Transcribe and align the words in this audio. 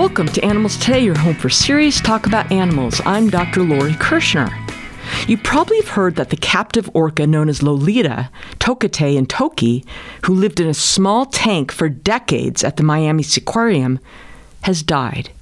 Welcome 0.00 0.28
to 0.28 0.42
Animals 0.42 0.78
Today, 0.78 1.00
your 1.00 1.18
home 1.18 1.34
for 1.34 1.50
serious 1.50 2.00
talk 2.00 2.24
about 2.24 2.50
animals. 2.50 3.02
I'm 3.04 3.28
Dr. 3.28 3.62
Lori 3.62 3.92
Kirschner. 3.92 4.48
You 5.28 5.36
probably 5.36 5.76
have 5.76 5.90
heard 5.90 6.16
that 6.16 6.30
the 6.30 6.38
captive 6.38 6.88
orca 6.94 7.26
known 7.26 7.50
as 7.50 7.62
Lolita, 7.62 8.30
Tokitae, 8.58 9.18
and 9.18 9.28
Toki, 9.28 9.84
who 10.24 10.32
lived 10.32 10.58
in 10.58 10.68
a 10.68 10.72
small 10.72 11.26
tank 11.26 11.70
for 11.70 11.90
decades 11.90 12.64
at 12.64 12.78
the 12.78 12.82
Miami 12.82 13.22
Seaquarium, 13.22 13.98
has 14.62 14.82
died. 14.82 15.32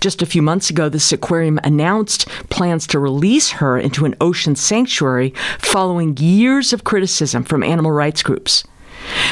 Just 0.00 0.20
a 0.20 0.26
few 0.26 0.42
months 0.42 0.68
ago, 0.68 0.88
the 0.88 1.14
aquarium 1.14 1.60
announced 1.62 2.26
plans 2.50 2.88
to 2.88 2.98
release 2.98 3.50
her 3.52 3.78
into 3.78 4.04
an 4.04 4.16
ocean 4.20 4.56
sanctuary 4.56 5.32
following 5.60 6.16
years 6.16 6.72
of 6.72 6.82
criticism 6.82 7.44
from 7.44 7.62
animal 7.62 7.92
rights 7.92 8.24
groups. 8.24 8.64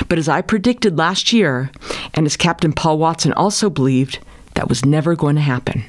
But 0.08 0.18
as 0.18 0.28
I 0.28 0.42
predicted 0.42 0.96
last 0.96 1.32
year, 1.32 1.72
and 2.14 2.24
as 2.24 2.36
Captain 2.36 2.72
Paul 2.72 2.98
Watson 2.98 3.32
also 3.32 3.68
believed, 3.68 4.20
that 4.54 4.68
was 4.68 4.84
never 4.84 5.14
going 5.14 5.36
to 5.36 5.42
happen. 5.42 5.84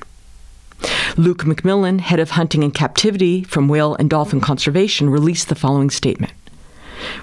Luke 1.17 1.43
McMillan, 1.43 2.01
head 2.01 2.19
of 2.19 2.31
hunting 2.31 2.63
and 2.63 2.73
captivity 2.73 3.43
from 3.43 3.67
Whale 3.67 3.95
and 3.95 4.09
Dolphin 4.09 4.41
Conservation, 4.41 5.09
released 5.09 5.47
the 5.47 5.55
following 5.55 5.89
statement. 5.89 6.33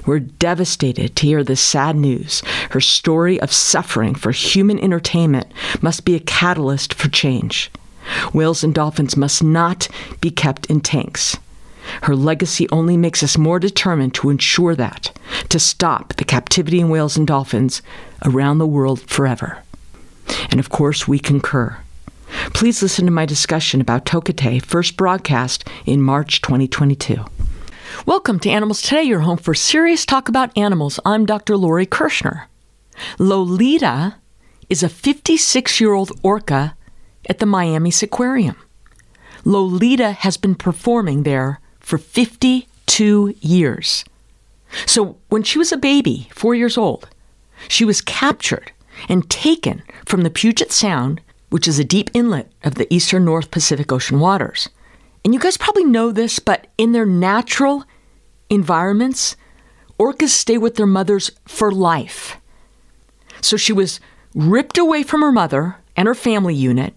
We're 0.06 0.20
devastated 0.20 1.16
to 1.16 1.26
hear 1.26 1.44
this 1.44 1.60
sad 1.60 1.96
news. 1.96 2.42
Her 2.70 2.80
story 2.80 3.40
of 3.40 3.52
suffering 3.52 4.14
for 4.14 4.30
human 4.30 4.78
entertainment 4.78 5.52
must 5.80 6.04
be 6.04 6.14
a 6.14 6.20
catalyst 6.20 6.94
for 6.94 7.08
change. 7.08 7.70
Whales 8.32 8.64
and 8.64 8.74
dolphins 8.74 9.16
must 9.16 9.42
not 9.42 9.88
be 10.20 10.30
kept 10.30 10.66
in 10.66 10.80
tanks. 10.80 11.36
Her 12.02 12.16
legacy 12.16 12.68
only 12.70 12.96
makes 12.96 13.22
us 13.22 13.36
more 13.36 13.58
determined 13.58 14.14
to 14.14 14.30
ensure 14.30 14.74
that, 14.76 15.16
to 15.48 15.58
stop 15.58 16.14
the 16.14 16.24
captivity 16.24 16.80
in 16.80 16.88
whales 16.88 17.16
and 17.16 17.26
dolphins 17.26 17.82
around 18.24 18.58
the 18.58 18.66
world 18.66 19.00
forever. 19.00 19.58
And 20.50 20.60
of 20.60 20.70
course, 20.70 21.08
we 21.08 21.18
concur. 21.18 21.78
Please 22.54 22.82
listen 22.82 23.04
to 23.04 23.10
my 23.10 23.26
discussion 23.26 23.80
about 23.80 24.04
Tokitae, 24.04 24.64
first 24.64 24.96
broadcast 24.96 25.68
in 25.86 26.00
March 26.00 26.40
2022. 26.42 27.24
Welcome 28.06 28.40
to 28.40 28.50
Animals 28.50 28.82
Today, 28.82 29.02
your 29.02 29.20
home 29.20 29.36
for 29.36 29.54
serious 29.54 30.06
talk 30.06 30.28
about 30.28 30.56
animals. 30.56 30.98
I'm 31.04 31.26
Dr. 31.26 31.56
Lori 31.56 31.86
Kirschner. 31.86 32.48
Lolita 33.18 34.16
is 34.68 34.82
a 34.82 34.88
56 34.88 35.80
year 35.80 35.92
old 35.92 36.12
orca 36.22 36.76
at 37.28 37.38
the 37.38 37.46
Miami 37.46 37.90
Seaquarium. 37.90 38.56
Lolita 39.44 40.12
has 40.12 40.36
been 40.36 40.54
performing 40.54 41.22
there 41.22 41.60
for 41.80 41.98
52 41.98 43.34
years. 43.40 44.04
So 44.86 45.18
when 45.28 45.42
she 45.42 45.58
was 45.58 45.72
a 45.72 45.76
baby, 45.76 46.28
four 46.32 46.54
years 46.54 46.78
old, 46.78 47.08
she 47.68 47.84
was 47.84 48.00
captured 48.00 48.72
and 49.08 49.28
taken 49.28 49.82
from 50.06 50.22
the 50.22 50.30
Puget 50.30 50.72
Sound, 50.72 51.20
which 51.50 51.68
is 51.68 51.78
a 51.78 51.84
deep 51.84 52.10
inlet 52.14 52.50
of 52.64 52.76
the 52.76 52.92
eastern 52.92 53.24
North 53.24 53.50
Pacific 53.50 53.92
Ocean 53.92 54.20
waters. 54.20 54.68
And 55.24 55.34
you 55.34 55.40
guys 55.40 55.56
probably 55.56 55.84
know 55.84 56.10
this, 56.10 56.38
but 56.38 56.66
in 56.78 56.92
their 56.92 57.06
natural 57.06 57.84
environments, 58.50 59.36
orcas 59.98 60.28
stay 60.28 60.58
with 60.58 60.76
their 60.76 60.86
mothers 60.86 61.30
for 61.46 61.70
life. 61.70 62.36
So 63.40 63.56
she 63.56 63.72
was 63.72 64.00
ripped 64.34 64.78
away 64.78 65.02
from 65.02 65.20
her 65.20 65.32
mother 65.32 65.76
and 65.96 66.08
her 66.08 66.14
family 66.14 66.54
unit, 66.54 66.94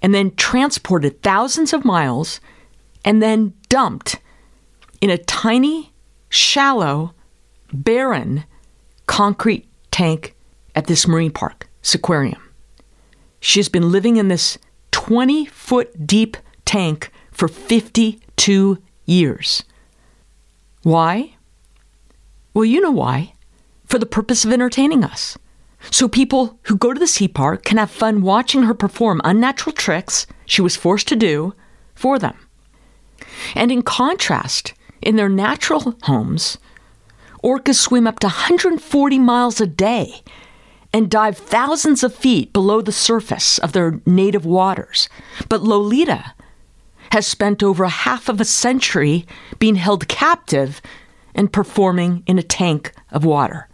and 0.00 0.14
then 0.14 0.34
transported 0.36 1.22
thousands 1.22 1.72
of 1.72 1.84
miles, 1.84 2.40
and 3.04 3.20
then 3.20 3.54
dumped 3.68 4.20
in 5.00 5.10
a 5.10 5.18
tiny, 5.18 5.92
shallow, 6.28 7.12
barren 7.72 8.44
concrete 9.06 9.68
tank 9.90 10.35
at 10.76 10.86
this 10.86 11.08
marine 11.08 11.32
park, 11.32 11.68
Seaquarium. 11.82 12.40
She 13.40 13.58
has 13.58 13.68
been 13.68 13.90
living 13.90 14.16
in 14.16 14.28
this 14.28 14.58
20 14.92 15.46
foot 15.46 16.06
deep 16.06 16.36
tank 16.64 17.10
for 17.32 17.48
52 17.48 18.78
years. 19.06 19.64
Why? 20.82 21.34
Well, 22.54 22.64
you 22.64 22.80
know 22.80 22.90
why. 22.90 23.32
For 23.86 23.98
the 23.98 24.06
purpose 24.06 24.44
of 24.44 24.52
entertaining 24.52 25.02
us. 25.02 25.38
So 25.90 26.08
people 26.08 26.58
who 26.64 26.76
go 26.76 26.92
to 26.92 26.98
the 26.98 27.06
sea 27.06 27.28
park 27.28 27.64
can 27.64 27.78
have 27.78 27.90
fun 27.90 28.22
watching 28.22 28.64
her 28.64 28.74
perform 28.74 29.20
unnatural 29.24 29.72
tricks 29.72 30.26
she 30.44 30.62
was 30.62 30.76
forced 30.76 31.08
to 31.08 31.16
do 31.16 31.54
for 31.94 32.18
them. 32.18 32.36
And 33.54 33.70
in 33.70 33.82
contrast, 33.82 34.74
in 35.00 35.16
their 35.16 35.28
natural 35.28 35.96
homes, 36.02 36.58
orcas 37.44 37.76
swim 37.76 38.06
up 38.06 38.18
to 38.20 38.26
140 38.26 39.18
miles 39.18 39.60
a 39.60 39.66
day 39.66 40.22
and 40.96 41.10
dive 41.10 41.36
thousands 41.36 42.02
of 42.02 42.14
feet 42.14 42.54
below 42.54 42.80
the 42.80 42.90
surface 42.90 43.58
of 43.58 43.74
their 43.74 44.00
native 44.06 44.46
waters. 44.46 45.10
But 45.46 45.62
Lolita 45.62 46.32
has 47.12 47.26
spent 47.26 47.62
over 47.62 47.84
half 47.84 48.30
of 48.30 48.40
a 48.40 48.46
century 48.46 49.26
being 49.58 49.74
held 49.74 50.08
captive 50.08 50.80
and 51.34 51.52
performing 51.52 52.22
in 52.26 52.38
a 52.38 52.42
tank 52.42 52.94
of 53.10 53.26
water. 53.26 53.68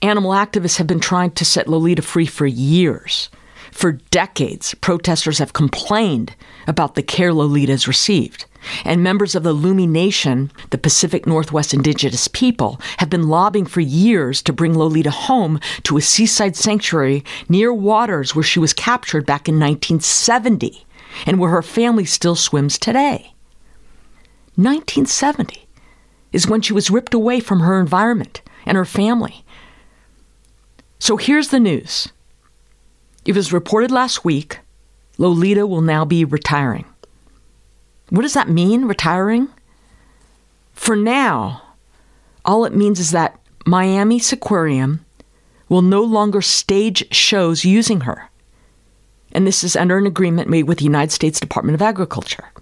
Animal 0.00 0.30
activists 0.30 0.78
have 0.78 0.86
been 0.86 1.00
trying 1.00 1.32
to 1.32 1.44
set 1.44 1.68
Lolita 1.68 2.00
free 2.00 2.24
for 2.24 2.46
years. 2.46 3.28
For 3.76 3.92
decades, 3.92 4.72
protesters 4.72 5.38
have 5.38 5.52
complained 5.52 6.34
about 6.66 6.94
the 6.94 7.02
care 7.02 7.34
Lolita 7.34 7.72
has 7.72 7.86
received. 7.86 8.46
And 8.86 9.02
members 9.02 9.34
of 9.34 9.42
the 9.42 9.54
Lummi 9.54 9.86
Nation, 9.86 10.50
the 10.70 10.78
Pacific 10.78 11.26
Northwest 11.26 11.74
indigenous 11.74 12.26
people, 12.26 12.80
have 12.96 13.10
been 13.10 13.28
lobbying 13.28 13.66
for 13.66 13.82
years 13.82 14.40
to 14.42 14.52
bring 14.54 14.72
Lolita 14.72 15.10
home 15.10 15.60
to 15.82 15.98
a 15.98 16.00
seaside 16.00 16.56
sanctuary 16.56 17.22
near 17.50 17.70
waters 17.70 18.34
where 18.34 18.42
she 18.42 18.58
was 18.58 18.72
captured 18.72 19.26
back 19.26 19.46
in 19.46 19.56
1970 19.56 20.86
and 21.26 21.38
where 21.38 21.50
her 21.50 21.60
family 21.60 22.06
still 22.06 22.34
swims 22.34 22.78
today. 22.78 23.34
1970 24.54 25.68
is 26.32 26.48
when 26.48 26.62
she 26.62 26.72
was 26.72 26.90
ripped 26.90 27.12
away 27.12 27.40
from 27.40 27.60
her 27.60 27.78
environment 27.78 28.40
and 28.64 28.78
her 28.78 28.86
family. 28.86 29.44
So 30.98 31.18
here's 31.18 31.48
the 31.48 31.60
news 31.60 32.10
it 33.26 33.34
was 33.34 33.52
reported 33.52 33.90
last 33.90 34.24
week 34.24 34.60
Lolita 35.18 35.66
will 35.66 35.80
now 35.80 36.04
be 36.04 36.24
retiring. 36.24 36.84
What 38.10 38.22
does 38.22 38.34
that 38.34 38.48
mean, 38.48 38.84
retiring? 38.84 39.48
For 40.72 40.94
now, 40.94 41.62
all 42.44 42.64
it 42.64 42.74
means 42.74 43.00
is 43.00 43.10
that 43.10 43.40
Miami 43.64 44.20
Seaquarium 44.20 45.00
will 45.68 45.82
no 45.82 46.02
longer 46.02 46.40
stage 46.40 47.12
shows 47.12 47.64
using 47.64 48.02
her. 48.02 48.30
And 49.32 49.46
this 49.46 49.64
is 49.64 49.74
under 49.74 49.98
an 49.98 50.06
agreement 50.06 50.48
made 50.48 50.64
with 50.64 50.78
the 50.78 50.84
United 50.84 51.10
States 51.10 51.40
Department 51.40 51.74
of 51.74 51.82
Agriculture. 51.82 52.52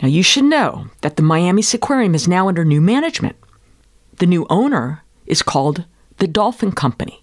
Now, 0.00 0.08
you 0.08 0.22
should 0.22 0.44
know 0.44 0.86
that 1.00 1.16
the 1.16 1.22
Miami 1.22 1.62
Seaquarium 1.62 2.14
is 2.14 2.28
now 2.28 2.48
under 2.48 2.64
new 2.64 2.80
management. 2.80 3.36
The 4.18 4.26
new 4.26 4.46
owner 4.50 5.02
is 5.26 5.42
called 5.42 5.84
the 6.18 6.28
Dolphin 6.28 6.72
Company. 6.72 7.21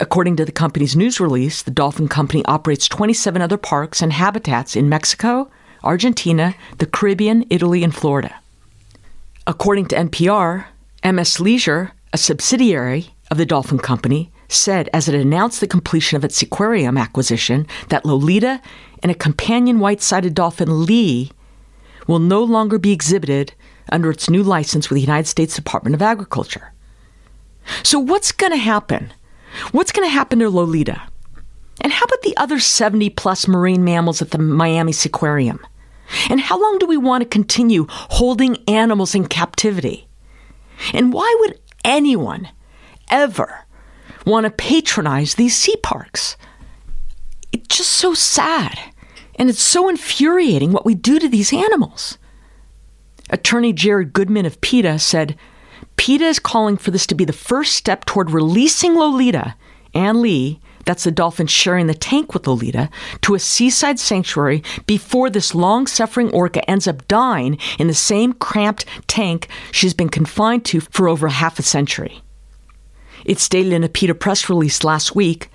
According 0.00 0.36
to 0.36 0.44
the 0.44 0.52
company's 0.52 0.96
news 0.96 1.20
release, 1.20 1.62
the 1.62 1.70
Dolphin 1.70 2.08
Company 2.08 2.44
operates 2.46 2.88
27 2.88 3.42
other 3.42 3.56
parks 3.56 4.02
and 4.02 4.12
habitats 4.12 4.76
in 4.76 4.88
Mexico, 4.88 5.50
Argentina, 5.82 6.54
the 6.78 6.86
Caribbean, 6.86 7.44
Italy, 7.50 7.84
and 7.84 7.94
Florida. 7.94 8.34
According 9.46 9.86
to 9.86 9.96
NPR, 9.96 10.66
MS 11.04 11.40
Leisure, 11.40 11.92
a 12.12 12.18
subsidiary 12.18 13.10
of 13.30 13.36
the 13.36 13.46
Dolphin 13.46 13.78
Company, 13.78 14.32
said 14.48 14.88
as 14.92 15.08
it 15.08 15.14
announced 15.14 15.60
the 15.60 15.66
completion 15.66 16.16
of 16.16 16.24
its 16.24 16.40
aquarium 16.40 16.96
acquisition 16.96 17.66
that 17.88 18.04
Lolita 18.04 18.60
and 19.02 19.10
a 19.10 19.14
companion 19.14 19.80
white 19.80 20.00
sided 20.00 20.34
dolphin, 20.34 20.86
Lee, 20.86 21.30
will 22.06 22.18
no 22.18 22.42
longer 22.42 22.78
be 22.78 22.92
exhibited 22.92 23.52
under 23.90 24.10
its 24.10 24.30
new 24.30 24.42
license 24.42 24.88
with 24.88 24.96
the 24.96 25.02
United 25.02 25.26
States 25.26 25.56
Department 25.56 25.94
of 25.94 26.02
Agriculture. 26.02 26.72
So, 27.82 27.98
what's 27.98 28.32
going 28.32 28.52
to 28.52 28.58
happen 28.58 29.12
What's 29.72 29.92
going 29.92 30.06
to 30.06 30.12
happen 30.12 30.38
to 30.40 30.50
Lolita? 30.50 31.02
And 31.80 31.92
how 31.92 32.04
about 32.04 32.22
the 32.22 32.36
other 32.36 32.58
70 32.58 33.10
plus 33.10 33.48
marine 33.48 33.84
mammals 33.84 34.22
at 34.22 34.30
the 34.30 34.38
Miami 34.38 34.92
Seaquarium? 34.92 35.58
And 36.28 36.40
how 36.40 36.60
long 36.60 36.78
do 36.78 36.86
we 36.86 36.96
want 36.96 37.22
to 37.22 37.28
continue 37.28 37.86
holding 37.88 38.56
animals 38.68 39.14
in 39.14 39.26
captivity? 39.26 40.08
And 40.92 41.12
why 41.12 41.34
would 41.40 41.58
anyone 41.84 42.48
ever 43.08 43.64
want 44.26 44.44
to 44.44 44.50
patronize 44.50 45.34
these 45.34 45.56
sea 45.56 45.76
parks? 45.76 46.36
It's 47.52 47.76
just 47.76 47.90
so 47.90 48.14
sad. 48.14 48.78
And 49.36 49.50
it's 49.50 49.62
so 49.62 49.88
infuriating 49.88 50.72
what 50.72 50.86
we 50.86 50.94
do 50.94 51.18
to 51.18 51.28
these 51.28 51.52
animals. 51.52 52.18
Attorney 53.30 53.72
Jared 53.72 54.12
Goodman 54.12 54.46
of 54.46 54.60
PETA 54.60 54.98
said 54.98 55.36
PETA 55.96 56.24
is 56.24 56.38
calling 56.38 56.76
for 56.76 56.90
this 56.90 57.06
to 57.06 57.14
be 57.14 57.24
the 57.24 57.32
first 57.32 57.74
step 57.74 58.04
toward 58.04 58.30
releasing 58.30 58.94
Lolita 58.94 59.54
and 59.94 60.20
Lee, 60.20 60.60
that's 60.84 61.04
the 61.04 61.10
dolphin 61.10 61.46
sharing 61.46 61.86
the 61.86 61.94
tank 61.94 62.34
with 62.34 62.46
Lolita, 62.46 62.90
to 63.22 63.34
a 63.34 63.38
seaside 63.38 63.98
sanctuary 63.98 64.62
before 64.86 65.30
this 65.30 65.54
long 65.54 65.86
suffering 65.86 66.30
orca 66.32 66.68
ends 66.68 66.86
up 66.86 67.06
dying 67.08 67.58
in 67.78 67.86
the 67.86 67.94
same 67.94 68.32
cramped 68.34 68.84
tank 69.06 69.48
she's 69.72 69.94
been 69.94 70.08
confined 70.08 70.64
to 70.66 70.80
for 70.80 71.08
over 71.08 71.28
half 71.28 71.58
a 71.58 71.62
century. 71.62 72.22
It 73.24 73.38
stated 73.38 73.72
in 73.72 73.84
a 73.84 73.88
PETA 73.88 74.14
press 74.14 74.50
release 74.50 74.84
last 74.84 75.14
week 75.14 75.48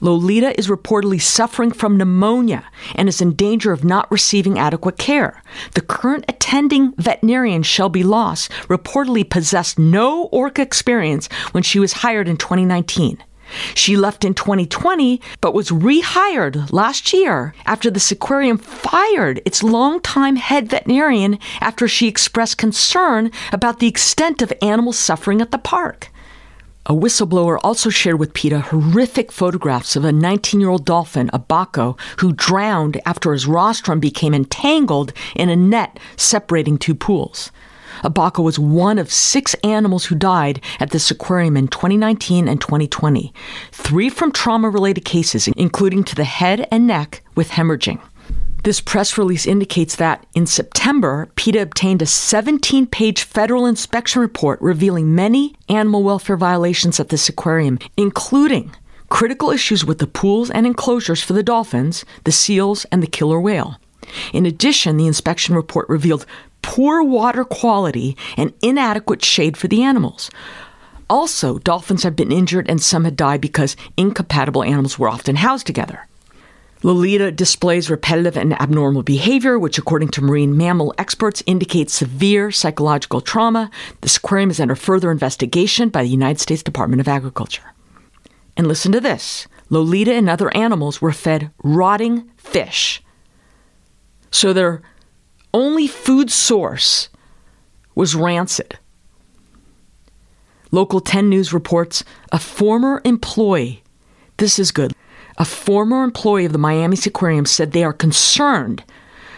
Lolita 0.00 0.56
is 0.58 0.68
reportedly 0.68 1.20
suffering 1.20 1.72
from 1.72 1.96
pneumonia 1.96 2.64
and 2.94 3.08
is 3.08 3.20
in 3.20 3.34
danger 3.34 3.72
of 3.72 3.84
not 3.84 4.10
receiving 4.10 4.58
adequate 4.58 4.98
care. 4.98 5.42
The 5.74 5.80
current 5.80 6.24
attending 6.28 6.92
veterinarian, 6.96 7.62
Shelby 7.62 8.02
Loss, 8.02 8.48
reportedly 8.68 9.28
possessed 9.28 9.78
no 9.78 10.24
orca 10.26 10.62
experience 10.62 11.28
when 11.52 11.62
she 11.62 11.78
was 11.78 11.94
hired 11.94 12.28
in 12.28 12.36
2019. 12.36 13.22
She 13.74 13.96
left 13.96 14.24
in 14.24 14.34
2020, 14.34 15.20
but 15.40 15.54
was 15.54 15.70
rehired 15.70 16.70
last 16.70 17.12
year 17.12 17.54
after 17.64 17.90
the 17.90 18.08
aquarium 18.12 18.58
fired 18.58 19.40
its 19.44 19.62
longtime 19.62 20.36
head 20.36 20.68
veterinarian 20.68 21.38
after 21.60 21.88
she 21.88 22.08
expressed 22.08 22.58
concern 22.58 23.30
about 23.52 23.78
the 23.78 23.88
extent 23.88 24.42
of 24.42 24.52
animal 24.60 24.92
suffering 24.92 25.40
at 25.40 25.50
the 25.50 25.58
park. 25.58 26.10
A 26.90 26.94
whistleblower 26.94 27.58
also 27.62 27.90
shared 27.90 28.18
with 28.18 28.32
PETA 28.32 28.60
horrific 28.60 29.30
photographs 29.30 29.94
of 29.94 30.06
a 30.06 30.12
19 30.12 30.58
year 30.58 30.70
old 30.70 30.86
dolphin, 30.86 31.28
Abaco, 31.34 31.98
who 32.20 32.32
drowned 32.32 32.98
after 33.04 33.34
his 33.34 33.46
rostrum 33.46 34.00
became 34.00 34.32
entangled 34.32 35.12
in 35.36 35.50
a 35.50 35.56
net 35.56 35.98
separating 36.16 36.78
two 36.78 36.94
pools. 36.94 37.52
Abaco 38.02 38.42
was 38.42 38.58
one 38.58 38.98
of 38.98 39.12
six 39.12 39.52
animals 39.62 40.06
who 40.06 40.14
died 40.14 40.62
at 40.80 40.88
this 40.88 41.10
aquarium 41.10 41.58
in 41.58 41.68
2019 41.68 42.48
and 42.48 42.58
2020, 42.58 43.34
three 43.70 44.08
from 44.08 44.32
trauma 44.32 44.70
related 44.70 45.04
cases, 45.04 45.46
including 45.48 46.02
to 46.04 46.14
the 46.14 46.24
head 46.24 46.66
and 46.70 46.86
neck 46.86 47.22
with 47.34 47.50
hemorrhaging. 47.50 48.00
This 48.64 48.80
press 48.80 49.16
release 49.16 49.46
indicates 49.46 49.96
that 49.96 50.26
in 50.34 50.46
September, 50.46 51.28
PETA 51.36 51.62
obtained 51.62 52.02
a 52.02 52.06
17 52.06 52.86
page 52.86 53.22
federal 53.22 53.66
inspection 53.66 54.20
report 54.20 54.60
revealing 54.60 55.14
many 55.14 55.54
animal 55.68 56.02
welfare 56.02 56.36
violations 56.36 56.98
at 56.98 57.08
this 57.08 57.28
aquarium, 57.28 57.78
including 57.96 58.74
critical 59.10 59.50
issues 59.50 59.84
with 59.84 59.98
the 59.98 60.06
pools 60.06 60.50
and 60.50 60.66
enclosures 60.66 61.22
for 61.22 61.34
the 61.34 61.42
dolphins, 61.42 62.04
the 62.24 62.32
seals, 62.32 62.84
and 62.86 63.02
the 63.02 63.06
killer 63.06 63.40
whale. 63.40 63.76
In 64.32 64.44
addition, 64.44 64.96
the 64.96 65.06
inspection 65.06 65.54
report 65.54 65.88
revealed 65.88 66.26
poor 66.62 67.02
water 67.02 67.44
quality 67.44 68.16
and 68.36 68.52
inadequate 68.60 69.24
shade 69.24 69.56
for 69.56 69.68
the 69.68 69.82
animals. 69.82 70.30
Also, 71.08 71.58
dolphins 71.58 72.02
have 72.02 72.16
been 72.16 72.32
injured 72.32 72.68
and 72.68 72.82
some 72.82 73.04
had 73.04 73.16
died 73.16 73.40
because 73.40 73.76
incompatible 73.96 74.64
animals 74.64 74.98
were 74.98 75.08
often 75.08 75.36
housed 75.36 75.66
together. 75.66 76.06
Lolita 76.82 77.32
displays 77.32 77.90
repetitive 77.90 78.36
and 78.36 78.60
abnormal 78.60 79.02
behavior, 79.02 79.58
which, 79.58 79.78
according 79.78 80.08
to 80.10 80.22
marine 80.22 80.56
mammal 80.56 80.94
experts, 80.96 81.42
indicates 81.46 81.92
severe 81.92 82.52
psychological 82.52 83.20
trauma. 83.20 83.70
This 84.00 84.16
aquarium 84.16 84.50
is 84.50 84.60
under 84.60 84.76
further 84.76 85.10
investigation 85.10 85.88
by 85.88 86.02
the 86.02 86.08
United 86.08 86.40
States 86.40 86.62
Department 86.62 87.00
of 87.00 87.08
Agriculture. 87.08 87.74
And 88.56 88.66
listen 88.66 88.92
to 88.92 89.00
this 89.00 89.48
Lolita 89.70 90.12
and 90.12 90.30
other 90.30 90.54
animals 90.56 91.02
were 91.02 91.12
fed 91.12 91.50
rotting 91.62 92.30
fish. 92.36 93.02
So 94.30 94.52
their 94.52 94.82
only 95.52 95.86
food 95.86 96.30
source 96.30 97.08
was 97.94 98.14
rancid. 98.14 98.78
Local 100.70 101.00
10 101.00 101.28
News 101.28 101.52
reports 101.52 102.04
a 102.30 102.38
former 102.38 103.00
employee, 103.04 103.82
this 104.36 104.58
is 104.58 104.70
good, 104.70 104.92
a 105.38 105.44
former 105.44 106.04
employee 106.04 106.44
of 106.44 106.52
the 106.52 106.58
Miami 106.58 106.96
Aquarium 107.06 107.46
said 107.46 107.72
they 107.72 107.84
are 107.84 107.92
concerned 107.92 108.84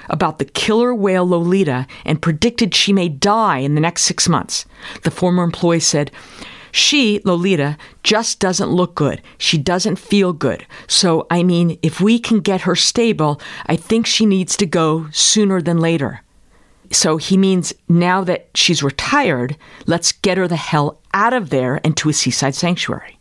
about 0.08 0.38
the 0.38 0.44
killer 0.44 0.94
whale 0.94 1.26
Lolita 1.26 1.86
and 2.04 2.20
predicted 2.20 2.74
she 2.74 2.92
may 2.92 3.08
die 3.08 3.58
in 3.58 3.74
the 3.74 3.80
next 3.80 4.02
six 4.02 4.28
months. 4.28 4.64
The 5.02 5.10
former 5.10 5.44
employee 5.44 5.80
said, 5.80 6.10
she, 6.72 7.20
Lolita, 7.24 7.76
just 8.02 8.38
doesn't 8.38 8.70
look 8.70 8.94
good. 8.94 9.20
She 9.38 9.58
doesn't 9.58 9.96
feel 9.96 10.32
good. 10.32 10.66
So, 10.86 11.26
I 11.30 11.42
mean, 11.42 11.78
if 11.82 12.00
we 12.00 12.18
can 12.18 12.40
get 12.40 12.62
her 12.62 12.76
stable, 12.76 13.40
I 13.66 13.76
think 13.76 14.06
she 14.06 14.26
needs 14.26 14.56
to 14.56 14.66
go 14.66 15.08
sooner 15.12 15.60
than 15.60 15.78
later. 15.78 16.22
So 16.92 17.16
he 17.18 17.36
means 17.36 17.72
now 17.88 18.24
that 18.24 18.48
she's 18.54 18.82
retired, 18.82 19.56
let's 19.86 20.12
get 20.12 20.38
her 20.38 20.48
the 20.48 20.56
hell 20.56 21.00
out 21.14 21.32
of 21.32 21.50
there 21.50 21.80
and 21.84 21.96
to 21.98 22.08
a 22.08 22.12
seaside 22.12 22.54
sanctuary. 22.54 23.19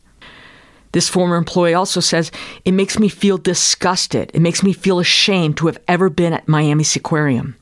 This 0.92 1.10
former 1.10 1.36
employee 1.36 1.74
also 1.74 2.00
says, 2.00 2.32
It 2.66 2.72
makes 2.72 2.98
me 2.98 3.10
feel 3.10 3.38
disgusted. 3.38 4.32
It 4.34 4.42
makes 4.42 4.64
me 4.64 4.74
feel 4.74 5.00
ashamed 5.00 5.58
to 5.58 5.68
have 5.68 5.80
ever 5.88 6.10
been 6.10 6.34
at 6.34 6.48
Miami 6.48 6.86
Aquarium. 6.96 7.56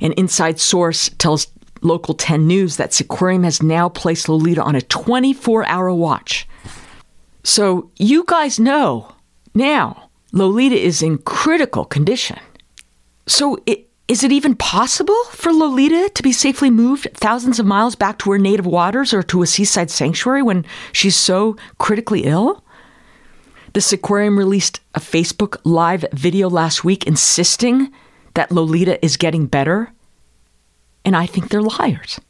An 0.00 0.12
inside 0.12 0.60
source 0.60 1.08
tells 1.18 1.46
Local 1.80 2.14
10 2.14 2.46
News 2.46 2.76
that 2.76 2.98
Aquarium 3.00 3.42
has 3.42 3.62
now 3.62 3.88
placed 3.88 4.28
Lolita 4.28 4.62
on 4.62 4.76
a 4.76 4.82
24 4.82 5.66
hour 5.66 5.92
watch. 5.92 6.46
So 7.44 7.90
you 7.96 8.24
guys 8.26 8.60
know 8.60 9.12
now 9.54 10.10
Lolita 10.32 10.76
is 10.76 11.02
in 11.02 11.18
critical 11.18 11.84
condition. 11.84 12.38
So 13.26 13.58
it, 13.66 13.88
is 14.08 14.24
it 14.24 14.32
even 14.32 14.54
possible 14.54 15.24
for 15.30 15.52
Lolita 15.52 16.10
to 16.14 16.22
be 16.22 16.32
safely 16.32 16.70
moved 16.70 17.08
thousands 17.14 17.58
of 17.58 17.66
miles 17.66 17.94
back 17.94 18.18
to 18.18 18.32
her 18.32 18.38
native 18.38 18.66
waters 18.66 19.14
or 19.14 19.22
to 19.22 19.42
a 19.42 19.46
seaside 19.46 19.90
sanctuary 19.90 20.42
when 20.42 20.64
she's 20.92 21.16
so 21.16 21.56
critically 21.78 22.24
ill? 22.24 22.64
The 23.72 23.90
aquarium 23.94 24.38
released 24.38 24.80
a 24.94 25.00
Facebook 25.00 25.56
Live 25.64 26.04
video 26.12 26.50
last 26.50 26.84
week 26.84 27.06
insisting 27.06 27.90
that 28.34 28.50
Lolita 28.50 29.02
is 29.04 29.16
getting 29.16 29.46
better, 29.46 29.92
and 31.04 31.16
I 31.16 31.24
think 31.24 31.48
they're 31.48 31.62
liars. 31.62 32.20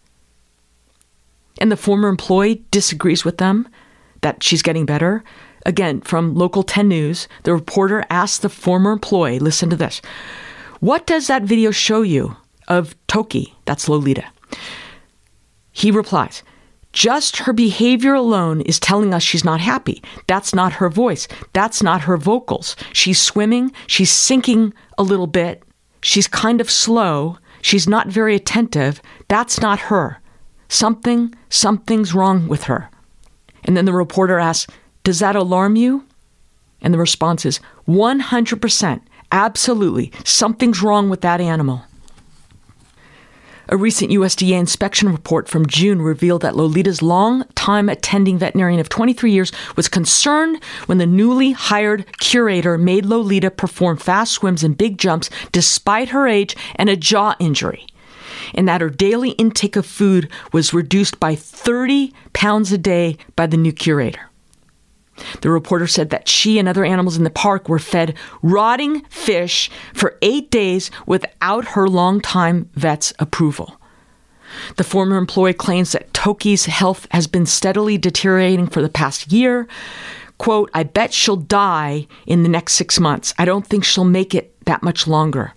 And 1.58 1.72
the 1.72 1.76
former 1.76 2.08
employee 2.08 2.64
disagrees 2.70 3.24
with 3.24 3.38
them 3.38 3.68
that 4.20 4.42
she's 4.42 4.62
getting 4.62 4.86
better. 4.86 5.24
Again, 5.66 6.00
from 6.00 6.34
Local 6.34 6.62
10 6.62 6.88
News, 6.88 7.28
the 7.42 7.52
reporter 7.52 8.04
asked 8.08 8.42
the 8.42 8.48
former 8.48 8.92
employee, 8.92 9.38
listen 9.38 9.68
to 9.70 9.76
this. 9.76 10.00
What 10.82 11.06
does 11.06 11.28
that 11.28 11.44
video 11.44 11.70
show 11.70 12.02
you 12.02 12.36
of 12.66 12.96
Toki? 13.06 13.54
That's 13.66 13.88
Lolita. 13.88 14.24
He 15.70 15.92
replies, 15.92 16.42
just 16.92 17.36
her 17.36 17.52
behavior 17.52 18.14
alone 18.14 18.62
is 18.62 18.80
telling 18.80 19.14
us 19.14 19.22
she's 19.22 19.44
not 19.44 19.60
happy. 19.60 20.02
That's 20.26 20.52
not 20.52 20.72
her 20.72 20.88
voice. 20.88 21.28
That's 21.52 21.84
not 21.84 22.00
her 22.00 22.16
vocals. 22.16 22.74
She's 22.92 23.22
swimming. 23.22 23.70
She's 23.86 24.10
sinking 24.10 24.74
a 24.98 25.04
little 25.04 25.28
bit. 25.28 25.62
She's 26.02 26.26
kind 26.26 26.60
of 26.60 26.68
slow. 26.68 27.38
She's 27.60 27.86
not 27.86 28.08
very 28.08 28.34
attentive. 28.34 29.00
That's 29.28 29.60
not 29.60 29.78
her. 29.82 30.20
Something, 30.68 31.32
something's 31.48 32.12
wrong 32.12 32.48
with 32.48 32.64
her. 32.64 32.90
And 33.62 33.76
then 33.76 33.84
the 33.84 33.92
reporter 33.92 34.40
asks, 34.40 34.66
Does 35.04 35.20
that 35.20 35.36
alarm 35.36 35.76
you? 35.76 36.08
And 36.80 36.92
the 36.92 36.98
response 36.98 37.46
is 37.46 37.60
100%. 37.86 39.00
Absolutely. 39.32 40.12
Something's 40.24 40.82
wrong 40.82 41.08
with 41.08 41.22
that 41.22 41.40
animal. 41.40 41.84
A 43.68 43.76
recent 43.76 44.10
USDA 44.10 44.58
inspection 44.58 45.08
report 45.10 45.48
from 45.48 45.64
June 45.64 46.02
revealed 46.02 46.42
that 46.42 46.56
Lolita's 46.56 47.00
long-time 47.00 47.88
attending 47.88 48.36
veterinarian 48.36 48.80
of 48.80 48.90
23 48.90 49.32
years 49.32 49.50
was 49.76 49.88
concerned 49.88 50.62
when 50.84 50.98
the 50.98 51.06
newly 51.06 51.52
hired 51.52 52.04
curator 52.18 52.76
made 52.76 53.06
Lolita 53.06 53.50
perform 53.50 53.96
fast 53.96 54.32
swims 54.32 54.62
and 54.62 54.76
big 54.76 54.98
jumps 54.98 55.30
despite 55.52 56.10
her 56.10 56.28
age 56.28 56.54
and 56.76 56.90
a 56.90 56.96
jaw 56.96 57.34
injury, 57.38 57.86
and 58.52 58.68
that 58.68 58.82
her 58.82 58.90
daily 58.90 59.30
intake 59.30 59.76
of 59.76 59.86
food 59.86 60.28
was 60.52 60.74
reduced 60.74 61.18
by 61.18 61.34
30 61.34 62.12
pounds 62.34 62.72
a 62.72 62.78
day 62.78 63.16
by 63.36 63.46
the 63.46 63.56
new 63.56 63.72
curator. 63.72 64.31
The 65.40 65.50
reporter 65.50 65.86
said 65.86 66.10
that 66.10 66.28
she 66.28 66.58
and 66.58 66.68
other 66.68 66.84
animals 66.84 67.16
in 67.16 67.24
the 67.24 67.30
park 67.30 67.68
were 67.68 67.78
fed 67.78 68.14
rotting 68.42 69.02
fish 69.04 69.70
for 69.94 70.18
eight 70.22 70.50
days 70.50 70.90
without 71.06 71.68
her 71.68 71.88
longtime 71.88 72.70
vet's 72.74 73.12
approval. 73.18 73.80
The 74.76 74.84
former 74.84 75.16
employee 75.16 75.54
claims 75.54 75.92
that 75.92 76.12
Toki's 76.12 76.66
health 76.66 77.06
has 77.10 77.26
been 77.26 77.46
steadily 77.46 77.96
deteriorating 77.98 78.66
for 78.66 78.82
the 78.82 78.88
past 78.88 79.32
year. 79.32 79.66
Quote, 80.38 80.70
I 80.74 80.82
bet 80.82 81.12
she'll 81.12 81.36
die 81.36 82.06
in 82.26 82.42
the 82.42 82.48
next 82.48 82.74
six 82.74 82.98
months. 83.00 83.32
I 83.38 83.44
don't 83.44 83.66
think 83.66 83.84
she'll 83.84 84.04
make 84.04 84.34
it 84.34 84.54
that 84.66 84.82
much 84.82 85.06
longer. 85.06 85.54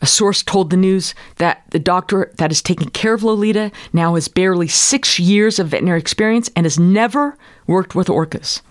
A 0.00 0.06
source 0.06 0.42
told 0.42 0.70
the 0.70 0.76
news 0.76 1.14
that 1.36 1.64
the 1.70 1.80
doctor 1.80 2.32
that 2.38 2.52
is 2.52 2.62
taking 2.62 2.88
care 2.90 3.14
of 3.14 3.24
Lolita 3.24 3.72
now 3.92 4.14
has 4.14 4.28
barely 4.28 4.68
six 4.68 5.18
years 5.18 5.58
of 5.58 5.68
veterinary 5.68 5.98
experience 5.98 6.48
and 6.54 6.64
has 6.64 6.78
never 6.78 7.36
worked 7.66 7.94
with 7.96 8.06
orcas. 8.06 8.62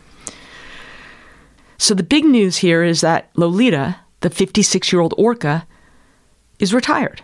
So 1.77 1.93
the 1.93 2.03
big 2.03 2.25
news 2.25 2.57
here 2.57 2.83
is 2.83 3.01
that 3.01 3.29
Lolita, 3.35 3.97
the 4.21 4.29
56 4.29 4.91
year 4.91 5.01
old 5.01 5.13
orca, 5.17 5.67
is 6.59 6.73
retired. 6.73 7.21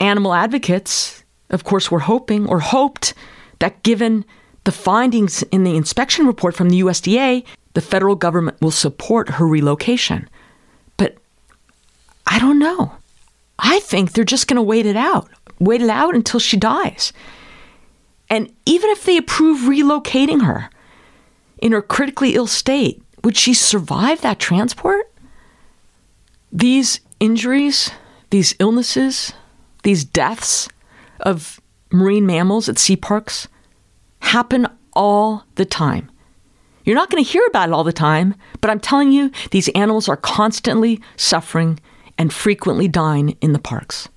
Animal 0.00 0.34
advocates, 0.34 1.24
of 1.50 1.64
course, 1.64 1.90
were 1.90 2.00
hoping 2.00 2.48
or 2.48 2.60
hoped 2.60 3.14
that 3.58 3.82
given 3.82 4.24
the 4.64 4.72
findings 4.72 5.42
in 5.44 5.64
the 5.64 5.76
inspection 5.76 6.26
report 6.26 6.54
from 6.54 6.70
the 6.70 6.80
USDA, 6.80 7.44
the 7.74 7.80
federal 7.80 8.14
government 8.14 8.60
will 8.60 8.70
support 8.70 9.30
her 9.30 9.46
relocation. 9.46 10.28
But 10.96 11.16
I 12.26 12.38
don't 12.38 12.58
know. 12.58 12.92
I 13.58 13.80
think 13.80 14.12
they're 14.12 14.24
just 14.24 14.48
going 14.48 14.56
to 14.56 14.62
wait 14.62 14.86
it 14.86 14.96
out, 14.96 15.28
wait 15.58 15.82
it 15.82 15.90
out 15.90 16.14
until 16.14 16.40
she 16.40 16.56
dies. 16.56 17.12
And 18.30 18.52
even 18.66 18.90
if 18.90 19.04
they 19.04 19.16
approve 19.16 19.60
relocating 19.68 20.44
her, 20.44 20.70
in 21.64 21.72
her 21.72 21.82
critically 21.82 22.34
ill 22.34 22.46
state, 22.46 23.02
would 23.24 23.38
she 23.38 23.54
survive 23.54 24.20
that 24.20 24.38
transport? 24.38 25.10
These 26.52 27.00
injuries, 27.18 27.90
these 28.28 28.54
illnesses, 28.58 29.32
these 29.82 30.04
deaths 30.04 30.68
of 31.20 31.58
marine 31.90 32.26
mammals 32.26 32.68
at 32.68 32.78
sea 32.78 32.96
parks 32.96 33.48
happen 34.20 34.68
all 34.92 35.44
the 35.54 35.64
time. 35.64 36.10
You're 36.84 36.96
not 36.96 37.08
going 37.08 37.24
to 37.24 37.30
hear 37.30 37.44
about 37.46 37.70
it 37.70 37.72
all 37.72 37.82
the 37.82 37.94
time, 37.94 38.34
but 38.60 38.68
I'm 38.68 38.78
telling 38.78 39.10
you, 39.10 39.30
these 39.50 39.70
animals 39.70 40.06
are 40.06 40.18
constantly 40.18 41.00
suffering 41.16 41.80
and 42.18 42.30
frequently 42.30 42.88
dying 42.88 43.38
in 43.40 43.54
the 43.54 43.58
parks. 43.58 44.10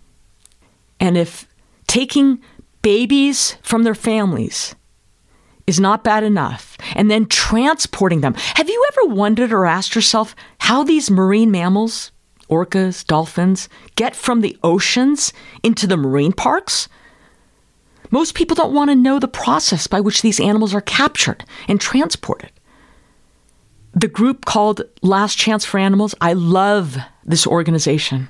And 1.00 1.18
if 1.18 1.48
taking 1.88 2.42
babies 2.82 3.56
from 3.62 3.84
their 3.84 3.96
families 3.96 4.76
is 5.68 5.80
not 5.80 6.04
bad 6.04 6.24
enough, 6.24 6.78
and 6.96 7.12
then 7.12 7.26
transporting 7.28 8.22
them, 8.22 8.34
have 8.56 8.70
you 8.70 8.86
ever 8.94 9.14
wondered 9.14 9.52
or 9.52 9.66
asked 9.66 9.94
yourself 9.94 10.34
how 10.60 10.84
these 10.84 11.12
marine 11.12 11.52
mammals, 11.52 12.12
orcas, 12.50 13.06
dolphins, 13.06 13.68
get 13.96 14.16
from 14.16 14.40
the 14.40 14.58
oceans 14.64 15.34
into 15.64 15.86
the 15.86 15.98
marine 15.98 16.32
parks? 16.32 16.88
Most 18.10 18.34
people 18.36 18.56
don't 18.56 18.74
want 18.74 18.90
to 18.90 18.96
know 18.96 19.20
the 19.20 19.28
process 19.28 19.86
by 19.88 20.00
which 20.00 20.22
these 20.22 20.40
animals 20.40 20.74
are 20.74 20.82
captured 20.82 21.44
and 21.68 21.82
transported. 21.82 22.52
The 23.94 24.08
group 24.08 24.46
called 24.46 24.84
Last 25.02 25.38
Chance 25.38 25.66
for 25.66 25.80
Animals, 25.80 26.16
I 26.22 26.32
love 26.32 26.98
this 27.26 27.46
organization. 27.46 28.30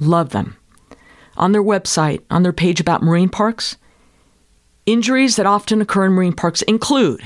Love 0.00 0.30
them. 0.30 0.56
On 1.36 1.52
their 1.52 1.62
website, 1.62 2.22
on 2.30 2.42
their 2.42 2.52
page 2.52 2.80
about 2.80 3.02
marine 3.02 3.28
parks, 3.28 3.76
injuries 4.86 5.36
that 5.36 5.46
often 5.46 5.82
occur 5.82 6.06
in 6.06 6.12
marine 6.12 6.32
parks 6.32 6.62
include 6.62 7.20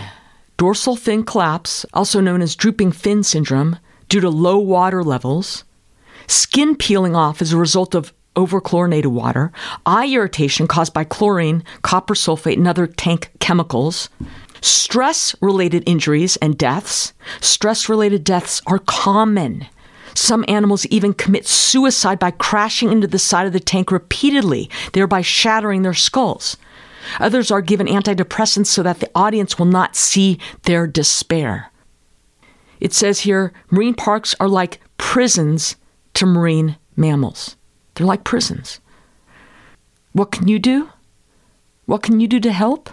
dorsal 0.56 0.96
fin 0.96 1.22
collapse, 1.24 1.86
also 1.94 2.20
known 2.20 2.42
as 2.42 2.56
drooping 2.56 2.92
fin 2.92 3.22
syndrome, 3.22 3.78
due 4.08 4.20
to 4.20 4.28
low 4.28 4.58
water 4.58 5.04
levels, 5.04 5.64
skin 6.26 6.74
peeling 6.76 7.14
off 7.14 7.40
as 7.40 7.52
a 7.52 7.56
result 7.56 7.94
of 7.94 8.12
overchlorinated 8.36 9.06
water, 9.06 9.52
eye 9.86 10.06
irritation 10.06 10.66
caused 10.66 10.92
by 10.92 11.04
chlorine, 11.04 11.64
copper 11.82 12.14
sulfate, 12.14 12.56
and 12.56 12.68
other 12.68 12.86
tank 12.86 13.30
chemicals, 13.40 14.08
stress 14.60 15.34
related 15.40 15.82
injuries 15.86 16.36
and 16.36 16.58
deaths. 16.58 17.12
Stress 17.40 17.88
related 17.88 18.24
deaths 18.24 18.60
are 18.66 18.78
common. 18.80 19.66
Some 20.14 20.44
animals 20.48 20.86
even 20.86 21.14
commit 21.14 21.46
suicide 21.46 22.18
by 22.18 22.32
crashing 22.32 22.90
into 22.90 23.06
the 23.06 23.18
side 23.18 23.46
of 23.46 23.52
the 23.52 23.60
tank 23.60 23.90
repeatedly, 23.90 24.68
thereby 24.92 25.22
shattering 25.22 25.82
their 25.82 25.94
skulls. 25.94 26.56
Others 27.18 27.50
are 27.50 27.62
given 27.62 27.86
antidepressants 27.86 28.66
so 28.66 28.82
that 28.82 29.00
the 29.00 29.10
audience 29.14 29.58
will 29.58 29.66
not 29.66 29.96
see 29.96 30.38
their 30.62 30.86
despair. 30.86 31.70
It 32.80 32.92
says 32.92 33.20
here 33.20 33.52
marine 33.70 33.94
parks 33.94 34.34
are 34.40 34.48
like 34.48 34.80
prisons 34.96 35.76
to 36.14 36.26
marine 36.26 36.76
mammals. 36.96 37.56
They're 37.94 38.06
like 38.06 38.24
prisons. 38.24 38.80
What 40.12 40.32
can 40.32 40.48
you 40.48 40.58
do? 40.58 40.90
What 41.86 42.02
can 42.02 42.20
you 42.20 42.28
do 42.28 42.40
to 42.40 42.52
help? 42.52 42.90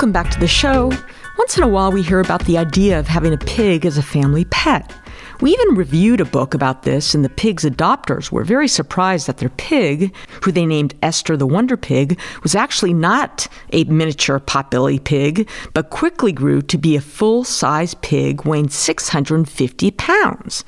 Welcome 0.00 0.12
back 0.12 0.30
to 0.30 0.40
the 0.40 0.48
show. 0.48 0.90
Once 1.36 1.58
in 1.58 1.62
a 1.62 1.68
while, 1.68 1.92
we 1.92 2.00
hear 2.00 2.20
about 2.20 2.46
the 2.46 2.56
idea 2.56 2.98
of 2.98 3.06
having 3.06 3.34
a 3.34 3.36
pig 3.36 3.84
as 3.84 3.98
a 3.98 4.02
family 4.02 4.46
pet. 4.46 4.94
We 5.42 5.52
even 5.52 5.74
reviewed 5.74 6.22
a 6.22 6.24
book 6.24 6.54
about 6.54 6.84
this, 6.84 7.14
and 7.14 7.22
the 7.22 7.28
pig's 7.28 7.66
adopters 7.66 8.32
were 8.32 8.42
very 8.42 8.66
surprised 8.66 9.26
that 9.26 9.36
their 9.36 9.50
pig, 9.50 10.14
who 10.42 10.52
they 10.52 10.64
named 10.64 10.94
Esther 11.02 11.36
the 11.36 11.46
Wonder 11.46 11.76
Pig, 11.76 12.18
was 12.42 12.54
actually 12.54 12.94
not 12.94 13.46
a 13.74 13.84
miniature 13.84 14.40
potbelly 14.40 15.04
pig, 15.04 15.46
but 15.74 15.90
quickly 15.90 16.32
grew 16.32 16.62
to 16.62 16.78
be 16.78 16.96
a 16.96 17.02
full 17.02 17.44
size 17.44 17.92
pig 17.92 18.46
weighing 18.46 18.70
650 18.70 19.90
pounds. 19.90 20.64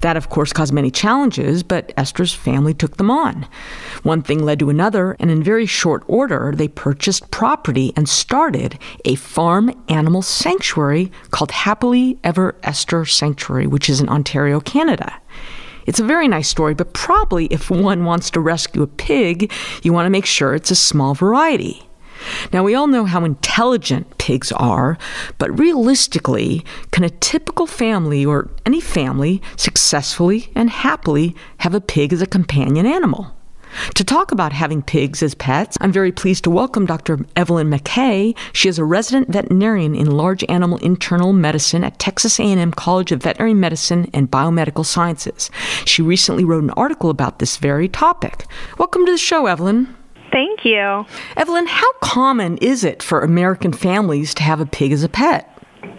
That, 0.00 0.16
of 0.16 0.28
course, 0.28 0.52
caused 0.52 0.72
many 0.72 0.90
challenges, 0.90 1.62
but 1.62 1.92
Esther's 1.96 2.34
family 2.34 2.74
took 2.74 2.96
them 2.96 3.10
on. 3.10 3.46
One 4.02 4.22
thing 4.22 4.44
led 4.44 4.58
to 4.60 4.70
another, 4.70 5.16
and 5.18 5.30
in 5.30 5.42
very 5.42 5.66
short 5.66 6.04
order, 6.06 6.52
they 6.54 6.68
purchased 6.68 7.30
property 7.30 7.92
and 7.96 8.08
started 8.08 8.78
a 9.04 9.14
farm 9.14 9.70
animal 9.88 10.22
sanctuary 10.22 11.10
called 11.30 11.50
Happily 11.50 12.18
Ever 12.22 12.56
Esther 12.62 13.04
Sanctuary, 13.04 13.66
which 13.66 13.88
is 13.88 14.00
in 14.00 14.08
Ontario, 14.08 14.60
Canada. 14.60 15.20
It's 15.86 16.00
a 16.00 16.04
very 16.04 16.26
nice 16.26 16.48
story, 16.48 16.74
but 16.74 16.92
probably 16.92 17.46
if 17.46 17.70
one 17.70 18.04
wants 18.04 18.30
to 18.30 18.40
rescue 18.40 18.82
a 18.82 18.88
pig, 18.88 19.52
you 19.82 19.92
want 19.92 20.06
to 20.06 20.10
make 20.10 20.26
sure 20.26 20.54
it's 20.54 20.72
a 20.72 20.76
small 20.76 21.14
variety. 21.14 21.85
Now, 22.52 22.62
we 22.62 22.74
all 22.74 22.86
know 22.86 23.04
how 23.04 23.24
intelligent 23.24 24.18
pigs 24.18 24.52
are, 24.52 24.98
but 25.38 25.58
realistically, 25.58 26.64
can 26.90 27.04
a 27.04 27.10
typical 27.10 27.66
family 27.66 28.24
or 28.24 28.50
any 28.64 28.80
family 28.80 29.42
successfully 29.56 30.50
and 30.54 30.70
happily 30.70 31.34
have 31.58 31.74
a 31.74 31.80
pig 31.80 32.12
as 32.12 32.22
a 32.22 32.26
companion 32.26 32.86
animal? 32.86 33.36
To 33.94 34.04
talk 34.04 34.32
about 34.32 34.52
having 34.52 34.82
pigs 34.82 35.22
as 35.22 35.34
pets, 35.34 35.76
I'm 35.80 35.92
very 35.92 36.12
pleased 36.12 36.44
to 36.44 36.50
welcome 36.50 36.86
Dr. 36.86 37.18
Evelyn 37.36 37.68
Mackay. 37.68 38.34
She 38.52 38.68
is 38.68 38.78
a 38.78 38.84
resident 38.84 39.28
veterinarian 39.28 39.94
in 39.94 40.10
large 40.10 40.44
animal 40.48 40.78
internal 40.78 41.32
medicine 41.32 41.84
at 41.84 41.98
Texas 41.98 42.40
A&M 42.40 42.72
College 42.72 43.12
of 43.12 43.22
Veterinary 43.22 43.54
Medicine 43.54 44.08
and 44.14 44.30
Biomedical 44.30 44.84
Sciences. 44.84 45.50
She 45.84 46.02
recently 46.02 46.44
wrote 46.44 46.64
an 46.64 46.70
article 46.70 47.10
about 47.10 47.38
this 47.38 47.58
very 47.58 47.88
topic. 47.88 48.46
Welcome 48.78 49.04
to 49.06 49.12
the 49.12 49.18
show, 49.18 49.46
Evelyn. 49.46 49.94
Thank 50.36 50.66
you. 50.66 51.06
Evelyn, 51.34 51.66
how 51.66 51.90
common 52.02 52.58
is 52.58 52.84
it 52.84 53.02
for 53.02 53.22
American 53.22 53.72
families 53.72 54.34
to 54.34 54.42
have 54.42 54.60
a 54.60 54.66
pig 54.66 54.92
as 54.92 55.02
a 55.02 55.08
pet? 55.08 55.50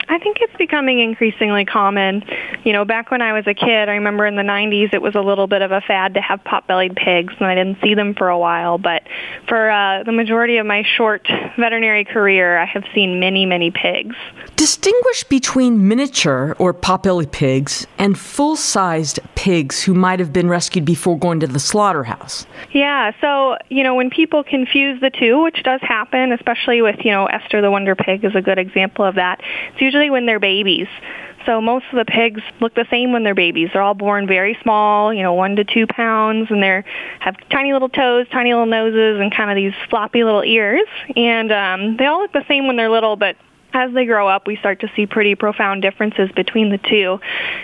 I 0.07 0.19
think 0.19 0.37
it's 0.41 0.55
becoming 0.57 0.99
increasingly 0.99 1.65
common. 1.65 2.23
You 2.63 2.71
know, 2.71 2.85
back 2.85 3.09
when 3.09 3.23
I 3.23 3.33
was 3.33 3.47
a 3.47 3.55
kid, 3.55 3.89
I 3.89 3.93
remember 3.93 4.27
in 4.27 4.35
the 4.35 4.43
90s 4.43 4.93
it 4.93 5.01
was 5.01 5.15
a 5.15 5.21
little 5.21 5.47
bit 5.47 5.63
of 5.63 5.71
a 5.71 5.81
fad 5.81 6.13
to 6.13 6.21
have 6.21 6.43
pot-bellied 6.43 6.95
pigs, 6.95 7.33
and 7.39 7.47
I 7.47 7.55
didn't 7.55 7.79
see 7.81 7.95
them 7.95 8.13
for 8.13 8.29
a 8.29 8.37
while. 8.37 8.77
But 8.77 9.01
for 9.47 9.71
uh, 9.71 10.03
the 10.03 10.11
majority 10.11 10.57
of 10.57 10.67
my 10.67 10.83
short 10.83 11.27
veterinary 11.57 12.05
career, 12.05 12.59
I 12.59 12.65
have 12.65 12.83
seen 12.93 13.19
many, 13.19 13.47
many 13.47 13.71
pigs. 13.71 14.15
Distinguish 14.57 15.23
between 15.23 15.87
miniature 15.87 16.55
or 16.59 16.73
pot-bellied 16.73 17.31
pigs 17.31 17.87
and 17.97 18.17
full-sized 18.17 19.19
pigs 19.35 19.83
who 19.83 19.93
might 19.93 20.19
have 20.19 20.33
been 20.33 20.49
rescued 20.49 20.83
before 20.83 21.17
going 21.17 21.39
to 21.39 21.47
the 21.47 21.59
slaughterhouse. 21.59 22.45
Yeah, 22.71 23.11
so, 23.21 23.57
you 23.69 23.83
know, 23.83 23.95
when 23.95 24.09
people 24.09 24.43
confuse 24.43 24.99
the 24.99 25.11
two, 25.11 25.43
which 25.43 25.61
does 25.63 25.79
happen, 25.81 26.31
especially 26.31 26.81
with, 26.81 26.97
you 27.05 27.11
know, 27.11 27.27
Esther 27.27 27.61
the 27.61 27.71
Wonder 27.71 27.95
Pig 27.95 28.25
is 28.25 28.35
a 28.35 28.41
good 28.41 28.57
example 28.57 29.05
of 29.05 29.15
that, 29.15 29.39
it's 29.71 29.81
usually 29.81 30.07
usually 30.07 30.09
when 30.09 30.25
they're 30.25 30.39
babies. 30.39 30.87
So 31.45 31.61
most 31.61 31.85
of 31.91 31.97
the 31.97 32.05
pigs 32.05 32.41
look 32.59 32.75
the 32.75 32.85
same 32.89 33.13
when 33.13 33.23
they're 33.23 33.35
babies. 33.35 33.69
They're 33.71 33.81
all 33.81 33.93
born 33.93 34.27
very 34.27 34.57
small, 34.61 35.13
you 35.13 35.23
know, 35.23 35.33
one 35.33 35.55
to 35.55 35.63
two 35.63 35.87
pounds, 35.87 36.51
and 36.51 36.61
they 36.61 36.83
have 37.19 37.35
tiny 37.49 37.71
little 37.71 37.87
toes, 37.87 38.27
tiny 38.31 38.51
little 38.51 38.65
noses, 38.65 39.21
and 39.21 39.33
kind 39.33 39.49
of 39.49 39.55
these 39.55 39.73
floppy 39.89 40.25
little 40.25 40.43
ears. 40.43 40.87
And 41.15 41.51
um, 41.53 41.97
they 41.97 42.05
all 42.05 42.19
look 42.19 42.33
the 42.33 42.43
same 42.49 42.67
when 42.67 42.75
they're 42.75 42.89
little, 42.89 43.15
but 43.15 43.37
as 43.77 43.93
they 43.93 44.05
grow 44.05 44.27
up, 44.27 44.47
we 44.47 44.55
start 44.57 44.81
to 44.81 44.91
see 44.95 45.05
pretty 45.05 45.35
profound 45.35 45.81
differences 45.81 46.29
between 46.35 46.69
the 46.69 46.77
two. 46.77 47.19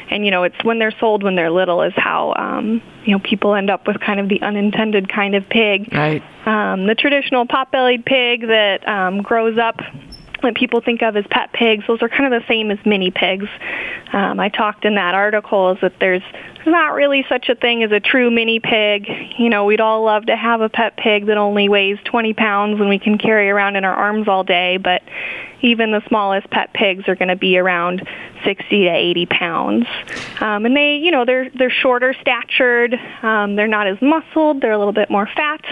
And 0.10 0.25
you 0.25 0.32
know, 0.32 0.43
it's 0.43 0.63
when 0.63 0.79
they're 0.79 0.96
sold 1.00 1.24
when 1.24 1.36
they're 1.36 1.51
little 1.51 1.82
is 1.82 1.93
how 1.96 2.34
um, 2.36 2.82
you 3.05 3.13
know 3.13 3.20
people 3.20 3.55
end 3.55 3.70
up 3.70 3.88
with 3.88 4.00
kind 4.00 4.20
of 4.20 4.29
the 4.29 4.41
unintended 4.41 5.12
kind 5.12 5.36
of 5.36 5.48
pig. 5.50 5.93
Right. 5.93 6.24
Um, 6.46 6.88
the 6.88 6.96
traditional 6.96 7.46
pot-bellied 7.46 8.05
pig 8.05 8.41
that 8.41 8.88
um, 8.88 9.22
grows 9.22 9.58
up 9.58 9.79
that 10.43 10.55
people 10.55 10.82
think 10.82 11.01
of 11.01 11.15
as 11.15 11.25
pet 11.29 11.51
pigs, 11.53 11.86
those 11.88 12.01
are 12.01 12.10
kind 12.10 12.32
of 12.34 12.41
the 12.41 12.48
same 12.48 12.70
as 12.70 12.77
mini 12.86 13.12
pigs. 13.12 13.48
Um, 14.12 14.39
I 14.39 14.50
talked 14.50 14.86
in 14.86 14.96
that 14.96 15.15
article 15.15 15.72
is 15.72 15.77
that 15.82 15.93
there's 16.00 16.22
not 16.67 16.93
really 16.93 17.25
such 17.29 17.50
a 17.50 17.55
thing 17.55 17.84
as 17.84 17.91
a 17.91 18.00
true 18.00 18.29
mini 18.29 18.60
pig. 18.60 19.08
You 19.38 19.50
know, 19.50 19.65
we'd 19.65 19.82
all 19.82 20.03
love 20.03 20.27
to 20.27 20.36
have 20.36 20.62
a 20.62 20.70
pet 20.70 20.98
pig 20.98 21.27
that 21.27 21.38
only 21.38 21.70
weighs 21.70 21.98
20 22.05 22.34
pounds 22.34 22.79
and 22.79 22.89
we 22.89 23.00
can 23.00 23.17
carry 23.17 23.50
around 23.50 23.75
in 23.75 23.86
our 23.86 23.93
arms 23.93 24.27
all 24.27 24.43
day, 24.43 24.77
but 24.77 25.01
even 25.63 25.91
the 25.91 26.01
smallest 26.08 26.50
pet 26.50 26.74
pigs 26.74 27.08
are 27.08 27.15
going 27.15 27.29
to 27.29 27.36
be 27.36 27.58
around 27.58 28.08
60 28.43 28.84
to 28.84 28.89
80 28.89 29.25
pounds. 29.27 29.86
Um, 30.41 30.65
and 30.65 30.75
they, 30.75 30.98
you 30.98 31.12
know, 31.12 31.25
they're 31.25 31.50
they're 31.50 31.72
shorter 31.72 32.13
statured. 32.20 32.93
Um, 33.22 33.55
they're 33.55 33.67
not 33.67 33.88
as 33.88 34.01
muscled. 34.01 34.62
They're 34.62 34.74
a 34.74 34.77
little 34.77 34.93
bit 34.93 35.10
more 35.10 35.25
fat, 35.25 35.63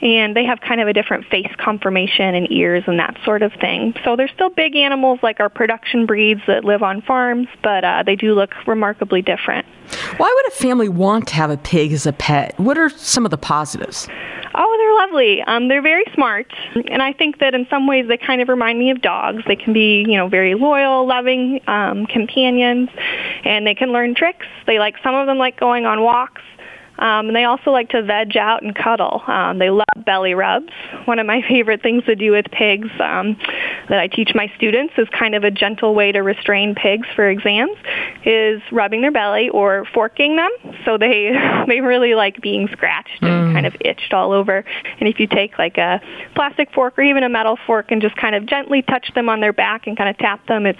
and 0.00 0.34
they 0.34 0.46
have 0.46 0.60
kind 0.60 0.80
of 0.80 0.88
a 0.88 0.94
different 0.94 1.26
face 1.26 1.52
conformation 1.58 2.34
and 2.34 2.50
ears 2.50 2.84
and 2.86 2.98
that 2.98 3.18
sort 3.24 3.42
of 3.42 3.52
thing. 3.60 3.94
So 4.04 4.16
they're 4.16 4.28
still 4.28 4.50
big 4.50 4.74
animals 4.74 5.20
like 5.22 5.38
our 5.40 5.50
production 5.50 6.06
breeds 6.06 6.40
that 6.46 6.64
live 6.64 6.82
on 6.82 7.02
farms, 7.02 7.48
but 7.62 7.84
uh, 7.84 8.02
they 8.04 8.16
do 8.16 8.34
look 8.34 8.54
remarkably 8.66 9.20
different. 9.20 9.66
Why 10.16 10.32
would 10.34 10.52
a 10.52 10.56
family 10.56 10.88
want 10.88 11.28
to 11.28 11.34
have 11.34 11.50
a 11.50 11.56
pig 11.56 11.92
as 11.92 12.06
a 12.06 12.12
pet? 12.12 12.58
What 12.58 12.78
are 12.78 12.88
some 12.88 13.24
of 13.24 13.30
the 13.30 13.38
positives? 13.38 14.08
Oh, 14.58 14.76
they're 14.78 15.06
lovely. 15.06 15.42
Um, 15.42 15.68
they're 15.68 15.82
very 15.82 16.04
smart, 16.14 16.50
and 16.90 17.02
I 17.02 17.12
think 17.12 17.40
that 17.40 17.54
in 17.54 17.66
some 17.68 17.86
ways 17.86 18.06
they 18.08 18.16
kind 18.16 18.40
of 18.40 18.48
remind 18.48 18.78
me 18.78 18.90
of 18.90 19.02
dogs. 19.02 19.42
They 19.46 19.56
can 19.56 19.74
be, 19.74 20.04
you 20.08 20.16
know, 20.16 20.28
very 20.28 20.54
loyal, 20.54 21.06
loving 21.06 21.60
um, 21.66 22.06
companions, 22.06 22.88
and 23.44 23.66
they 23.66 23.74
can 23.74 23.92
learn 23.92 24.14
tricks. 24.14 24.46
They 24.66 24.78
like 24.78 24.94
some 25.02 25.14
of 25.14 25.26
them 25.26 25.36
like 25.36 25.60
going 25.60 25.84
on 25.84 26.02
walks. 26.02 26.40
Um, 26.98 27.28
and 27.28 27.36
they 27.36 27.44
also 27.44 27.70
like 27.70 27.90
to 27.90 28.02
veg 28.02 28.36
out 28.36 28.62
and 28.62 28.74
cuddle. 28.74 29.22
Um, 29.26 29.58
they 29.58 29.70
love 29.70 29.84
belly 30.04 30.34
rubs. 30.34 30.72
One 31.04 31.18
of 31.18 31.26
my 31.26 31.42
favorite 31.48 31.82
things 31.82 32.04
to 32.04 32.16
do 32.16 32.32
with 32.32 32.46
pigs 32.50 32.88
um, 33.00 33.36
that 33.88 33.98
I 33.98 34.06
teach 34.06 34.32
my 34.34 34.50
students 34.56 34.94
is 34.96 35.08
kind 35.08 35.34
of 35.34 35.44
a 35.44 35.50
gentle 35.50 35.94
way 35.94 36.12
to 36.12 36.20
restrain 36.20 36.74
pigs 36.74 37.06
for 37.14 37.28
exams 37.28 37.76
is 38.24 38.62
rubbing 38.72 39.02
their 39.02 39.12
belly 39.12 39.48
or 39.50 39.86
forking 39.92 40.36
them. 40.36 40.50
So 40.84 40.98
they 40.98 41.32
they 41.68 41.80
really 41.80 42.14
like 42.14 42.40
being 42.40 42.68
scratched 42.72 43.22
and 43.22 43.50
mm. 43.50 43.52
kind 43.54 43.66
of 43.66 43.74
itched 43.80 44.12
all 44.12 44.32
over. 44.32 44.64
And 44.98 45.08
if 45.08 45.20
you 45.20 45.26
take 45.26 45.58
like 45.58 45.78
a 45.78 46.00
plastic 46.34 46.72
fork 46.72 46.98
or 46.98 47.02
even 47.02 47.22
a 47.22 47.28
metal 47.28 47.58
fork 47.66 47.90
and 47.90 48.00
just 48.00 48.16
kind 48.16 48.34
of 48.34 48.46
gently 48.46 48.82
touch 48.82 49.10
them 49.14 49.28
on 49.28 49.40
their 49.40 49.52
back 49.52 49.86
and 49.86 49.96
kind 49.96 50.10
of 50.10 50.18
tap 50.18 50.46
them, 50.46 50.66
it's 50.66 50.78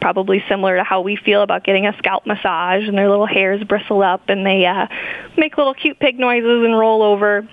probably 0.00 0.42
similar 0.48 0.76
to 0.76 0.84
how 0.84 1.00
we 1.00 1.16
feel 1.16 1.42
about 1.42 1.64
getting 1.64 1.86
a 1.86 1.96
scalp 1.98 2.26
massage 2.26 2.86
and 2.86 2.96
their 2.96 3.08
little 3.08 3.26
hairs 3.26 3.62
bristle 3.64 4.02
up 4.02 4.22
and 4.28 4.44
they 4.46 4.66
uh, 4.66 4.86
make 5.36 5.53
make 5.54 5.58
little 5.58 5.74
cute 5.74 5.98
pig 5.98 6.18
noises 6.18 6.64
and 6.64 6.78
roll 6.78 7.02
over. 7.02 7.48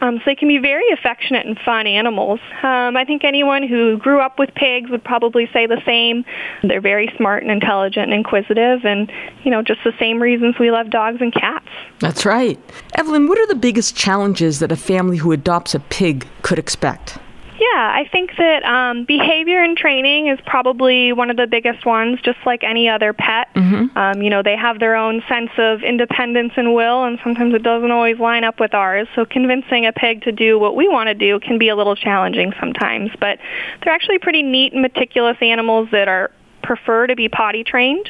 Um, 0.00 0.18
so 0.18 0.22
they 0.26 0.36
can 0.36 0.46
be 0.46 0.58
very 0.58 0.88
affectionate 0.92 1.44
and 1.44 1.58
fun 1.58 1.88
animals. 1.88 2.38
Um, 2.62 2.96
I 2.96 3.04
think 3.04 3.24
anyone 3.24 3.66
who 3.66 3.98
grew 3.98 4.20
up 4.20 4.38
with 4.38 4.54
pigs 4.54 4.90
would 4.90 5.02
probably 5.02 5.48
say 5.52 5.66
the 5.66 5.82
same. 5.84 6.24
They're 6.62 6.80
very 6.80 7.12
smart 7.16 7.42
and 7.42 7.50
intelligent 7.50 8.04
and 8.04 8.14
inquisitive, 8.14 8.84
and 8.84 9.10
you 9.42 9.50
know, 9.50 9.60
just 9.60 9.80
the 9.84 9.92
same 9.98 10.22
reasons 10.22 10.54
we 10.60 10.70
love 10.70 10.90
dogs 10.90 11.18
and 11.20 11.32
cats. 11.32 11.66
That's 11.98 12.24
right. 12.24 12.60
Evelyn, 12.94 13.26
what 13.26 13.38
are 13.38 13.46
the 13.48 13.56
biggest 13.56 13.96
challenges 13.96 14.60
that 14.60 14.70
a 14.70 14.76
family 14.76 15.16
who 15.16 15.32
adopts 15.32 15.74
a 15.74 15.80
pig 15.80 16.28
could 16.42 16.60
expect? 16.60 17.18
Yeah, 17.58 17.92
I 17.92 18.08
think 18.10 18.30
that 18.38 18.62
um, 18.64 19.04
behavior 19.04 19.60
and 19.60 19.76
training 19.76 20.28
is 20.28 20.38
probably 20.46 21.12
one 21.12 21.28
of 21.28 21.36
the 21.36 21.48
biggest 21.48 21.84
ones, 21.84 22.20
just 22.22 22.38
like 22.46 22.62
any 22.62 22.88
other 22.88 23.12
pet. 23.12 23.48
Mm-hmm. 23.54 23.98
Um, 23.98 24.22
you 24.22 24.30
know, 24.30 24.44
they 24.44 24.56
have 24.56 24.78
their 24.78 24.94
own 24.94 25.22
sense 25.28 25.50
of 25.58 25.82
independence 25.82 26.52
and 26.56 26.72
will, 26.72 27.02
and 27.02 27.18
sometimes 27.24 27.54
it 27.54 27.64
doesn't 27.64 27.90
always 27.90 28.18
line 28.20 28.44
up 28.44 28.60
with 28.60 28.74
ours. 28.74 29.08
So 29.16 29.24
convincing 29.24 29.86
a 29.86 29.92
pig 29.92 30.22
to 30.22 30.32
do 30.32 30.56
what 30.56 30.76
we 30.76 30.86
want 30.86 31.08
to 31.08 31.14
do 31.14 31.40
can 31.40 31.58
be 31.58 31.68
a 31.68 31.74
little 31.74 31.96
challenging 31.96 32.52
sometimes. 32.60 33.10
But 33.18 33.40
they're 33.82 33.92
actually 33.92 34.20
pretty 34.20 34.44
neat 34.44 34.72
and 34.72 34.82
meticulous 34.82 35.36
animals 35.40 35.88
that 35.90 36.06
are 36.06 36.30
prefer 36.68 37.06
to 37.06 37.16
be 37.16 37.30
potty 37.30 37.64
trained. 37.64 38.06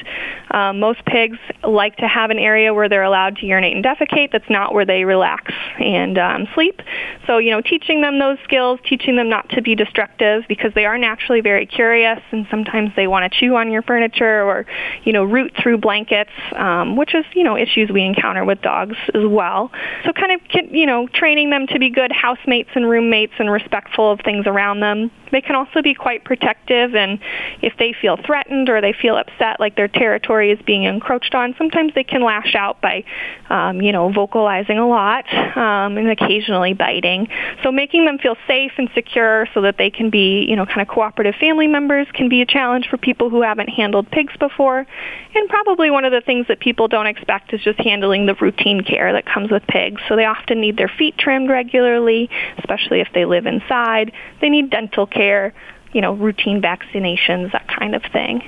Um, 0.51 0.81
most 0.81 1.05
pigs 1.05 1.39
like 1.63 1.97
to 1.99 2.09
have 2.09 2.31
an 2.31 2.41
area 2.41 2.75
where 2.75 2.89
they're 2.89 3.05
allowed 3.05 3.37
to 3.37 3.47
urinate 3.47 3.77
and 3.77 3.85
defecate. 3.85 4.33
That's 4.33 4.51
not 4.51 4.75
where 4.75 4.85
they 4.85 5.05
relax 5.05 5.55
and 5.79 6.19
um, 6.19 6.49
sleep. 6.55 6.83
So, 7.29 7.39
you 7.39 7.53
know, 7.53 7.61
teaching 7.61 8.03
them 8.03 8.19
those 8.19 8.37
skills, 8.43 8.81
teaching 8.85 9.15
them 9.15 9.29
not 9.29 9.49
to 9.51 9.63
be 9.63 9.77
destructive 9.77 10.43
because 10.49 10.73
they 10.75 10.87
are 10.87 10.99
naturally 10.99 11.41
very 11.41 11.67
curious 11.67 12.19
and 12.33 12.49
sometimes 12.51 12.91
they 12.97 13.07
want 13.07 13.33
to 13.33 13.39
chew 13.39 13.55
on 13.55 13.71
your 13.71 13.83
furniture 13.83 14.43
or, 14.43 14.67
you 15.05 15.13
know, 15.13 15.23
root 15.23 15.53
through 15.63 15.79
blankets, 15.79 16.33
um, 16.57 16.97
which 16.97 17.15
is, 17.15 17.25
you 17.35 17.45
know, 17.45 17.57
issues 17.57 17.91
we 17.93 18.03
encounter 18.03 18.45
with 18.45 18.61
dogs 18.61 18.97
as 19.15 19.23
well. 19.25 19.71
So 20.05 20.13
kind 20.13 20.33
of, 20.33 20.41
you 20.73 20.87
know, 20.87 21.07
training 21.15 21.51
them 21.51 21.69
to 21.69 21.79
be 21.79 21.91
good 21.91 22.11
housemates 22.11 22.71
and 22.75 22.91
roommates 22.91 23.35
and 23.39 23.53
respectful 23.53 24.11
of 24.11 24.21
things 24.25 24.49
around 24.49 24.81
them. 24.81 25.13
They 25.31 25.43
can 25.43 25.55
also 25.55 25.81
be 25.81 25.95
quite 25.95 26.25
protective 26.25 26.97
and 26.97 27.21
if 27.63 27.75
they 27.79 27.95
feel 28.01 28.17
threatened, 28.17 28.48
threatened 28.49 28.69
or 28.69 28.81
they 28.81 28.93
feel 28.93 29.17
upset 29.17 29.61
like 29.61 29.77
their 29.77 29.89
territory 29.89 30.51
is 30.51 30.59
being 30.67 30.85
encroached 30.85 31.35
on, 31.35 31.55
sometimes 31.59 31.93
they 31.95 32.05
can 32.05 32.23
lash 32.23 32.55
out 32.55 32.81
by, 32.81 33.05
um, 33.51 33.81
you 33.81 33.93
know, 33.93 34.11
vocalizing 34.13 34.79
a 34.79 34.89
lot 34.89 35.25
um, 35.57 35.97
and 35.97 36.11
occasionally 36.11 36.75
biting. 36.75 37.29
So 37.63 37.71
making 37.71 38.05
them 38.05 38.19
feel 38.19 38.37
safe 38.47 38.73
and 38.79 38.89
secure 38.95 39.47
so 39.55 39.63
that 39.63 39.77
they 39.79 39.91
can 39.91 40.11
be, 40.11 40.47
you 40.49 40.57
know, 40.57 40.67
kind 40.67 40.81
of 40.81 40.89
cooperative 40.89 41.35
family 41.39 41.67
members 41.67 42.07
can 42.13 42.29
be 42.29 42.43
a 42.43 42.47
challenge 42.47 42.89
for 42.89 42.97
people 42.97 43.31
who 43.31 43.43
haven't 43.43 43.69
handled 43.69 44.11
pigs 44.11 44.33
before. 44.39 44.87
And 45.35 45.49
probably 45.49 45.91
one 45.91 46.05
of 46.05 46.13
the 46.13 46.21
things 46.21 46.47
that 46.49 46.61
people 46.61 46.89
don't 46.89 47.07
expect 47.07 47.53
is 47.53 47.61
just 47.63 47.79
handling 47.79 48.27
the 48.27 48.35
routine 48.35 48.83
care 48.83 49.13
that 49.13 49.27
comes 49.27 49.51
with 49.51 49.67
pigs. 49.67 50.01
So 50.09 50.17
they 50.17 50.25
often 50.25 50.61
need 50.61 50.77
their 50.77 50.91
feet 50.99 51.17
trimmed 51.19 51.51
regularly, 51.51 52.31
especially 52.59 53.01
if 53.01 53.09
they 53.15 53.25
live 53.25 53.47
inside. 53.47 54.13
They 54.41 54.49
need 54.49 54.71
dental 54.71 55.07
care 55.07 55.55
you 55.93 56.01
know, 56.01 56.13
routine 56.13 56.61
vaccinations, 56.61 57.53
that 57.53 57.67
kind 57.69 57.95
of 57.95 58.03
thing. 58.13 58.43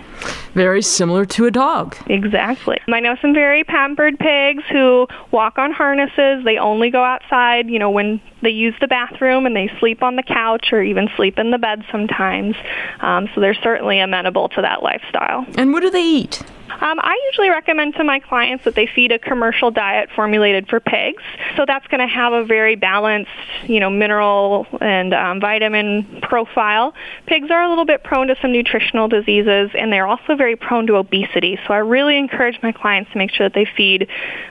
Very 0.54 0.82
similar 0.82 1.24
to 1.26 1.46
a 1.46 1.50
dog. 1.50 1.96
Exactly. 2.06 2.78
I 2.88 3.00
know 3.00 3.16
some 3.22 3.32
very 3.32 3.64
pampered 3.64 4.18
pigs 4.18 4.62
who 4.70 5.06
walk 5.30 5.58
on 5.58 5.72
harnesses. 5.72 6.44
They 6.44 6.58
only 6.58 6.90
go 6.90 7.02
outside, 7.02 7.68
you 7.68 7.78
know, 7.78 7.90
when 7.90 8.20
they 8.42 8.50
use 8.50 8.74
the 8.80 8.88
bathroom 8.88 9.46
and 9.46 9.54
they 9.54 9.70
sleep 9.78 10.02
on 10.02 10.16
the 10.16 10.22
couch 10.22 10.68
or 10.72 10.82
even 10.82 11.08
sleep 11.16 11.38
in 11.38 11.50
the 11.50 11.58
bed 11.58 11.84
sometimes. 11.90 12.56
Um, 13.00 13.28
so 13.34 13.40
they're 13.40 13.54
certainly 13.54 14.00
amenable 14.00 14.48
to 14.50 14.62
that 14.62 14.82
lifestyle. 14.82 15.46
And 15.56 15.72
what 15.72 15.80
do 15.80 15.90
they 15.90 16.04
eat? 16.04 16.42
Um, 16.80 16.98
I 16.98 17.20
usually 17.30 17.50
recommend 17.50 17.94
to 17.96 18.04
my 18.04 18.20
clients 18.20 18.64
that 18.64 18.74
they 18.74 18.86
feed 18.86 19.12
a 19.12 19.18
commercial 19.18 19.70
diet 19.70 20.08
formulated 20.16 20.66
for 20.68 20.80
pigs. 20.80 21.22
So 21.56 21.64
that's 21.66 21.86
going 21.88 22.00
to 22.00 22.12
have 22.12 22.32
a 22.32 22.44
very 22.44 22.74
balanced, 22.74 23.30
you 23.66 23.80
know, 23.80 23.90
mineral 23.90 24.66
and 24.80 25.12
um, 25.12 25.40
vitamin 25.40 26.20
profile. 26.22 26.94
Pigs 27.26 27.50
are 27.50 27.62
a 27.62 27.68
little 27.68 27.84
bit 27.84 28.02
prone 28.02 28.28
to 28.28 28.36
some 28.40 28.52
nutritional 28.52 29.08
diseases, 29.08 29.70
and 29.74 29.92
they're 29.92 30.06
also 30.06 30.36
very 30.36 30.56
prone 30.56 30.86
to 30.86 30.96
obesity. 30.96 31.58
So 31.66 31.74
I 31.74 31.78
really 31.78 32.16
encourage 32.16 32.58
my 32.62 32.72
clients 32.72 33.12
to 33.12 33.18
make 33.18 33.30
sure 33.30 33.46
that 33.46 33.54
they 33.54 33.66
feed 33.76 34.08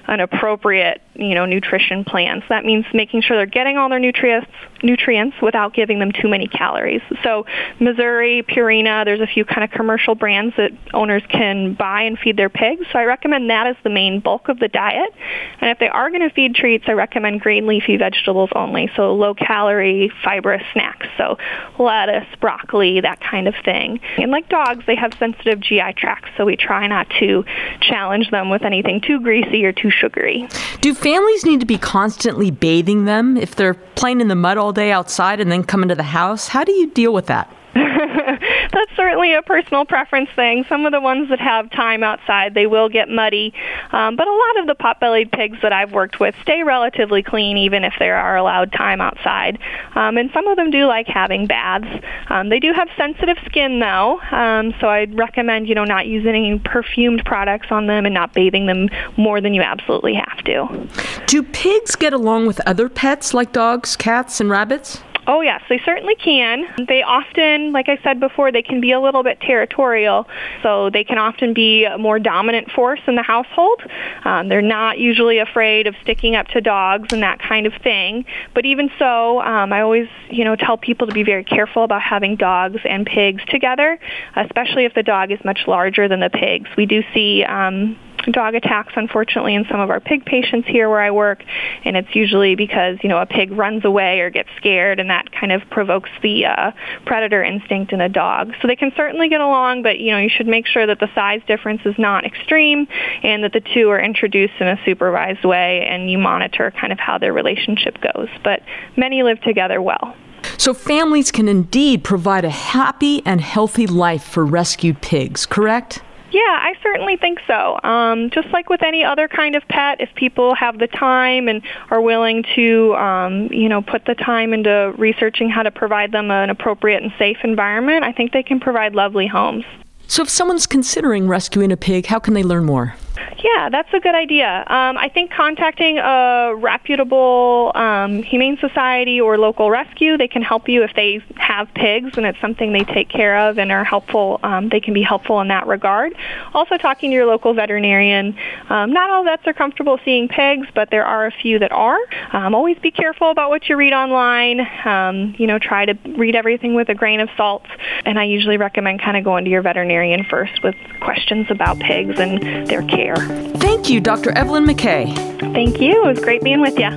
an 0.07 0.19
appropriate, 0.19 1.01
you 1.19 1.35
know, 1.35 1.45
nutrition 1.45 2.03
plans. 2.03 2.43
That 2.49 2.65
means 2.65 2.85
making 2.93 3.21
sure 3.21 3.37
they're 3.37 3.45
getting 3.45 3.77
all 3.77 3.89
their 3.89 3.99
nutrients 3.99 4.49
nutrients 4.83 5.35
without 5.41 5.73
giving 5.73 5.99
them 5.99 6.11
too 6.11 6.27
many 6.27 6.47
calories. 6.47 7.01
So 7.23 7.45
Mazuri, 7.79 8.43
Purina, 8.43 9.05
there's 9.05 9.21
a 9.21 9.27
few 9.27 9.45
kind 9.45 9.63
of 9.63 9.71
commercial 9.71 10.15
brands 10.15 10.55
that 10.57 10.71
owners 10.93 11.23
can 11.29 11.73
buy 11.73 12.03
and 12.03 12.17
feed 12.17 12.37
their 12.37 12.49
pigs. 12.49 12.85
So 12.91 12.99
I 12.99 13.03
recommend 13.03 13.49
that 13.49 13.67
as 13.67 13.75
the 13.83 13.89
main 13.89 14.19
bulk 14.19 14.49
of 14.49 14.59
the 14.59 14.67
diet. 14.67 15.13
And 15.61 15.69
if 15.69 15.79
they 15.79 15.89
are 15.89 16.09
going 16.09 16.27
to 16.27 16.33
feed 16.33 16.55
treats, 16.55 16.85
I 16.87 16.93
recommend 16.93 17.41
green 17.41 17.67
leafy 17.67 17.97
vegetables 17.97 18.49
only, 18.55 18.89
so 18.95 19.13
low 19.15 19.33
calorie, 19.33 20.11
fibrous 20.23 20.63
snacks. 20.73 21.07
So 21.17 21.37
lettuce, 21.77 22.27
broccoli, 22.39 23.01
that 23.01 23.19
kind 23.19 23.47
of 23.47 23.55
thing. 23.63 23.99
And 24.17 24.31
like 24.31 24.49
dogs, 24.49 24.85
they 24.85 24.95
have 24.95 25.13
sensitive 25.19 25.59
GI 25.59 25.93
tracts, 25.97 26.29
so 26.37 26.45
we 26.45 26.55
try 26.55 26.87
not 26.87 27.09
to 27.19 27.43
challenge 27.81 28.29
them 28.31 28.49
with 28.49 28.63
anything 28.63 29.01
too 29.01 29.19
greasy 29.19 29.65
or 29.65 29.71
too 29.71 29.91
sugary. 29.91 30.47
Do 30.81 30.93
families 31.09 31.43
need 31.43 31.59
to 31.59 31.65
be 31.65 31.79
constantly 31.79 32.51
bathing 32.51 33.05
them 33.05 33.35
if 33.35 33.55
they're 33.55 33.73
playing 33.73 34.21
in 34.21 34.27
the 34.27 34.35
mud 34.35 34.59
all 34.59 34.71
day 34.71 34.91
outside 34.91 35.39
and 35.39 35.51
then 35.51 35.63
come 35.63 35.81
into 35.81 35.95
the 35.95 36.03
house? 36.03 36.49
How 36.49 36.63
do 36.63 36.71
you 36.71 36.91
deal 36.91 37.11
with 37.11 37.25
that? 37.25 37.51
That's 38.71 38.95
certainly 38.95 39.33
a 39.33 39.41
personal 39.41 39.85
preference 39.85 40.29
thing. 40.35 40.65
Some 40.69 40.85
of 40.85 40.91
the 40.91 41.01
ones 41.01 41.29
that 41.29 41.39
have 41.39 41.69
time 41.71 42.03
outside, 42.03 42.53
they 42.53 42.67
will 42.67 42.89
get 42.89 43.09
muddy. 43.09 43.53
Um, 43.91 44.15
but 44.15 44.27
a 44.27 44.31
lot 44.31 44.59
of 44.59 44.67
the 44.67 44.75
pot-bellied 44.75 45.31
pigs 45.31 45.57
that 45.61 45.73
I've 45.73 45.91
worked 45.91 46.19
with 46.19 46.35
stay 46.41 46.63
relatively 46.63 47.23
clean 47.23 47.57
even 47.57 47.83
if 47.83 47.93
they 47.99 48.09
are 48.09 48.37
allowed 48.37 48.71
time 48.71 49.01
outside. 49.01 49.59
Um, 49.95 50.17
and 50.17 50.29
some 50.33 50.47
of 50.47 50.55
them 50.55 50.71
do 50.71 50.85
like 50.85 51.07
having 51.07 51.47
baths. 51.47 51.87
Um, 52.27 52.49
they 52.49 52.59
do 52.59 52.73
have 52.73 52.87
sensitive 52.97 53.37
skin 53.45 53.79
though, 53.79 54.19
um, 54.31 54.73
so 54.79 54.87
I'd 54.87 55.17
recommend 55.17 55.67
you 55.67 55.75
know 55.75 55.83
not 55.83 56.07
using 56.07 56.35
any 56.35 56.59
perfumed 56.59 57.23
products 57.25 57.67
on 57.71 57.87
them 57.87 58.05
and 58.05 58.13
not 58.13 58.33
bathing 58.33 58.65
them 58.65 58.89
more 59.17 59.41
than 59.41 59.53
you 59.53 59.61
absolutely 59.61 60.15
have 60.15 60.43
to. 60.45 60.87
Do 61.25 61.43
pigs 61.43 61.95
get 61.95 62.13
along 62.13 62.47
with 62.47 62.59
other 62.65 62.89
pets 62.89 63.33
like 63.33 63.51
dogs, 63.51 63.95
cats, 63.95 64.39
and 64.39 64.49
rabbits? 64.49 65.01
Oh, 65.31 65.41
yes, 65.41 65.61
they 65.69 65.79
certainly 65.85 66.15
can. 66.15 66.65
They 66.87 67.03
often, 67.03 67.71
like 67.71 67.87
I 67.87 67.99
said 68.01 68.19
before, 68.19 68.51
they 68.51 68.63
can 68.63 68.81
be 68.81 68.93
a 68.93 68.99
little 68.99 69.21
bit 69.21 69.39
territorial, 69.39 70.27
so 70.63 70.89
they 70.89 71.03
can 71.03 71.19
often 71.19 71.53
be 71.53 71.85
a 71.85 71.99
more 71.99 72.17
dominant 72.17 72.71
force 72.71 72.99
in 73.05 73.13
the 73.13 73.21
household. 73.21 73.79
Um, 74.25 74.49
they're 74.49 74.63
not 74.63 74.97
usually 74.97 75.37
afraid 75.37 75.85
of 75.85 75.93
sticking 76.01 76.35
up 76.35 76.47
to 76.47 76.61
dogs 76.61 77.13
and 77.13 77.21
that 77.21 77.37
kind 77.37 77.67
of 77.67 77.73
thing. 77.83 78.25
But 78.55 78.65
even 78.65 78.89
so, 78.97 79.39
um, 79.39 79.71
I 79.71 79.81
always, 79.81 80.07
you 80.31 80.45
know, 80.45 80.55
tell 80.55 80.77
people 80.77 81.05
to 81.05 81.13
be 81.13 81.21
very 81.21 81.43
careful 81.43 81.83
about 81.83 82.01
having 82.01 82.35
dogs 82.35 82.81
and 82.83 83.05
pigs 83.05 83.43
together, 83.49 83.99
especially 84.35 84.85
if 84.85 84.95
the 84.95 85.03
dog 85.03 85.31
is 85.31 85.37
much 85.45 85.59
larger 85.67 86.07
than 86.07 86.21
the 86.21 86.31
pigs. 86.31 86.67
We 86.75 86.87
do 86.87 87.03
see 87.13 87.43
um, 87.43 87.99
dog 88.31 88.55
attacks, 88.55 88.93
unfortunately, 88.95 89.55
in 89.55 89.65
some 89.69 89.79
of 89.79 89.89
our 89.89 89.99
pig 89.99 90.25
patients 90.25 90.67
here 90.67 90.89
where 90.89 91.01
I 91.01 91.11
work, 91.11 91.43
and 91.83 91.97
it's 91.97 92.13
usually 92.15 92.55
because 92.55 92.97
you 93.01 93.09
know 93.09 93.17
a 93.17 93.25
pig 93.25 93.51
runs 93.51 93.85
away 93.85 94.19
or 94.19 94.29
gets 94.29 94.49
scared, 94.57 94.99
and 94.99 95.09
that 95.09 95.31
kind 95.31 95.51
of 95.51 95.61
provokes 95.69 96.09
the 96.21 96.45
uh, 96.45 96.71
predator 97.05 97.43
instinct 97.43 97.93
in 97.93 98.01
a 98.01 98.09
dog. 98.09 98.53
So 98.61 98.67
they 98.67 98.75
can 98.75 98.91
certainly 98.95 99.29
get 99.29 99.41
along, 99.41 99.83
but 99.83 99.99
you 99.99 100.11
know 100.11 100.17
you 100.19 100.29
should 100.29 100.47
make 100.47 100.67
sure 100.67 100.85
that 100.85 100.99
the 100.99 101.09
size 101.15 101.41
difference 101.47 101.81
is 101.85 101.95
not 101.97 102.25
extreme, 102.25 102.87
and 103.23 103.43
that 103.43 103.53
the 103.53 103.61
two 103.61 103.89
are 103.89 103.99
introduced 103.99 104.53
in 104.59 104.67
a 104.67 104.79
supervised 104.85 105.43
way, 105.43 105.85
and 105.85 106.09
you 106.09 106.17
monitor 106.17 106.71
kind 106.79 106.93
of 106.93 106.99
how 106.99 107.17
their 107.17 107.33
relationship 107.33 107.97
goes. 108.01 108.29
But 108.43 108.61
many 108.95 109.23
live 109.23 109.41
together 109.41 109.81
well. 109.81 110.15
So, 110.57 110.73
families 110.73 111.31
can 111.31 111.47
indeed 111.47 112.03
provide 112.03 112.45
a 112.45 112.49
happy 112.49 113.21
and 113.25 113.41
healthy 113.41 113.87
life 113.87 114.23
for 114.23 114.45
rescued 114.45 115.01
pigs, 115.01 115.45
correct? 115.45 116.01
Yeah, 116.31 116.41
I 116.41 116.73
certainly 116.83 117.17
think 117.17 117.39
so. 117.47 117.79
Um, 117.83 118.29
just 118.29 118.49
like 118.49 118.69
with 118.69 118.83
any 118.83 119.03
other 119.03 119.27
kind 119.27 119.55
of 119.55 119.67
pet, 119.67 119.99
if 119.99 120.13
people 120.15 120.53
have 120.55 120.77
the 120.77 120.87
time 120.87 121.47
and 121.47 121.61
are 121.89 122.01
willing 122.01 122.43
to, 122.55 122.95
um, 122.95 123.51
you 123.51 123.67
know, 123.67 123.81
put 123.81 124.05
the 124.05 124.15
time 124.15 124.53
into 124.53 124.93
researching 124.97 125.49
how 125.49 125.63
to 125.63 125.71
provide 125.71 126.11
them 126.11 126.29
an 126.29 126.49
appropriate 126.49 127.01
and 127.01 127.11
safe 127.17 127.37
environment, 127.43 128.03
I 128.03 128.11
think 128.11 128.31
they 128.31 128.43
can 128.43 128.59
provide 128.59 128.93
lovely 128.93 129.27
homes. 129.27 129.65
So, 130.07 130.23
if 130.23 130.29
someone's 130.29 130.65
considering 130.65 131.27
rescuing 131.27 131.71
a 131.71 131.77
pig, 131.77 132.07
how 132.07 132.19
can 132.19 132.33
they 132.33 132.43
learn 132.43 132.65
more? 132.65 132.95
Yeah, 133.43 133.69
that's 133.69 133.89
a 133.93 133.99
good 133.99 134.15
idea. 134.15 134.63
Um, 134.67 134.97
I 134.97 135.09
think 135.13 135.31
contacting 135.31 135.97
a 135.97 136.53
reputable 136.55 137.71
um, 137.75 138.21
humane 138.23 138.57
society 138.59 139.21
or 139.21 139.37
local 139.37 139.69
rescue, 139.69 140.17
they 140.17 140.27
can 140.27 140.41
help 140.41 140.67
you 140.67 140.83
if 140.83 140.91
they 140.95 141.21
have 141.37 141.67
pigs 141.73 142.17
and 142.17 142.25
it's 142.25 142.39
something 142.41 142.73
they 142.73 142.83
take 142.83 143.09
care 143.09 143.49
of 143.49 143.57
and 143.57 143.71
are 143.71 143.83
helpful. 143.83 144.39
Um, 144.43 144.69
they 144.69 144.79
can 144.79 144.93
be 144.93 145.01
helpful 145.01 145.39
in 145.41 145.47
that 145.47 145.67
regard. 145.67 146.13
Also, 146.53 146.77
talking 146.77 147.11
to 147.11 147.15
your 147.15 147.25
local 147.25 147.53
veterinarian. 147.53 148.37
Um, 148.69 148.91
not 148.91 149.09
all 149.09 149.23
vets 149.23 149.43
are 149.47 149.53
comfortable 149.53 149.99
seeing 150.03 150.27
pigs, 150.27 150.67
but 150.75 150.89
there 150.91 151.05
are 151.05 151.25
a 151.25 151.31
few 151.31 151.59
that 151.59 151.71
are. 151.71 151.99
Um, 152.33 152.53
always 152.53 152.77
be 152.79 152.91
careful 152.91 153.31
about 153.31 153.49
what 153.49 153.69
you 153.69 153.77
read 153.77 153.93
online. 153.93 154.59
Um, 154.85 155.35
you 155.37 155.47
know, 155.47 155.59
try 155.59 155.85
to 155.85 155.97
read 156.17 156.35
everything 156.35 156.75
with 156.75 156.89
a 156.89 156.95
grain 156.95 157.19
of 157.19 157.29
salt. 157.37 157.65
And 158.05 158.19
I 158.19 158.25
usually 158.25 158.57
recommend 158.57 159.01
kind 159.01 159.17
of 159.17 159.23
going 159.23 159.45
to 159.45 159.51
your 159.51 159.61
veterinarian 159.61 160.25
first 160.29 160.61
with 160.63 160.75
questions 160.99 161.47
about 161.49 161.79
pigs 161.79 162.19
and 162.19 162.67
their 162.67 162.83
care. 162.83 163.08
Thank 163.15 163.89
you, 163.89 163.99
Dr. 163.99 164.31
Evelyn 164.31 164.65
Mackay. 164.65 165.13
Thank 165.39 165.79
you. 165.79 166.03
It 166.03 166.07
was 166.07 166.19
great 166.19 166.41
being 166.43 166.61
with 166.61 166.77
you. 166.77 166.89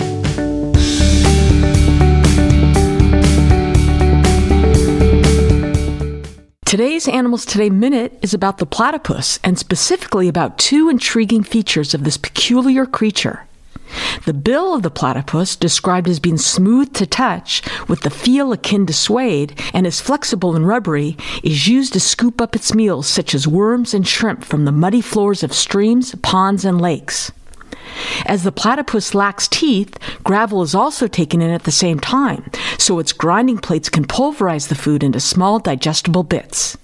Today's 6.72 7.06
Animals 7.06 7.44
Today 7.44 7.68
Minute 7.68 8.18
is 8.22 8.32
about 8.32 8.56
the 8.56 8.64
platypus 8.64 9.38
and 9.44 9.58
specifically 9.58 10.26
about 10.26 10.56
two 10.56 10.88
intriguing 10.88 11.42
features 11.42 11.92
of 11.92 12.04
this 12.04 12.16
peculiar 12.16 12.86
creature. 12.86 13.46
The 14.24 14.32
bill 14.32 14.74
of 14.74 14.82
the 14.82 14.90
platypus, 14.90 15.56
described 15.56 16.08
as 16.08 16.20
being 16.20 16.38
smooth 16.38 16.92
to 16.94 17.06
touch 17.06 17.62
with 17.88 18.00
the 18.00 18.10
feel 18.10 18.52
akin 18.52 18.86
to 18.86 18.92
suede 18.92 19.58
and 19.74 19.86
is 19.86 20.00
flexible 20.00 20.54
and 20.54 20.66
rubbery, 20.66 21.16
is 21.42 21.66
used 21.66 21.92
to 21.94 22.00
scoop 22.00 22.40
up 22.40 22.54
its 22.54 22.74
meals 22.74 23.06
such 23.06 23.34
as 23.34 23.48
worms 23.48 23.94
and 23.94 24.06
shrimp 24.06 24.44
from 24.44 24.64
the 24.64 24.72
muddy 24.72 25.00
floors 25.00 25.42
of 25.42 25.52
streams, 25.52 26.14
ponds, 26.16 26.64
and 26.64 26.80
lakes. 26.80 27.32
As 28.24 28.42
the 28.42 28.52
platypus 28.52 29.14
lacks 29.14 29.48
teeth, 29.48 29.98
gravel 30.24 30.62
is 30.62 30.74
also 30.74 31.06
taken 31.06 31.42
in 31.42 31.50
at 31.50 31.64
the 31.64 31.72
same 31.72 32.00
time, 32.00 32.50
so 32.78 32.98
its 32.98 33.12
grinding 33.12 33.58
plates 33.58 33.88
can 33.88 34.04
pulverize 34.04 34.68
the 34.68 34.74
food 34.74 35.02
into 35.02 35.20
small 35.20 35.58
digestible 35.58 36.22
bits. 36.22 36.76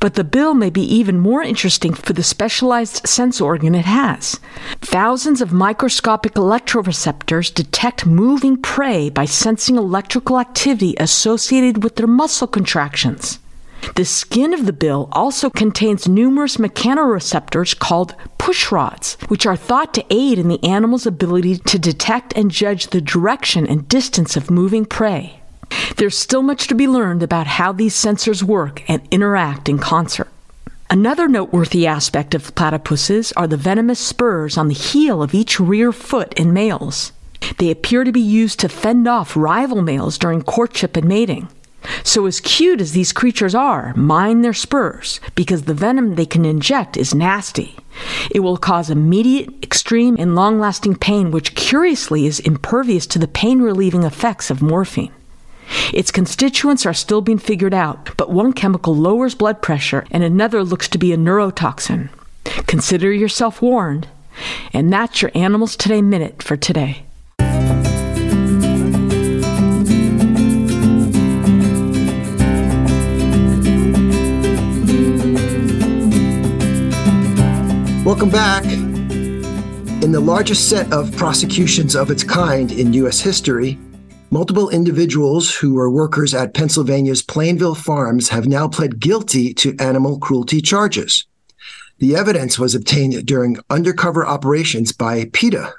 But 0.00 0.14
the 0.14 0.24
bill 0.24 0.54
may 0.54 0.70
be 0.70 0.82
even 0.82 1.18
more 1.18 1.42
interesting 1.42 1.94
for 1.94 2.12
the 2.12 2.22
specialized 2.22 3.06
sense 3.06 3.40
organ 3.40 3.74
it 3.74 3.84
has. 3.84 4.38
Thousands 4.80 5.40
of 5.40 5.52
microscopic 5.52 6.34
electroreceptors 6.34 7.52
detect 7.52 8.06
moving 8.06 8.56
prey 8.56 9.10
by 9.10 9.24
sensing 9.24 9.76
electrical 9.76 10.38
activity 10.38 10.94
associated 10.98 11.82
with 11.82 11.96
their 11.96 12.06
muscle 12.06 12.46
contractions. 12.46 13.38
The 13.96 14.04
skin 14.04 14.54
of 14.54 14.64
the 14.64 14.72
bill 14.72 15.08
also 15.12 15.50
contains 15.50 16.08
numerous 16.08 16.56
mechanoreceptors 16.56 17.78
called 17.78 18.14
push 18.38 18.72
rods, 18.72 19.16
which 19.28 19.44
are 19.44 19.56
thought 19.56 19.92
to 19.94 20.04
aid 20.08 20.38
in 20.38 20.48
the 20.48 20.62
animal's 20.64 21.06
ability 21.06 21.58
to 21.58 21.78
detect 21.78 22.32
and 22.36 22.50
judge 22.50 22.88
the 22.88 23.00
direction 23.00 23.66
and 23.66 23.88
distance 23.88 24.36
of 24.36 24.50
moving 24.50 24.84
prey. 24.84 25.41
There's 25.96 26.16
still 26.16 26.42
much 26.42 26.66
to 26.68 26.74
be 26.74 26.88
learned 26.88 27.22
about 27.22 27.46
how 27.46 27.72
these 27.72 27.94
sensors 27.94 28.42
work 28.42 28.82
and 28.88 29.06
interact 29.10 29.68
in 29.68 29.78
concert. 29.78 30.28
Another 30.90 31.26
noteworthy 31.26 31.86
aspect 31.86 32.34
of 32.34 32.54
platypuses 32.54 33.32
are 33.36 33.46
the 33.46 33.56
venomous 33.56 33.98
spurs 33.98 34.58
on 34.58 34.68
the 34.68 34.74
heel 34.74 35.22
of 35.22 35.32
each 35.32 35.58
rear 35.58 35.90
foot 35.90 36.34
in 36.34 36.52
males. 36.52 37.12
They 37.58 37.70
appear 37.70 38.04
to 38.04 38.12
be 38.12 38.20
used 38.20 38.60
to 38.60 38.68
fend 38.68 39.08
off 39.08 39.36
rival 39.36 39.80
males 39.80 40.18
during 40.18 40.42
courtship 40.42 40.96
and 40.96 41.08
mating. 41.08 41.48
So, 42.04 42.26
as 42.26 42.40
cute 42.40 42.80
as 42.80 42.92
these 42.92 43.12
creatures 43.12 43.54
are, 43.54 43.94
mind 43.94 44.44
their 44.44 44.52
spurs, 44.52 45.18
because 45.34 45.62
the 45.62 45.74
venom 45.74 46.14
they 46.14 46.26
can 46.26 46.44
inject 46.44 46.96
is 46.96 47.14
nasty. 47.14 47.76
It 48.30 48.40
will 48.40 48.56
cause 48.56 48.90
immediate, 48.90 49.48
extreme, 49.62 50.16
and 50.18 50.34
long 50.34 50.60
lasting 50.60 50.96
pain, 50.96 51.30
which 51.30 51.54
curiously 51.54 52.26
is 52.26 52.38
impervious 52.40 53.06
to 53.08 53.18
the 53.18 53.26
pain 53.26 53.60
relieving 53.62 54.04
effects 54.04 54.50
of 54.50 54.62
morphine. 54.62 55.12
Its 55.92 56.10
constituents 56.10 56.86
are 56.86 56.94
still 56.94 57.20
being 57.20 57.38
figured 57.38 57.74
out, 57.74 58.16
but 58.16 58.30
one 58.30 58.52
chemical 58.52 58.94
lowers 58.94 59.34
blood 59.34 59.60
pressure 59.62 60.04
and 60.10 60.22
another 60.22 60.64
looks 60.64 60.88
to 60.88 60.98
be 60.98 61.12
a 61.12 61.16
neurotoxin. 61.16 62.08
Consider 62.66 63.12
yourself 63.12 63.60
warned. 63.60 64.08
And 64.72 64.92
that's 64.92 65.22
your 65.22 65.30
Animals 65.34 65.76
Today 65.76 66.02
Minute 66.02 66.42
for 66.42 66.56
today. 66.56 67.04
Welcome 78.04 78.30
back. 78.30 78.64
In 78.64 80.10
the 80.10 80.20
largest 80.20 80.68
set 80.68 80.92
of 80.92 81.14
prosecutions 81.16 81.94
of 81.94 82.10
its 82.10 82.24
kind 82.24 82.72
in 82.72 82.92
U.S. 82.94 83.20
history, 83.20 83.78
Multiple 84.32 84.70
individuals 84.70 85.54
who 85.54 85.74
were 85.74 85.90
workers 85.90 86.32
at 86.32 86.54
Pennsylvania's 86.54 87.20
Plainville 87.20 87.74
Farms 87.74 88.30
have 88.30 88.46
now 88.46 88.66
pled 88.66 88.98
guilty 88.98 89.52
to 89.52 89.76
animal 89.78 90.18
cruelty 90.18 90.62
charges. 90.62 91.26
The 91.98 92.16
evidence 92.16 92.58
was 92.58 92.74
obtained 92.74 93.26
during 93.26 93.58
undercover 93.68 94.26
operations 94.26 94.90
by 94.90 95.26
PETA. 95.34 95.74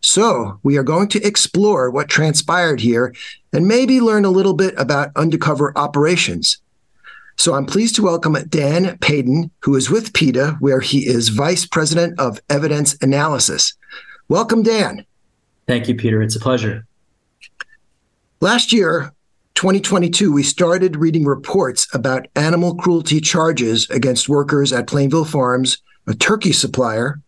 So, 0.00 0.58
we 0.64 0.76
are 0.76 0.82
going 0.82 1.06
to 1.10 1.22
explore 1.22 1.88
what 1.88 2.08
transpired 2.08 2.80
here 2.80 3.14
and 3.52 3.68
maybe 3.68 4.00
learn 4.00 4.24
a 4.24 4.30
little 4.30 4.54
bit 4.54 4.74
about 4.76 5.12
undercover 5.14 5.72
operations. 5.78 6.58
So, 7.36 7.54
I'm 7.54 7.66
pleased 7.66 7.94
to 7.96 8.02
welcome 8.02 8.34
Dan 8.48 8.98
Paden, 8.98 9.52
who 9.60 9.76
is 9.76 9.90
with 9.90 10.12
PETA, 10.12 10.56
where 10.58 10.80
he 10.80 11.06
is 11.06 11.28
Vice 11.28 11.64
President 11.64 12.18
of 12.18 12.40
Evidence 12.50 12.96
Analysis. 13.00 13.74
Welcome, 14.28 14.64
Dan. 14.64 15.06
Thank 15.68 15.86
you, 15.86 15.94
Peter. 15.94 16.20
It's 16.20 16.34
a 16.34 16.40
pleasure. 16.40 16.84
Last 18.40 18.70
year, 18.70 19.14
2022, 19.54 20.30
we 20.30 20.42
started 20.42 20.96
reading 20.96 21.24
reports 21.24 21.88
about 21.94 22.26
animal 22.36 22.74
cruelty 22.74 23.18
charges 23.18 23.88
against 23.88 24.28
workers 24.28 24.74
at 24.74 24.86
Plainville 24.86 25.24
Farms, 25.24 25.78
a 26.06 26.14
turkey 26.14 26.52
supplier. 26.52 27.22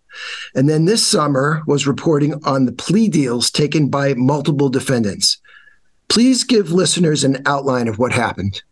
And 0.55 0.69
then 0.69 0.85
this 0.85 1.07
summer 1.07 1.63
was 1.67 1.87
reporting 1.87 2.35
on 2.45 2.67
the 2.67 2.73
plea 2.73 3.09
deals 3.09 3.51
taken 3.51 3.89
by 3.89 4.13
multiple 4.15 4.69
defendants. 4.69 5.39
Please 6.09 6.45
give 6.45 6.73
listeners 6.73 7.25
an 7.25 7.43
outline 7.47 7.89
of 7.89 7.99
what 7.99 8.13
happened. 8.13 8.63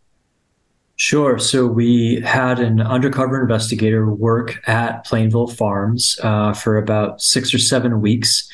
Sure. 0.96 1.38
So 1.38 1.66
we 1.66 2.20
had 2.20 2.58
an 2.58 2.82
undercover 2.82 3.40
investigator 3.40 4.12
work 4.12 4.60
at 4.68 5.04
Plainville 5.06 5.48
Farms 5.48 6.18
uh, 6.22 6.52
for 6.52 6.76
about 6.76 7.22
six 7.22 7.54
or 7.54 7.58
seven 7.58 8.02
weeks 8.02 8.50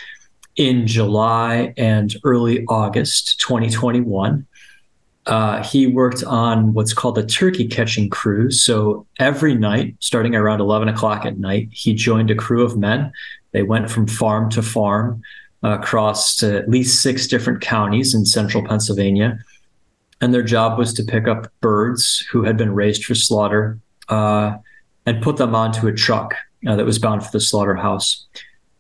in 0.57 0.87
July 0.87 1.73
and 1.77 2.15
early 2.25 2.65
August 2.67 3.41
2021. 3.41 4.47
Uh, 5.27 5.63
he 5.63 5.87
worked 5.87 6.25
on 6.25 6.75
what's 6.75 6.93
called 6.93 7.17
a 7.17 7.25
turkey 7.25 7.67
catching 7.67 8.11
cruise. 8.11 8.63
So 8.63 9.07
every 9.21 9.55
night, 9.55 9.95
starting 10.01 10.35
around 10.35 10.61
11 10.61 10.89
o'clock 10.89 11.25
at 11.25 11.39
night, 11.39 11.69
he 11.71 11.95
joined 11.95 12.31
a 12.31 12.35
crew 12.35 12.65
of 12.65 12.77
men. 12.77 13.13
They 13.53 13.63
went 13.63 13.91
from 13.91 14.09
farm 14.09 14.51
to 14.51 14.63
farm 14.63 15.23
uh, 15.63 15.79
across 15.79 16.43
at 16.43 16.69
least 16.69 17.03
six 17.03 17.29
different 17.29 17.61
counties 17.61 18.15
in 18.15 18.27
central 18.27 18.67
Pennsylvania. 18.67 19.39
And 20.21 20.35
their 20.35 20.43
job 20.43 20.79
was 20.79 20.93
to 20.95 21.05
pick 21.05 21.29
up 21.29 21.53
birds 21.61 22.25
who 22.31 22.43
had 22.43 22.57
been 22.57 22.75
raised 22.75 23.05
for 23.05 23.15
slaughter 23.15 23.79
uh, 24.09 24.57
and 25.07 25.23
put 25.23 25.37
them 25.37 25.55
onto 25.55 25.87
a 25.87 25.93
truck 25.93 26.35
uh, 26.67 26.75
that 26.77 26.85
was 26.85 26.99
bound 26.99 27.25
for 27.25 27.31
the 27.31 27.41
slaughterhouse. 27.41 28.27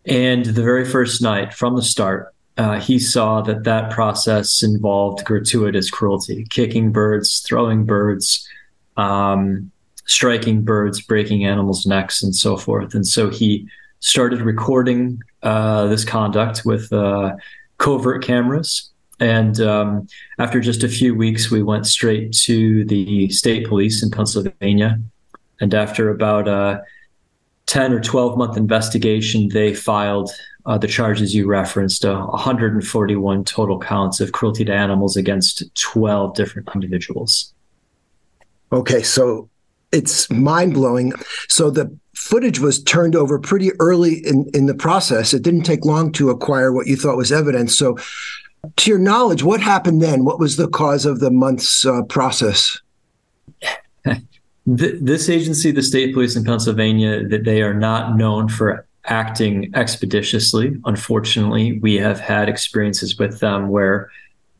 And 0.04 0.44
the 0.44 0.62
very 0.62 0.84
first 0.84 1.22
night, 1.22 1.54
from 1.54 1.76
the 1.76 1.82
start, 1.82 2.34
uh, 2.58 2.78
he 2.80 2.98
saw 2.98 3.40
that 3.42 3.64
that 3.64 3.90
process 3.90 4.62
involved 4.62 5.24
gratuitous 5.24 5.90
cruelty, 5.90 6.46
kicking 6.50 6.92
birds, 6.92 7.40
throwing 7.46 7.84
birds, 7.84 8.46
um, 8.96 9.70
striking 10.04 10.62
birds, 10.62 11.00
breaking 11.00 11.46
animals' 11.46 11.86
necks, 11.86 12.22
and 12.22 12.34
so 12.34 12.56
forth. 12.56 12.94
And 12.94 13.06
so 13.06 13.30
he 13.30 13.68
started 14.00 14.40
recording 14.42 15.20
uh, 15.42 15.86
this 15.86 16.04
conduct 16.04 16.62
with 16.64 16.92
uh, 16.92 17.36
covert 17.78 18.24
cameras. 18.24 18.90
And 19.20 19.60
um, 19.60 20.08
after 20.38 20.60
just 20.60 20.82
a 20.82 20.88
few 20.88 21.14
weeks, 21.14 21.50
we 21.50 21.62
went 21.62 21.86
straight 21.86 22.32
to 22.38 22.84
the 22.84 23.28
state 23.30 23.68
police 23.68 24.02
in 24.02 24.10
Pennsylvania. 24.10 25.00
And 25.60 25.72
after 25.72 26.10
about 26.10 26.48
a 26.48 26.82
10 27.66 27.92
or 27.92 28.00
12 28.00 28.36
month 28.36 28.56
investigation, 28.56 29.48
they 29.48 29.74
filed 29.74 30.30
uh, 30.66 30.78
the 30.78 30.86
charges 30.86 31.34
you 31.34 31.46
referenced 31.46 32.04
uh, 32.04 32.24
141 32.26 33.44
total 33.44 33.78
counts 33.78 34.20
of 34.20 34.32
cruelty 34.32 34.64
to 34.64 34.72
animals 34.72 35.16
against 35.16 35.74
12 35.74 36.34
different 36.34 36.68
individuals. 36.74 37.52
Okay, 38.72 39.02
so 39.02 39.48
it's 39.90 40.30
mind 40.30 40.74
blowing. 40.74 41.12
So 41.48 41.70
the 41.70 41.96
footage 42.14 42.60
was 42.60 42.82
turned 42.82 43.16
over 43.16 43.38
pretty 43.38 43.72
early 43.80 44.14
in, 44.26 44.48
in 44.54 44.66
the 44.66 44.74
process. 44.74 45.34
It 45.34 45.42
didn't 45.42 45.64
take 45.64 45.84
long 45.84 46.12
to 46.12 46.30
acquire 46.30 46.72
what 46.72 46.86
you 46.86 46.96
thought 46.96 47.16
was 47.16 47.32
evidence. 47.32 47.76
So, 47.76 47.98
to 48.76 48.90
your 48.90 49.00
knowledge, 49.00 49.42
what 49.42 49.60
happened 49.60 50.00
then? 50.00 50.24
What 50.24 50.38
was 50.38 50.56
the 50.56 50.68
cause 50.68 51.04
of 51.04 51.18
the 51.18 51.32
month's 51.32 51.84
uh, 51.84 52.02
process? 52.04 52.78
This 54.64 55.28
agency, 55.28 55.70
the 55.72 55.82
state 55.82 56.14
police 56.14 56.36
in 56.36 56.44
Pennsylvania, 56.44 57.26
that 57.28 57.44
they 57.44 57.62
are 57.62 57.74
not 57.74 58.16
known 58.16 58.48
for 58.48 58.86
acting 59.06 59.70
expeditiously. 59.74 60.76
Unfortunately, 60.84 61.78
we 61.80 61.96
have 61.96 62.20
had 62.20 62.48
experiences 62.48 63.18
with 63.18 63.40
them 63.40 63.68
where 63.68 64.10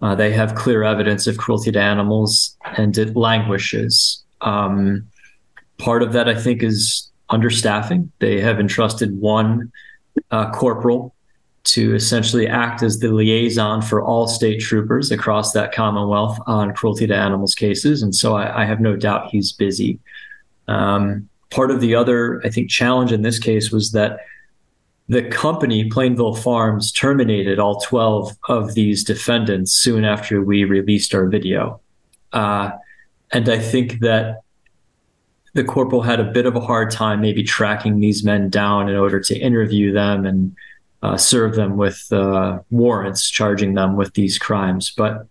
uh, 0.01 0.15
they 0.17 0.33
have 0.33 0.57
clear 0.57 0.83
evidence 0.83 1.27
of 1.29 1.37
cruelty 1.39 1.71
to 1.71 1.81
animals 1.81 2.57
and 2.77 2.99
it 2.99 3.15
languishes. 3.15 4.23
Um, 4.41 5.07
part 5.79 6.03
of 6.03 6.13
that, 6.13 6.29
I 6.29 6.35
think, 6.35 6.63
is 6.63 7.09
understaffing. 7.31 8.09
They 8.19 8.41
have 8.41 8.59
entrusted 8.59 9.21
one 9.21 9.71
uh, 10.33 10.51
corporal 10.51 11.15
to 11.65 11.95
essentially 11.95 12.49
act 12.49 12.83
as 12.83 12.99
the 12.99 13.13
liaison 13.13 13.83
for 13.83 14.03
all 14.03 14.27
state 14.27 14.61
troopers 14.61 15.11
across 15.11 15.53
that 15.53 15.73
Commonwealth 15.73 16.39
on 16.47 16.75
cruelty 16.75 17.07
to 17.07 17.15
animals 17.15 17.55
cases. 17.55 18.03
And 18.03 18.15
so 18.15 18.35
I, 18.35 18.63
I 18.63 18.65
have 18.65 18.81
no 18.81 18.97
doubt 18.97 19.31
he's 19.31 19.53
busy. 19.53 20.01
Um, 20.67 21.29
part 21.51 21.71
of 21.71 21.81
the 21.81 21.95
other, 21.95 22.41
I 22.45 22.51
think, 22.51 22.69
challenge 22.69 23.13
in 23.13 23.23
this 23.23 23.39
case 23.39 23.71
was 23.71 23.93
that 23.93 24.21
the 25.09 25.23
company, 25.23 25.89
Plainville 25.89 26.35
Farms, 26.35 26.91
terminated 26.91 27.59
all 27.59 27.81
12 27.81 28.37
of 28.49 28.75
these 28.75 29.05
defendants 29.05 29.73
soon 29.73 30.05
after 30.05 30.43
we 30.43 30.65
released 30.65 31.15
our 31.15 31.27
video. 31.27 31.81
Uh, 32.33 32.71
and 33.31 33.49
I 33.49 33.59
think 33.59 34.01
that 34.01 34.41
the 35.55 35.65
corporal 35.65 36.03
had 36.03 36.19
a 36.19 36.25
bit 36.25 36.47
of 36.47 36.57
a 36.57 36.61
hard 36.61 36.91
time 36.91 37.21
maybe 37.21 37.43
tracking 37.43 38.01
these 38.01 38.25
men 38.25 38.49
down 38.49 38.89
in 38.89 38.97
order 38.97 39.21
to 39.21 39.39
interview 39.39 39.93
them 39.93 40.25
and 40.25 40.57
uh, 41.03 41.17
serve 41.17 41.57
them 41.57 41.77
with 41.77 42.07
uh, 42.13 42.61
warrants 42.71 43.29
charging 43.29 43.75
them 43.75 43.97
with 43.97 44.15
these 44.15 44.39
crimes. 44.39 44.93
But 44.97 45.27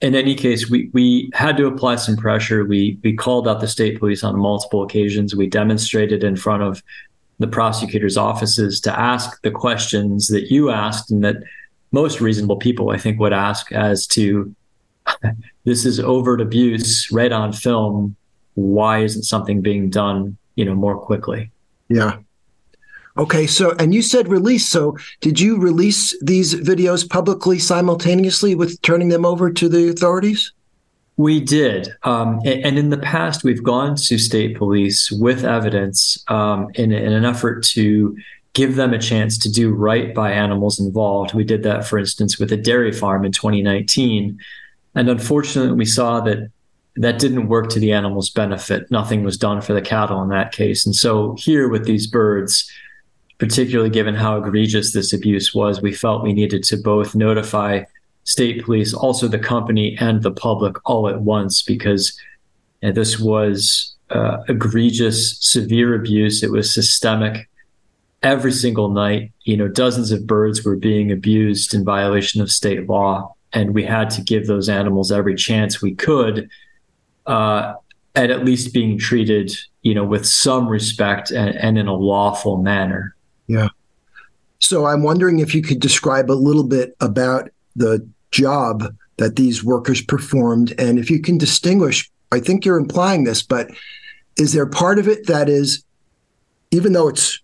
in 0.00 0.14
any 0.14 0.34
case, 0.34 0.70
we, 0.70 0.90
we 0.92 1.30
had 1.34 1.56
to 1.56 1.66
apply 1.66 1.96
some 1.96 2.16
pressure. 2.16 2.64
We, 2.64 2.98
we 3.02 3.14
called 3.14 3.48
out 3.48 3.60
the 3.60 3.68
state 3.68 3.98
police 3.98 4.22
on 4.22 4.38
multiple 4.38 4.82
occasions. 4.82 5.34
We 5.34 5.46
demonstrated 5.46 6.22
in 6.22 6.36
front 6.36 6.62
of 6.62 6.82
the 7.38 7.46
prosecutor's 7.46 8.16
offices 8.16 8.80
to 8.82 8.98
ask 8.98 9.40
the 9.42 9.50
questions 9.50 10.28
that 10.28 10.50
you 10.50 10.70
asked 10.70 11.10
and 11.10 11.24
that 11.24 11.36
most 11.90 12.20
reasonable 12.20 12.56
people, 12.56 12.90
I 12.90 12.98
think, 12.98 13.18
would 13.18 13.32
ask 13.32 13.72
as 13.72 14.06
to 14.08 14.54
this 15.64 15.84
is 15.84 15.98
overt 16.00 16.40
abuse 16.40 17.10
right 17.10 17.32
on 17.32 17.52
film. 17.52 18.14
Why 18.54 18.98
isn't 18.98 19.22
something 19.22 19.62
being 19.62 19.88
done, 19.88 20.36
you 20.56 20.64
know, 20.64 20.74
more 20.74 20.98
quickly? 20.98 21.50
Yeah. 21.88 22.18
Okay, 23.18 23.48
so 23.48 23.74
and 23.80 23.92
you 23.92 24.00
said 24.00 24.28
release. 24.28 24.68
So 24.68 24.96
did 25.20 25.40
you 25.40 25.58
release 25.58 26.16
these 26.22 26.54
videos 26.54 27.08
publicly 27.08 27.58
simultaneously 27.58 28.54
with 28.54 28.80
turning 28.82 29.08
them 29.08 29.24
over 29.24 29.50
to 29.50 29.68
the 29.68 29.88
authorities? 29.88 30.52
We 31.16 31.40
did. 31.40 31.88
Um, 32.04 32.40
and, 32.44 32.78
in 32.78 32.90
the 32.90 32.98
past, 32.98 33.42
we've 33.42 33.62
gone 33.62 33.96
to 33.96 34.18
state 34.18 34.56
police 34.56 35.10
with 35.10 35.44
evidence 35.44 36.22
um, 36.28 36.68
in, 36.76 36.92
in 36.92 37.12
an 37.12 37.24
effort 37.24 37.64
to 37.64 38.16
give 38.52 38.76
them 38.76 38.94
a 38.94 39.00
chance 39.00 39.36
to 39.38 39.50
do 39.50 39.72
right 39.72 40.14
by 40.14 40.30
animals 40.30 40.78
involved. 40.78 41.34
We 41.34 41.42
did 41.42 41.64
that, 41.64 41.84
for 41.84 41.98
instance, 41.98 42.38
with 42.38 42.52
a 42.52 42.56
dairy 42.56 42.92
farm 42.92 43.24
in 43.24 43.32
2019. 43.32 44.38
And 44.94 45.08
unfortunately, 45.08 45.76
we 45.76 45.86
saw 45.86 46.20
that 46.20 46.50
that 46.94 47.18
didn't 47.18 47.48
work 47.48 47.68
to 47.70 47.80
the 47.80 47.92
animal's 47.92 48.30
benefit. 48.30 48.88
Nothing 48.92 49.24
was 49.24 49.36
done 49.36 49.60
for 49.60 49.72
the 49.72 49.82
cattle 49.82 50.22
in 50.22 50.28
that 50.28 50.52
case. 50.52 50.86
And 50.86 50.94
so, 50.94 51.34
here 51.36 51.68
with 51.68 51.84
these 51.84 52.06
birds, 52.06 52.70
particularly 53.38 53.90
given 53.90 54.14
how 54.14 54.36
egregious 54.36 54.92
this 54.92 55.12
abuse 55.12 55.54
was, 55.54 55.80
we 55.80 55.92
felt 55.92 56.22
we 56.22 56.32
needed 56.32 56.62
to 56.64 56.76
both 56.76 57.14
notify 57.14 57.84
state 58.24 58.64
police, 58.64 58.92
also 58.92 59.26
the 59.26 59.38
company 59.38 59.96
and 59.98 60.22
the 60.22 60.30
public 60.30 60.76
all 60.84 61.08
at 61.08 61.22
once 61.22 61.62
because 61.62 62.18
you 62.82 62.88
know, 62.88 62.94
this 62.94 63.18
was 63.18 63.94
uh, 64.10 64.38
egregious, 64.48 65.38
severe 65.40 65.94
abuse. 65.94 66.42
It 66.42 66.50
was 66.50 66.72
systemic. 66.72 67.48
Every 68.22 68.52
single 68.52 68.88
night, 68.88 69.32
you 69.44 69.56
know, 69.56 69.68
dozens 69.68 70.10
of 70.10 70.26
birds 70.26 70.64
were 70.64 70.76
being 70.76 71.12
abused 71.12 71.72
in 71.72 71.84
violation 71.84 72.42
of 72.42 72.50
state 72.50 72.88
law, 72.88 73.34
and 73.52 73.74
we 73.74 73.84
had 73.84 74.10
to 74.10 74.22
give 74.22 74.46
those 74.46 74.68
animals 74.68 75.12
every 75.12 75.36
chance 75.36 75.80
we 75.80 75.94
could 75.94 76.50
uh, 77.26 77.74
at 78.16 78.30
at 78.30 78.44
least 78.44 78.74
being 78.74 78.98
treated, 78.98 79.52
you 79.82 79.94
know, 79.94 80.04
with 80.04 80.26
some 80.26 80.68
respect 80.68 81.30
and, 81.30 81.54
and 81.56 81.78
in 81.78 81.86
a 81.86 81.94
lawful 81.94 82.56
manner. 82.56 83.14
Yeah. 83.48 83.68
So 84.60 84.86
I'm 84.86 85.02
wondering 85.02 85.40
if 85.40 85.54
you 85.54 85.62
could 85.62 85.80
describe 85.80 86.30
a 86.30 86.32
little 86.32 86.64
bit 86.64 86.96
about 87.00 87.50
the 87.74 88.06
job 88.30 88.94
that 89.16 89.36
these 89.36 89.64
workers 89.64 90.00
performed. 90.00 90.74
And 90.78 90.98
if 90.98 91.10
you 91.10 91.20
can 91.20 91.38
distinguish, 91.38 92.10
I 92.30 92.40
think 92.40 92.64
you're 92.64 92.78
implying 92.78 93.24
this, 93.24 93.42
but 93.42 93.70
is 94.36 94.52
there 94.52 94.66
part 94.66 94.98
of 94.98 95.08
it 95.08 95.26
that 95.26 95.48
is, 95.48 95.84
even 96.70 96.92
though 96.92 97.08
it's 97.08 97.40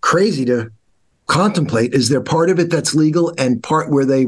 crazy 0.00 0.44
to 0.46 0.70
contemplate, 1.26 1.94
is 1.94 2.08
there 2.08 2.20
part 2.20 2.50
of 2.50 2.58
it 2.58 2.70
that's 2.70 2.94
legal 2.94 3.32
and 3.38 3.62
part 3.62 3.90
where 3.90 4.04
they 4.04 4.26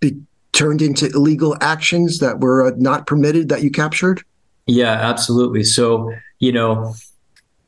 be 0.00 0.20
turned 0.52 0.82
into 0.82 1.06
illegal 1.14 1.56
actions 1.60 2.18
that 2.18 2.40
were 2.40 2.66
uh, 2.66 2.72
not 2.76 3.06
permitted 3.06 3.48
that 3.48 3.62
you 3.62 3.70
captured? 3.70 4.22
Yeah, 4.66 4.92
absolutely. 4.92 5.62
So, 5.62 6.12
you 6.38 6.52
know, 6.52 6.94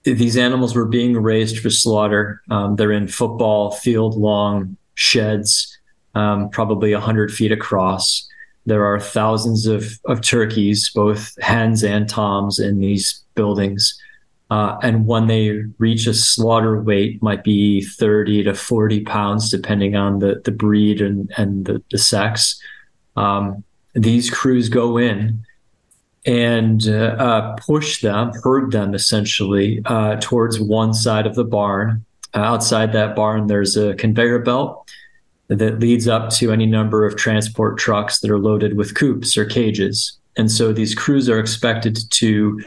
these 0.05 0.37
animals 0.37 0.75
were 0.75 0.87
being 0.87 1.17
raised 1.17 1.59
for 1.59 1.71
slaughter. 1.71 2.43
Um, 2.51 2.77
they're 2.77 2.93
in 2.93 3.09
football 3.09 3.71
field 3.71 4.17
long 4.17 4.77
sheds 4.95 5.79
um, 6.15 6.51
probably 6.51 6.93
100 6.93 7.33
feet 7.33 7.53
across. 7.53 8.29
There 8.67 8.85
are 8.85 9.01
thousands 9.01 9.67
of, 9.67 9.99
of 10.07 10.21
turkeys, 10.21 10.91
both 10.95 11.35
hens 11.43 11.83
and 11.83 12.09
toms, 12.09 12.59
in 12.59 12.79
these 12.79 13.23
buildings. 13.35 13.99
Uh, 14.51 14.77
and 14.83 15.07
when 15.07 15.27
they 15.27 15.63
reach 15.79 16.07
a 16.07 16.15
slaughter 16.15 16.81
weight, 16.81 17.23
might 17.23 17.43
be 17.43 17.83
30 17.83 18.45
to 18.45 18.55
40 18.55 19.01
pounds, 19.01 19.51
depending 19.51 19.97
on 19.97 20.19
the, 20.19 20.43
the 20.45 20.53
breed 20.53 21.01
and, 21.01 21.33
and 21.37 21.65
the, 21.65 21.83
the 21.91 21.99
sex. 21.99 22.61
Um, 23.17 23.65
these 23.95 24.31
crews 24.31 24.69
go 24.69 24.99
in 24.99 25.45
and 26.25 26.87
uh, 26.87 27.17
uh, 27.19 27.57
push 27.57 28.01
them, 28.01 28.33
herd 28.43 28.71
them 28.71 28.95
essentially 28.95 29.83
uh, 29.87 30.17
towards 30.21 30.61
one 30.61 30.95
side 30.95 31.27
of 31.27 31.35
the 31.35 31.45
barn. 31.45 32.05
outside 32.35 32.93
that 32.93 33.15
barn, 33.15 33.47
there's 33.49 33.77
a 33.77 33.95
conveyor 33.95 34.39
belt 34.39 34.89
that 35.49 35.81
leads 35.81 36.09
up 36.09 36.31
to 36.31 36.53
any 36.53 36.67
number 36.67 37.05
of 37.05 37.17
transport 37.17 37.77
trucks 37.77 38.21
that 38.21 38.31
are 38.31 38.39
loaded 38.39 38.77
with 38.77 38.95
coops 38.95 39.37
or 39.37 39.45
cages. 39.45 40.19
And 40.37 40.51
so 40.51 40.73
these 40.73 40.95
crews 40.95 41.29
are 41.29 41.39
expected 41.39 41.99
to 42.11 42.63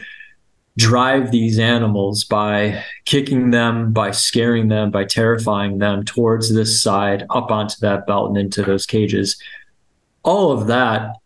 drive 0.76 1.30
these 1.30 1.58
animals 1.58 2.22
by 2.24 2.84
kicking 3.06 3.50
them, 3.50 3.92
by 3.92 4.10
scaring 4.10 4.68
them, 4.68 4.90
by 4.90 5.04
terrifying 5.04 5.78
them 5.78 6.04
towards 6.04 6.54
this 6.54 6.80
side, 6.80 7.26
up 7.30 7.50
onto 7.50 7.76
that 7.80 8.06
belt 8.06 8.28
and 8.28 8.38
into 8.38 8.62
those 8.62 8.86
cages. 8.86 9.40
All 10.22 10.52
of 10.52 10.66
that 10.66 11.16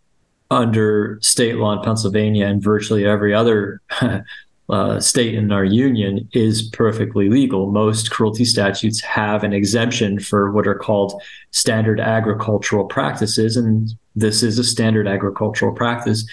under 0.50 1.18
state 1.22 1.56
law 1.56 1.72
in 1.72 1.82
Pennsylvania 1.82 2.46
and 2.46 2.62
virtually 2.62 3.06
every 3.06 3.32
other 3.32 3.80
uh, 4.70 5.00
state 5.00 5.34
in 5.34 5.50
our 5.52 5.64
union 5.64 6.28
is 6.32 6.62
perfectly 6.62 7.28
legal. 7.28 7.70
Most 7.70 8.10
cruelty 8.10 8.44
statutes 8.44 9.00
have 9.00 9.44
an 9.44 9.52
exemption 9.52 10.18
for 10.18 10.50
what 10.52 10.66
are 10.66 10.74
called 10.74 11.20
standard 11.50 12.00
agricultural 12.00 12.84
practices, 12.84 13.56
and 13.56 13.90
this 14.14 14.42
is 14.42 14.58
a 14.58 14.64
standard 14.64 15.08
agricultural 15.08 15.74
practice. 15.74 16.24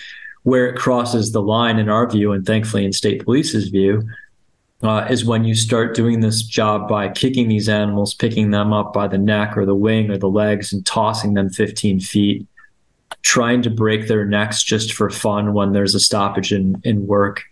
Where 0.43 0.67
it 0.67 0.77
crosses 0.77 1.31
the 1.31 1.41
line, 1.41 1.77
in 1.77 1.89
our 1.89 2.09
view, 2.09 2.31
and 2.31 2.45
thankfully 2.45 2.85
in 2.85 2.93
state 2.93 3.25
police's 3.25 3.67
view, 3.67 4.07
uh, 4.81 5.05
is 5.09 5.25
when 5.25 5.43
you 5.43 5.55
start 5.55 5.95
doing 5.95 6.21
this 6.21 6.41
job 6.41 6.87
by 6.87 7.09
kicking 7.09 7.49
these 7.49 7.67
animals, 7.67 8.13
picking 8.13 8.51
them 8.51 8.71
up 8.71 8.93
by 8.93 9.07
the 9.07 9.17
neck 9.17 9.57
or 9.57 9.65
the 9.65 9.75
wing 9.75 10.09
or 10.09 10.17
the 10.17 10.29
legs, 10.29 10.71
and 10.71 10.85
tossing 10.85 11.33
them 11.33 11.49
15 11.49 11.99
feet, 11.99 12.47
trying 13.35 13.61
to 13.63 13.69
break 13.69 14.07
their 14.07 14.25
necks 14.25 14.63
just 14.63 14.93
for 14.93 15.09
fun 15.09 15.53
when 15.53 15.73
there's 15.73 15.95
a 15.95 15.99
stoppage 15.99 16.51
in, 16.57 16.65
in 16.83 17.07
work 17.07 17.43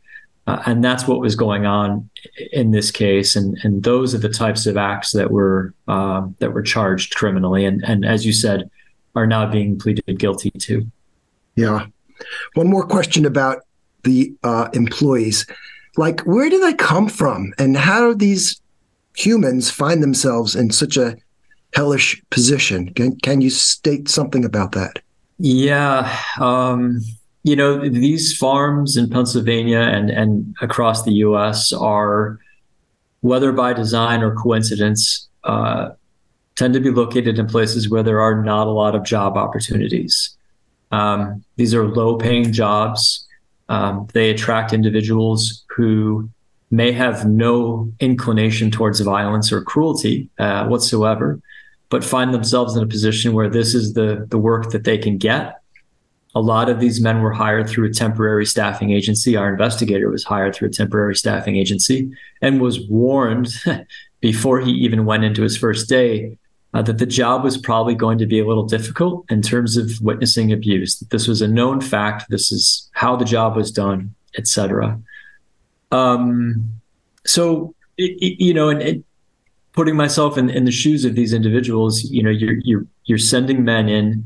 Uh, 0.48 0.62
and 0.68 0.84
that's 0.84 1.08
what 1.08 1.20
was 1.20 1.36
going 1.36 1.66
on 1.66 2.08
in 2.52 2.72
this 2.72 2.92
case, 2.92 3.40
and 3.40 3.58
and 3.64 3.84
those 3.84 4.14
are 4.16 4.22
the 4.22 4.38
types 4.46 4.68
of 4.68 4.78
acts 4.78 5.12
that 5.12 5.30
were 5.32 5.74
um, 5.88 6.36
that 6.40 6.54
were 6.54 6.62
charged 6.64 7.16
criminally, 7.16 7.66
and 7.66 7.84
and 7.84 8.06
as 8.06 8.26
you 8.26 8.34
said, 8.34 8.70
are 9.14 9.28
now 9.28 9.52
being 9.52 9.80
pleaded 9.80 10.20
guilty 10.20 10.52
to. 10.52 10.86
Yeah. 11.56 11.88
One 12.54 12.70
more 12.70 12.88
question 12.88 13.26
about 13.26 13.58
the 14.04 14.34
uh, 14.44 14.68
employees. 14.74 15.48
Like, 15.98 16.22
where 16.26 16.50
do 16.50 16.60
they 16.60 16.76
come 16.76 17.10
from, 17.10 17.54
and 17.58 17.78
how 17.78 18.00
do 18.08 18.16
these 18.16 18.62
humans 19.18 19.72
find 19.72 20.04
themselves 20.04 20.56
in 20.56 20.72
such 20.72 20.98
a 20.98 21.16
hellish 21.74 22.22
position? 22.30 22.94
Can 22.94 23.18
can 23.18 23.42
you 23.42 23.50
state 23.50 24.10
something 24.10 24.46
about 24.46 24.72
that? 24.74 25.02
Yeah. 25.38 26.18
Um, 26.40 27.02
you 27.44 27.56
know, 27.56 27.88
these 27.88 28.36
farms 28.36 28.98
in 28.98 29.10
Pennsylvania 29.10 29.80
and, 29.80 30.10
and 30.10 30.56
across 30.62 31.04
the 31.04 31.14
U.S. 31.14 31.72
are, 31.72 32.40
whether 33.22 33.52
by 33.52 33.74
design 33.74 34.24
or 34.24 34.34
coincidence, 34.36 35.28
uh, 35.44 35.90
tend 36.56 36.74
to 36.74 36.80
be 36.80 36.90
located 36.90 37.38
in 37.38 37.48
places 37.48 37.90
where 37.90 38.02
there 38.02 38.22
are 38.22 38.42
not 38.42 38.68
a 38.68 38.72
lot 38.72 38.96
of 38.96 39.04
job 39.04 39.38
opportunities. 39.38 40.36
Um, 40.92 41.44
these 41.58 41.74
are 41.74 41.86
low 41.86 42.18
paying 42.18 42.52
jobs. 42.52 43.26
Um, 43.68 44.08
they 44.14 44.30
attract 44.30 44.74
individuals 44.74 45.64
who 45.76 46.30
may 46.72 46.92
have 46.92 47.26
no 47.26 47.92
inclination 48.00 48.72
towards 48.72 49.00
violence 49.02 49.52
or 49.52 49.62
cruelty 49.62 50.30
uh, 50.40 50.66
whatsoever, 50.66 51.40
but 51.96 52.04
find 52.04 52.34
themselves 52.34 52.76
in 52.76 52.84
a 52.84 52.88
position 52.88 53.34
where 53.34 53.50
this 53.50 53.74
is 53.74 53.94
the, 53.94 54.26
the 54.30 54.38
work 54.38 54.72
that 54.72 54.84
they 54.84 54.98
can 54.98 55.18
get 55.18 55.62
a 56.36 56.42
lot 56.42 56.70
of 56.70 56.82
these 56.82 57.00
men 57.00 57.22
were 57.22 57.32
hired 57.32 57.70
through 57.70 57.88
a 57.88 57.94
temporary 57.94 58.46
staffing 58.46 58.92
agency. 58.92 59.38
Our 59.38 59.50
investigator 59.50 60.10
was 60.10 60.26
hired 60.26 60.54
through 60.54 60.68
a 60.68 60.72
temporary 60.72 61.16
staffing 61.16 61.56
agency 61.56 62.12
and 62.42 62.60
was 62.60 62.82
warned 62.90 63.48
before 64.20 64.60
he 64.60 64.72
even 64.72 65.06
went 65.06 65.24
into 65.24 65.42
his 65.42 65.58
first 65.58 65.88
day 65.88 66.38
uh, 66.74 66.82
that 66.82 66.98
the 66.98 67.06
job 67.06 67.46
was 67.46 67.58
probably 67.58 67.96
going 67.96 68.18
to 68.18 68.26
be 68.26 68.42
a 68.42 68.46
little 68.46 68.66
difficult 68.66 69.24
in 69.30 69.42
terms 69.42 69.78
of 69.78 69.90
witnessing 70.02 70.52
abuse. 70.52 71.00
This 71.10 71.26
was 71.26 71.42
a 71.42 71.48
known 71.48 71.80
fact. 71.80 72.26
This 72.30 72.52
is 72.52 72.90
how 72.92 73.16
the 73.16 73.24
job 73.24 73.56
was 73.56 73.72
done, 73.72 74.14
etc. 74.38 75.00
Um, 75.94 76.82
so, 77.26 77.74
it, 77.98 78.12
it, 78.22 78.44
you 78.44 78.54
know, 78.54 78.68
and, 78.68 78.82
and 78.82 79.04
putting 79.76 79.96
myself 79.96 80.38
in, 80.38 80.50
in 80.50 80.64
the 80.64 80.72
shoes 80.72 81.04
of 81.06 81.16
these 81.16 81.34
individuals, 81.34 82.04
you 82.06 82.24
know, 82.24 82.30
you're 82.30 82.58
you're 82.64 82.86
you're 83.04 83.18
sending 83.18 83.64
men 83.64 83.90
in 83.90 84.24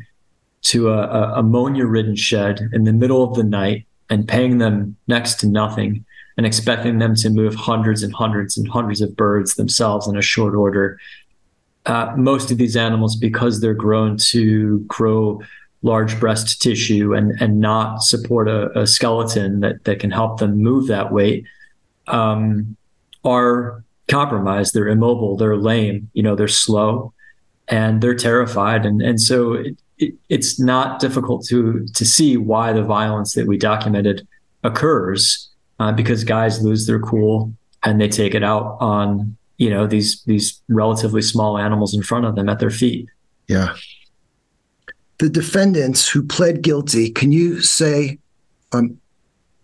to 0.62 0.90
a, 0.90 1.08
a 1.08 1.40
ammonia 1.40 1.86
ridden 1.86 2.16
shed 2.16 2.70
in 2.72 2.84
the 2.84 2.94
middle 2.94 3.24
of 3.24 3.36
the 3.36 3.44
night 3.44 3.86
and 4.10 4.28
paying 4.28 4.60
them 4.60 4.96
next 5.08 5.36
to 5.40 5.48
nothing 5.48 6.06
and 6.38 6.46
expecting 6.46 7.00
them 7.00 7.16
to 7.16 7.30
move 7.30 7.56
hundreds 7.56 8.04
and 8.04 8.14
hundreds 8.14 8.58
and 8.58 8.68
hundreds 8.70 9.02
of 9.02 9.16
birds 9.16 9.56
themselves 9.56 10.08
in 10.08 10.18
a 10.18 10.22
short 10.22 10.54
order. 10.54 11.00
Uh, 11.86 12.14
most 12.16 12.52
of 12.52 12.58
these 12.58 12.78
animals, 12.78 13.16
because 13.16 13.60
they're 13.60 13.74
grown 13.74 14.18
to 14.18 14.80
grow 14.82 15.42
large 15.82 16.20
breast 16.20 16.62
tissue 16.62 17.14
and, 17.14 17.32
and 17.42 17.60
not 17.60 18.04
support 18.04 18.48
a, 18.48 18.78
a 18.78 18.86
skeleton 18.86 19.62
that, 19.62 19.84
that 19.86 20.00
can 20.00 20.12
help 20.12 20.40
them 20.40 20.62
move 20.62 20.88
that 20.88 21.12
weight, 21.12 21.46
um, 22.08 22.76
are 23.24 23.84
compromised. 24.10 24.74
They're 24.74 24.88
immobile, 24.88 25.38
they're 25.38 25.58
lame, 25.58 26.10
you 26.14 26.24
know, 26.24 26.36
they're 26.36 26.48
slow 26.48 27.14
and 27.68 28.02
they're 28.02 28.16
terrified. 28.16 28.86
And, 28.86 29.02
and 29.02 29.22
so 29.22 29.54
it, 29.54 29.78
it, 29.98 30.14
it's 30.30 30.60
not 30.60 31.00
difficult 31.00 31.46
to 31.48 31.86
to 31.94 32.06
see 32.06 32.38
why 32.38 32.74
the 32.74 32.84
violence 32.84 33.34
that 33.34 33.48
we 33.48 33.58
documented 33.58 34.28
occurs 34.64 35.50
uh, 35.80 35.92
because 35.92 36.24
guys 36.24 36.62
lose 36.62 36.88
their 36.88 37.00
cool 37.00 37.54
and 37.84 38.00
they 38.00 38.10
take 38.10 38.34
it 38.34 38.44
out 38.44 38.78
on 38.80 39.38
you 39.58 39.70
know 39.70 39.86
these 39.88 40.24
these 40.24 40.62
relatively 40.70 41.22
small 41.22 41.58
animals 41.58 41.94
in 41.94 42.02
front 42.02 42.26
of 42.26 42.36
them 42.36 42.50
at 42.50 42.60
their 42.60 42.70
feet. 42.70 43.08
Yeah. 43.48 43.76
The 45.18 45.30
defendants 45.30 46.08
who 46.08 46.24
pled 46.24 46.62
guilty, 46.62 47.10
can 47.10 47.34
you 47.34 47.62
say 47.62 48.20
um, 48.72 48.98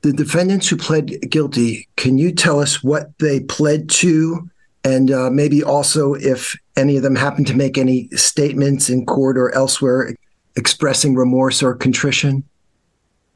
the 0.06 0.14
defendants 0.14 0.68
who 0.68 0.78
pled 0.78 1.20
guilty, 1.32 1.88
can 1.96 2.20
you 2.20 2.32
tell 2.32 2.60
us 2.60 2.84
what 2.84 3.18
they 3.18 3.40
pled 3.40 3.90
to 3.90 4.48
and 4.84 5.10
uh, 5.10 5.32
maybe 5.32 5.64
also 5.64 6.14
if 6.14 6.56
any 6.76 6.96
of 6.96 7.02
them 7.02 7.16
happen 7.16 7.44
to 7.44 7.56
make 7.56 7.76
any 7.76 8.08
statements 8.10 8.88
in 8.88 9.04
court 9.08 9.36
or 9.36 9.52
elsewhere 9.56 10.14
expressing 10.56 11.16
remorse 11.16 11.64
or 11.64 11.74
contrition? 11.74 12.44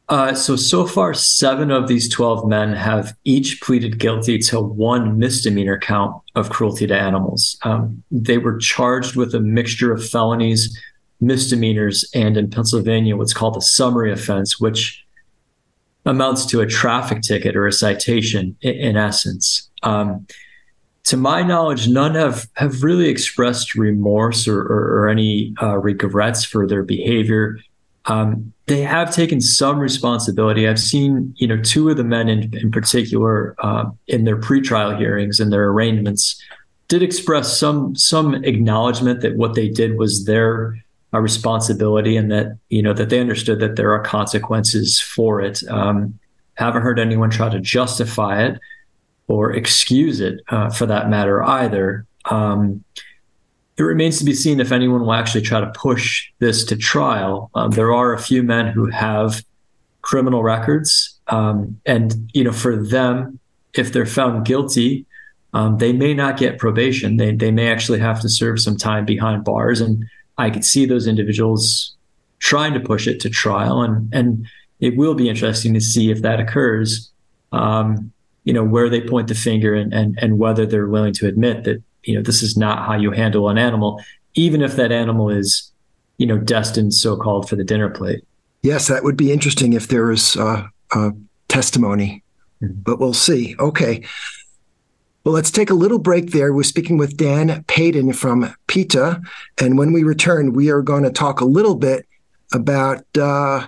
Uh, 0.09 0.35
so, 0.35 0.55
so 0.55 0.85
far, 0.85 1.15
seven 1.15 1.71
of 1.71 1.87
these 1.87 2.07
12 2.07 2.47
men 2.47 2.73
have 2.73 3.17
each 3.23 3.61
pleaded 3.61 3.97
guilty 3.97 4.37
to 4.37 4.61
one 4.61 5.17
misdemeanor 5.17 5.79
count 5.79 6.21
of 6.35 6.51
cruelty 6.51 6.85
to 6.85 6.95
animals. 6.95 7.57
Um, 7.63 8.03
they 8.11 8.37
were 8.37 8.59
charged 8.59 9.15
with 9.15 9.33
a 9.33 9.39
mixture 9.39 9.91
of 9.91 10.07
felonies, 10.07 10.79
misdemeanors, 11.19 12.07
and 12.13 12.37
in 12.37 12.51
Pennsylvania, 12.51 13.17
what's 13.17 13.33
called 13.33 13.57
a 13.57 13.61
summary 13.61 14.11
offense, 14.11 14.59
which 14.59 15.03
amounts 16.05 16.45
to 16.47 16.61
a 16.61 16.65
traffic 16.65 17.21
ticket 17.21 17.55
or 17.55 17.67
a 17.67 17.71
citation 17.71 18.55
in, 18.61 18.75
in 18.75 18.97
essence. 18.97 19.69
Um, 19.83 20.25
to 21.05 21.17
my 21.17 21.41
knowledge, 21.41 21.87
none 21.87 22.15
have, 22.15 22.47
have 22.55 22.83
really 22.83 23.09
expressed 23.09 23.75
remorse 23.75 24.47
or, 24.47 24.61
or, 24.61 24.99
or 24.99 25.09
any 25.09 25.53
uh, 25.61 25.77
regrets 25.77 26.43
for 26.43 26.67
their 26.67 26.83
behavior. 26.83 27.57
Um, 28.05 28.53
they 28.67 28.81
have 28.81 29.13
taken 29.13 29.41
some 29.41 29.79
responsibility. 29.79 30.67
I've 30.67 30.79
seen, 30.79 31.33
you 31.37 31.47
know, 31.47 31.59
two 31.61 31.89
of 31.89 31.97
the 31.97 32.03
men 32.03 32.29
in, 32.29 32.55
in 32.55 32.71
particular 32.71 33.55
uh, 33.59 33.85
in 34.07 34.25
their 34.25 34.37
pretrial 34.37 34.97
hearings 34.97 35.39
and 35.39 35.51
their 35.51 35.69
arraignments 35.69 36.41
did 36.89 37.03
express 37.03 37.57
some 37.57 37.95
some 37.95 38.33
acknowledgement 38.43 39.21
that 39.21 39.37
what 39.37 39.53
they 39.53 39.69
did 39.69 39.97
was 39.97 40.25
their 40.25 40.75
uh, 41.13 41.19
responsibility 41.19 42.17
and 42.17 42.31
that 42.31 42.57
you 42.69 42.81
know 42.81 42.93
that 42.93 43.09
they 43.09 43.19
understood 43.19 43.59
that 43.59 43.75
there 43.75 43.93
are 43.93 44.03
consequences 44.03 44.99
for 44.99 45.41
it. 45.41 45.61
Um, 45.69 46.19
haven't 46.55 46.81
heard 46.81 46.99
anyone 46.99 47.29
try 47.29 47.49
to 47.49 47.59
justify 47.59 48.43
it 48.43 48.59
or 49.27 49.53
excuse 49.53 50.19
it 50.19 50.41
uh, 50.49 50.69
for 50.69 50.85
that 50.85 51.09
matter 51.09 51.41
either. 51.43 52.05
Um, 52.25 52.83
it 53.77 53.83
remains 53.83 54.19
to 54.19 54.25
be 54.25 54.33
seen 54.33 54.59
if 54.59 54.73
anyone 54.73 55.01
will 55.01 55.13
actually 55.13 55.41
try 55.41 55.61
to 55.61 55.71
push 55.73 56.29
this 56.39 56.65
to 56.65 56.75
trial. 56.75 57.49
Um, 57.55 57.71
there 57.71 57.93
are 57.93 58.13
a 58.13 58.19
few 58.19 58.43
men 58.43 58.67
who 58.67 58.87
have 58.87 59.41
criminal 60.01 60.43
records, 60.43 61.17
um, 61.27 61.79
and 61.85 62.29
you 62.33 62.43
know, 62.43 62.51
for 62.51 62.75
them, 62.75 63.39
if 63.73 63.93
they're 63.93 64.05
found 64.05 64.45
guilty, 64.45 65.05
um, 65.53 65.77
they 65.77 65.93
may 65.93 66.13
not 66.13 66.37
get 66.37 66.59
probation. 66.59 67.17
They 67.17 67.33
they 67.33 67.51
may 67.51 67.71
actually 67.71 67.99
have 67.99 68.19
to 68.21 68.29
serve 68.29 68.59
some 68.59 68.75
time 68.75 69.05
behind 69.05 69.45
bars, 69.45 69.79
and 69.79 70.03
I 70.39 70.49
could 70.49 70.65
see 70.65 70.85
those 70.85 71.07
individuals 71.07 71.95
trying 72.39 72.73
to 72.73 72.79
push 72.79 73.07
it 73.07 73.19
to 73.21 73.29
trial, 73.29 73.81
and 73.81 74.13
and 74.13 74.47
it 74.79 74.97
will 74.97 75.13
be 75.13 75.29
interesting 75.29 75.73
to 75.73 75.81
see 75.81 76.09
if 76.09 76.21
that 76.21 76.39
occurs. 76.39 77.11
Um, 77.51 78.11
you 78.43 78.53
know 78.53 78.63
where 78.63 78.89
they 78.89 79.01
point 79.01 79.27
the 79.27 79.35
finger 79.35 79.75
and 79.75 79.93
and 79.93 80.17
and 80.21 80.39
whether 80.39 80.65
they're 80.65 80.87
willing 80.87 81.13
to 81.13 81.27
admit 81.27 81.65
that 81.65 81.83
you 82.03 82.15
know 82.15 82.21
this 82.23 82.41
is 82.41 82.57
not 82.57 82.85
how 82.85 82.95
you 82.95 83.11
handle 83.11 83.49
an 83.49 83.57
animal 83.57 84.01
even 84.33 84.61
if 84.61 84.75
that 84.75 84.91
animal 84.91 85.29
is 85.29 85.71
you 86.17 86.25
know 86.25 86.37
destined 86.37 86.93
so 86.93 87.15
called 87.15 87.47
for 87.47 87.55
the 87.55 87.63
dinner 87.63 87.89
plate 87.89 88.23
yes 88.63 88.87
that 88.87 89.03
would 89.03 89.17
be 89.17 89.31
interesting 89.31 89.73
if 89.73 89.87
there 89.89 90.09
is 90.11 90.35
uh, 90.37 90.65
uh, 90.95 91.11
testimony 91.47 92.23
mm-hmm. 92.63 92.73
but 92.81 92.99
we'll 92.99 93.13
see 93.13 93.55
okay 93.59 94.03
well, 95.23 95.33
let's 95.33 95.51
take 95.51 95.69
a 95.69 95.73
little 95.73 95.99
break 95.99 96.31
there. 96.31 96.53
We're 96.53 96.63
speaking 96.63 96.97
with 96.97 97.17
Dan 97.17 97.63
Paden 97.65 98.15
from 98.15 98.53
PETA. 98.67 99.21
And 99.61 99.77
when 99.77 99.91
we 99.91 100.03
return, 100.03 100.53
we 100.53 100.69
are 100.69 100.81
going 100.81 101.03
to 101.03 101.11
talk 101.11 101.41
a 101.41 101.45
little 101.45 101.75
bit 101.75 102.07
about 102.53 103.05
uh, 103.17 103.67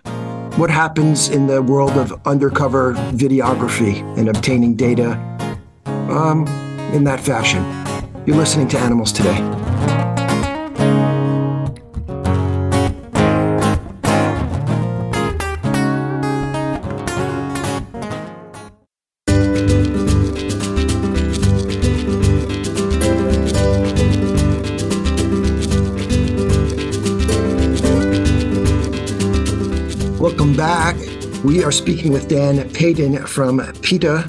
what 0.55 0.69
happens 0.69 1.29
in 1.29 1.47
the 1.47 1.62
world 1.62 1.91
of 1.91 2.19
undercover 2.25 2.93
videography 3.12 4.02
and 4.17 4.29
obtaining 4.29 4.75
data 4.75 5.12
um, 5.85 6.47
in 6.93 7.04
that 7.04 7.19
fashion. 7.19 7.63
You're 8.25 8.37
listening 8.37 8.67
to 8.69 8.77
Animals 8.77 9.12
Today. 9.12 10.00
We 31.52 31.65
are 31.65 31.71
speaking 31.73 32.13
with 32.13 32.29
Dan 32.29 32.60
Paden 32.69 33.27
from 33.27 33.60
PETA. 33.81 34.25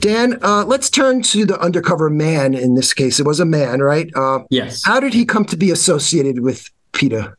Dan, 0.00 0.38
uh, 0.42 0.66
let's 0.66 0.90
turn 0.90 1.22
to 1.22 1.46
the 1.46 1.58
undercover 1.60 2.10
man 2.10 2.52
in 2.52 2.74
this 2.74 2.92
case. 2.92 3.18
It 3.18 3.24
was 3.24 3.40
a 3.40 3.46
man, 3.46 3.80
right? 3.80 4.10
Uh, 4.14 4.40
yes. 4.50 4.82
How 4.84 5.00
did 5.00 5.14
he 5.14 5.24
come 5.24 5.46
to 5.46 5.56
be 5.56 5.70
associated 5.70 6.40
with 6.40 6.68
PETA? 6.92 7.34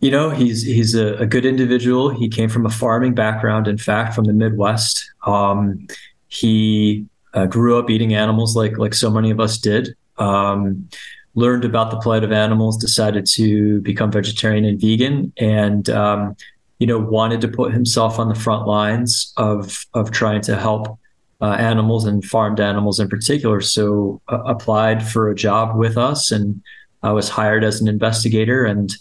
You 0.00 0.10
know, 0.10 0.30
he's 0.30 0.64
he's 0.64 0.96
a, 0.96 1.14
a, 1.18 1.26
good 1.26 1.46
individual. 1.46 2.08
He 2.10 2.28
came 2.28 2.48
from 2.48 2.66
a 2.66 2.70
farming 2.70 3.14
background, 3.14 3.68
in 3.68 3.78
fact, 3.78 4.16
from 4.16 4.24
the 4.24 4.32
Midwest. 4.32 5.08
Um, 5.24 5.86
he 6.26 7.06
uh, 7.34 7.46
grew 7.46 7.78
up 7.78 7.88
eating 7.88 8.14
animals 8.14 8.56
like 8.56 8.78
like 8.78 8.94
so 8.94 9.12
many 9.12 9.30
of 9.30 9.38
us 9.38 9.58
did. 9.58 9.94
Um, 10.18 10.88
learned 11.36 11.64
about 11.64 11.92
the 11.92 11.98
plight 11.98 12.24
of 12.24 12.32
animals, 12.32 12.78
decided 12.78 13.26
to 13.26 13.80
become 13.82 14.10
vegetarian 14.10 14.64
and 14.64 14.80
vegan, 14.80 15.32
and 15.38 15.88
um, 15.88 16.36
you 16.82 16.86
know 16.90 16.98
wanted 16.98 17.40
to 17.42 17.48
put 17.48 17.72
himself 17.72 18.18
on 18.18 18.28
the 18.28 18.34
front 18.34 18.66
lines 18.66 19.32
of 19.36 19.86
of 19.94 20.10
trying 20.10 20.42
to 20.42 20.56
help 20.56 20.98
uh, 21.40 21.54
animals 21.72 22.06
and 22.06 22.24
farmed 22.24 22.60
animals 22.60 22.98
in 22.98 23.08
particular. 23.08 23.60
So 23.60 24.20
uh, 24.28 24.42
applied 24.54 25.06
for 25.06 25.30
a 25.30 25.34
job 25.46 25.76
with 25.76 25.96
us, 25.96 26.32
and 26.32 26.60
I 27.04 27.12
was 27.12 27.28
hired 27.28 27.62
as 27.62 27.80
an 27.80 27.86
investigator 27.86 28.64
and 28.64 28.92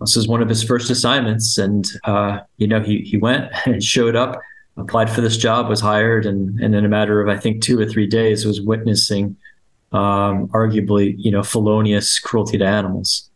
this 0.00 0.16
was 0.16 0.28
one 0.28 0.42
of 0.42 0.48
his 0.48 0.62
first 0.62 0.90
assignments, 0.90 1.58
and 1.58 1.86
uh, 2.04 2.40
you 2.58 2.66
know 2.66 2.80
he 2.80 3.00
he 3.00 3.16
went 3.16 3.50
and 3.66 3.82
showed 3.82 4.16
up, 4.16 4.40
applied 4.76 5.10
for 5.10 5.20
this 5.20 5.36
job, 5.36 5.68
was 5.68 5.80
hired, 5.80 6.26
and 6.26 6.58
and 6.60 6.74
in 6.74 6.84
a 6.84 6.88
matter 6.88 7.20
of 7.20 7.28
I 7.28 7.38
think 7.38 7.62
two 7.62 7.78
or 7.78 7.86
three 7.86 8.06
days 8.06 8.44
was 8.44 8.60
witnessing 8.60 9.36
um, 9.92 10.48
arguably 10.48 11.14
you 11.18 11.30
know 11.30 11.42
felonious 11.42 12.18
cruelty 12.18 12.58
to 12.58 12.66
animals. 12.66 13.30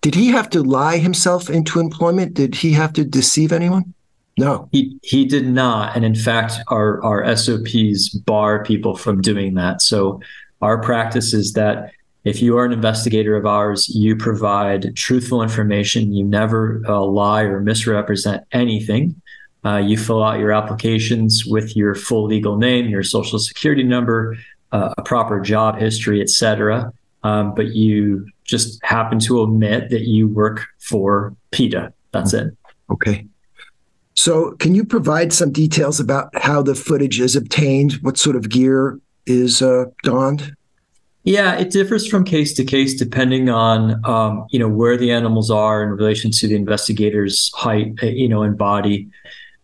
Did 0.00 0.14
he 0.14 0.28
have 0.28 0.50
to 0.50 0.62
lie 0.62 0.98
himself 0.98 1.50
into 1.50 1.80
employment? 1.80 2.34
Did 2.34 2.54
he 2.54 2.72
have 2.72 2.92
to 2.94 3.04
deceive 3.04 3.52
anyone? 3.52 3.94
No, 4.38 4.68
he 4.70 4.96
he 5.02 5.24
did 5.24 5.48
not, 5.48 5.96
and 5.96 6.04
in 6.04 6.14
fact, 6.14 6.54
our 6.68 7.02
our 7.02 7.36
SOPs 7.36 8.10
bar 8.10 8.62
people 8.62 8.96
from 8.96 9.20
doing 9.20 9.54
that. 9.54 9.82
So 9.82 10.20
our 10.62 10.80
practice 10.80 11.34
is 11.34 11.54
that 11.54 11.90
if 12.24 12.40
you 12.42 12.56
are 12.58 12.64
an 12.64 12.72
investigator 12.72 13.36
of 13.36 13.46
ours, 13.46 13.88
you 13.88 14.14
provide 14.14 14.94
truthful 14.94 15.42
information. 15.42 16.12
You 16.12 16.24
never 16.24 16.82
uh, 16.88 17.00
lie 17.00 17.42
or 17.42 17.60
misrepresent 17.60 18.44
anything. 18.52 19.20
Uh, 19.64 19.78
you 19.78 19.96
fill 19.96 20.22
out 20.22 20.38
your 20.38 20.52
applications 20.52 21.44
with 21.44 21.76
your 21.76 21.94
full 21.94 22.24
legal 22.24 22.56
name, 22.56 22.88
your 22.88 23.02
social 23.02 23.38
security 23.38 23.82
number, 23.82 24.36
uh, 24.72 24.94
a 24.98 25.02
proper 25.02 25.40
job 25.40 25.78
history, 25.78 26.20
etc. 26.20 26.92
Um, 27.22 27.54
but 27.54 27.74
you 27.74 28.26
just 28.44 28.82
happen 28.84 29.18
to 29.20 29.40
omit 29.40 29.90
that 29.90 30.02
you 30.02 30.28
work 30.28 30.66
for 30.78 31.34
PETA. 31.50 31.92
That's 32.12 32.32
it. 32.32 32.56
Okay. 32.90 33.26
So, 34.14 34.52
can 34.52 34.74
you 34.74 34.84
provide 34.84 35.32
some 35.32 35.52
details 35.52 36.00
about 36.00 36.30
how 36.36 36.62
the 36.62 36.74
footage 36.74 37.20
is 37.20 37.36
obtained? 37.36 37.94
What 38.02 38.18
sort 38.18 38.34
of 38.34 38.48
gear 38.48 38.98
is 39.26 39.62
uh, 39.62 39.84
donned? 40.02 40.54
Yeah, 41.24 41.56
it 41.56 41.70
differs 41.70 42.06
from 42.06 42.24
case 42.24 42.54
to 42.54 42.64
case 42.64 42.94
depending 42.94 43.48
on 43.48 44.00
um, 44.04 44.46
you 44.50 44.58
know 44.58 44.68
where 44.68 44.96
the 44.96 45.10
animals 45.10 45.50
are 45.50 45.82
in 45.82 45.90
relation 45.90 46.30
to 46.30 46.48
the 46.48 46.54
investigator's 46.54 47.52
height, 47.54 47.92
uh, 48.02 48.06
you 48.06 48.28
know, 48.28 48.42
and 48.42 48.56
body. 48.56 49.08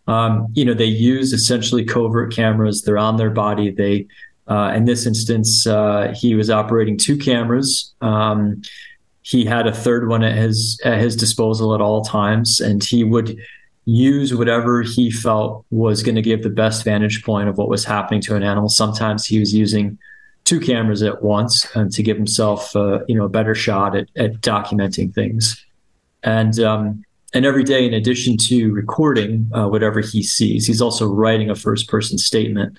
Um, 0.07 0.49
you 0.53 0.65
know, 0.65 0.75
they 0.75 0.85
use 0.85 1.33
essentially 1.33 1.85
covert 1.85 2.35
cameras. 2.35 2.83
They're 2.83 2.99
on 2.99 3.17
their 3.17 3.31
body. 3.31 3.71
They, 3.71 4.07
uh, 4.47 4.73
in 4.75 4.85
this 4.85 5.07
instance, 5.07 5.67
uh, 5.67 6.15
he 6.17 6.35
was 6.35 6.51
operating 6.51 6.99
two 6.99 7.17
cameras. 7.17 7.95
Um, 8.01 8.63
he 9.23 9.45
had 9.45 9.67
a 9.67 9.73
third 9.73 10.09
one 10.09 10.23
at 10.23 10.37
his 10.37 10.79
at 10.85 10.99
his 11.01 11.17
disposal 11.17 11.75
at 11.75 11.81
all 11.81 12.05
times, 12.05 12.61
and 12.61 12.85
he 12.85 13.05
would 13.05 13.39
use 13.87 14.35
whatever 14.35 14.83
he 14.83 15.11
felt 15.11 15.65
was 15.71 16.03
going 16.03 16.15
to 16.15 16.23
give 16.23 16.43
the 16.43 16.51
best 16.51 16.85
vantage 16.85 17.23
point 17.23 17.49
of 17.49 17.57
what 17.57 17.69
was 17.69 17.85
happening 17.85 18.21
to 18.23 18.37
an 18.37 18.43
animal. 18.43 18.69
Sometimes 18.69 19.27
he 19.27 19.39
was 19.39 19.55
using 19.55 19.99
two 20.45 20.61
cameras 20.61 21.03
at 21.03 21.23
once 21.23 21.67
um, 21.75 21.89
to 21.91 22.03
give 22.03 22.17
himself, 22.17 22.75
uh, 22.77 23.01
you 23.09 23.15
know, 23.15 23.25
a 23.25 23.29
better 23.29 23.55
shot 23.55 23.97
at, 23.97 24.09
at 24.17 24.41
documenting 24.41 25.13
things. 25.15 25.65
And 26.23 26.59
um, 26.61 27.05
and 27.33 27.45
every 27.45 27.65
day, 27.65 27.87
in 27.87 27.95
addition 27.95 28.37
to 28.49 28.73
recording 28.73 29.51
uh, 29.55 29.69
whatever 29.69 30.01
he 30.01 30.23
sees, 30.23 30.67
he's 30.67 30.81
also 30.81 31.07
writing 31.07 31.51
a 31.51 31.55
first-person 31.55 32.19
statement 32.19 32.79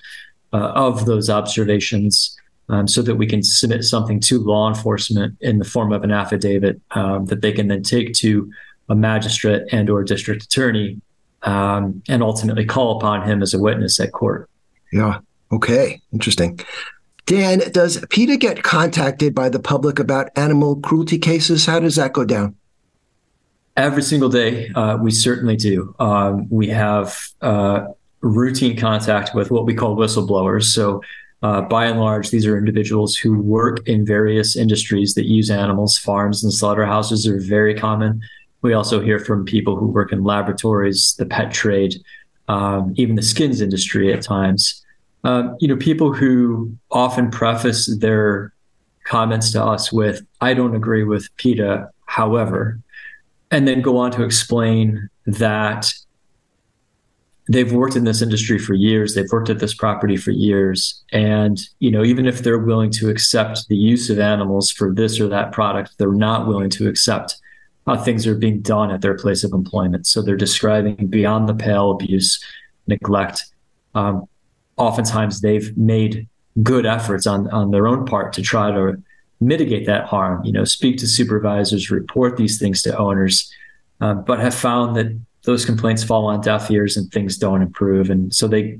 uh, 0.52 0.72
of 0.74 1.06
those 1.06 1.28
observations, 1.30 2.36
um, 2.68 2.88
so 2.88 3.02
that 3.02 3.16
we 3.16 3.26
can 3.26 3.42
submit 3.42 3.84
something 3.84 4.20
to 4.20 4.38
law 4.38 4.68
enforcement 4.68 5.36
in 5.40 5.58
the 5.58 5.64
form 5.64 5.92
of 5.92 6.02
an 6.04 6.10
affidavit 6.10 6.80
um, 6.92 7.26
that 7.26 7.40
they 7.40 7.52
can 7.52 7.68
then 7.68 7.82
take 7.82 8.12
to 8.14 8.50
a 8.88 8.94
magistrate 8.94 9.62
and 9.72 9.90
or 9.90 10.04
district 10.04 10.44
attorney, 10.44 11.00
um, 11.42 12.02
and 12.08 12.22
ultimately 12.22 12.64
call 12.64 12.96
upon 12.96 13.26
him 13.28 13.42
as 13.42 13.54
a 13.54 13.58
witness 13.58 14.00
at 14.00 14.12
court. 14.12 14.48
Yeah. 14.92 15.18
Okay. 15.52 16.00
Interesting. 16.12 16.60
Dan, 17.26 17.60
does 17.72 18.04
PETA 18.10 18.36
get 18.36 18.62
contacted 18.62 19.34
by 19.34 19.48
the 19.48 19.58
public 19.58 19.98
about 19.98 20.30
animal 20.36 20.76
cruelty 20.76 21.18
cases? 21.18 21.66
How 21.66 21.80
does 21.80 21.96
that 21.96 22.12
go 22.12 22.24
down? 22.24 22.54
Every 23.76 24.02
single 24.02 24.28
day, 24.28 24.70
uh, 24.70 24.96
we 24.96 25.10
certainly 25.10 25.56
do. 25.56 25.94
Um, 25.98 26.48
we 26.48 26.68
have 26.68 27.28
uh, 27.42 27.88
routine 28.28 28.76
contact 28.76 29.34
with 29.34 29.50
what 29.50 29.66
we 29.66 29.74
call 29.74 29.96
whistleblowers. 29.96 30.64
So, 30.64 31.02
uh, 31.42 31.60
by 31.62 31.86
and 31.86 32.00
large, 32.00 32.30
these 32.30 32.46
are 32.46 32.56
individuals 32.56 33.16
who 33.16 33.38
work 33.38 33.86
in 33.86 34.06
various 34.06 34.56
industries 34.56 35.14
that 35.14 35.26
use 35.26 35.50
animals. 35.50 35.98
Farms 35.98 36.42
and 36.42 36.52
slaughterhouses 36.52 37.26
are 37.26 37.38
very 37.38 37.74
common. 37.74 38.22
We 38.62 38.72
also 38.72 39.00
hear 39.00 39.18
from 39.18 39.44
people 39.44 39.76
who 39.76 39.86
work 39.86 40.12
in 40.12 40.24
laboratories, 40.24 41.14
the 41.18 41.26
pet 41.26 41.52
trade, 41.52 42.02
um, 42.48 42.94
even 42.96 43.16
the 43.16 43.22
skins 43.22 43.60
industry 43.60 44.12
at 44.12 44.22
times. 44.22 44.82
Um, 45.24 45.56
you 45.60 45.68
know, 45.68 45.76
people 45.76 46.12
who 46.12 46.76
often 46.90 47.30
preface 47.30 47.94
their 47.98 48.52
comments 49.04 49.52
to 49.52 49.62
us 49.62 49.92
with, 49.92 50.22
I 50.40 50.54
don't 50.54 50.74
agree 50.74 51.04
with 51.04 51.28
PETA, 51.36 51.90
however, 52.06 52.80
and 53.50 53.68
then 53.68 53.82
go 53.82 53.98
on 53.98 54.10
to 54.12 54.24
explain 54.24 55.08
that 55.26 55.92
they've 57.48 57.72
worked 57.72 57.96
in 57.96 58.04
this 58.04 58.22
industry 58.22 58.58
for 58.58 58.74
years, 58.74 59.14
they've 59.14 59.30
worked 59.30 59.50
at 59.50 59.58
this 59.58 59.74
property 59.74 60.16
for 60.16 60.30
years. 60.30 61.02
And, 61.12 61.60
you 61.78 61.90
know, 61.90 62.04
even 62.04 62.26
if 62.26 62.40
they're 62.40 62.58
willing 62.58 62.90
to 62.92 63.08
accept 63.08 63.68
the 63.68 63.76
use 63.76 64.10
of 64.10 64.18
animals 64.18 64.70
for 64.70 64.92
this 64.92 65.20
or 65.20 65.28
that 65.28 65.52
product, 65.52 65.96
they're 65.98 66.12
not 66.12 66.46
willing 66.46 66.70
to 66.70 66.88
accept 66.88 67.36
how 67.86 67.96
things 67.96 68.26
are 68.26 68.34
being 68.34 68.60
done 68.62 68.90
at 68.90 69.00
their 69.00 69.16
place 69.16 69.44
of 69.44 69.52
employment. 69.52 70.06
So 70.06 70.22
they're 70.22 70.36
describing 70.36 71.06
beyond 71.06 71.48
the 71.48 71.54
pale 71.54 71.92
abuse, 71.92 72.44
neglect, 72.88 73.44
um, 73.94 74.28
oftentimes 74.76 75.40
they've 75.40 75.76
made 75.76 76.28
good 76.62 76.86
efforts 76.86 77.26
on 77.26 77.48
on 77.50 77.70
their 77.70 77.86
own 77.86 78.04
part 78.06 78.32
to 78.34 78.42
try 78.42 78.70
to 78.70 79.02
mitigate 79.40 79.86
that 79.86 80.06
harm. 80.06 80.44
You 80.44 80.52
know, 80.52 80.64
speak 80.64 80.98
to 80.98 81.06
supervisors, 81.06 81.90
report 81.90 82.36
these 82.36 82.58
things 82.58 82.82
to 82.82 82.96
owners, 82.96 83.50
uh, 84.00 84.14
but 84.14 84.38
have 84.40 84.54
found 84.54 84.96
that 84.96 85.18
those 85.46 85.64
complaints 85.64 86.04
fall 86.04 86.26
on 86.26 86.40
deaf 86.42 86.70
ears 86.70 86.96
and 86.96 87.10
things 87.10 87.38
don't 87.38 87.62
improve, 87.62 88.10
and 88.10 88.34
so 88.34 88.46
they 88.46 88.78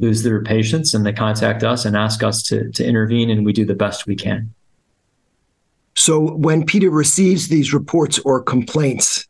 lose 0.00 0.22
their 0.22 0.42
patience 0.42 0.92
and 0.92 1.06
they 1.06 1.12
contact 1.12 1.62
us 1.62 1.84
and 1.84 1.96
ask 1.96 2.22
us 2.22 2.42
to 2.44 2.70
to 2.72 2.84
intervene, 2.84 3.28
and 3.28 3.44
we 3.44 3.52
do 3.52 3.66
the 3.66 3.74
best 3.74 4.06
we 4.06 4.16
can. 4.16 4.54
So 5.96 6.32
when 6.34 6.64
PETA 6.64 6.90
receives 6.90 7.48
these 7.48 7.72
reports 7.72 8.18
or 8.20 8.42
complaints, 8.42 9.26